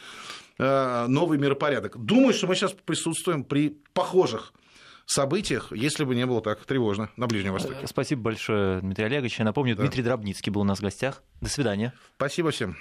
э, 0.57 1.05
новый 1.07 1.37
миропорядок. 1.37 1.97
Думаю, 1.97 2.33
что 2.33 2.47
мы 2.47 2.55
сейчас 2.55 2.73
присутствуем 2.73 3.43
при 3.43 3.77
похожих 3.93 4.53
событиях, 5.05 5.71
если 5.71 6.03
бы 6.03 6.15
не 6.15 6.25
было 6.25 6.41
так 6.41 6.63
тревожно 6.65 7.09
на 7.17 7.27
Ближнем 7.27 7.53
Востоке. 7.53 7.85
Спасибо 7.87 8.21
большое, 8.21 8.79
Дмитрий 8.79 9.05
Олегович. 9.05 9.39
Я 9.39 9.45
напомню, 9.45 9.75
да. 9.75 9.83
Дмитрий 9.83 10.03
Дробницкий 10.03 10.51
был 10.51 10.61
у 10.61 10.65
нас 10.65 10.79
в 10.79 10.81
гостях. 10.81 11.21
До 11.41 11.49
свидания. 11.49 11.93
Спасибо 12.15 12.51
всем. 12.51 12.77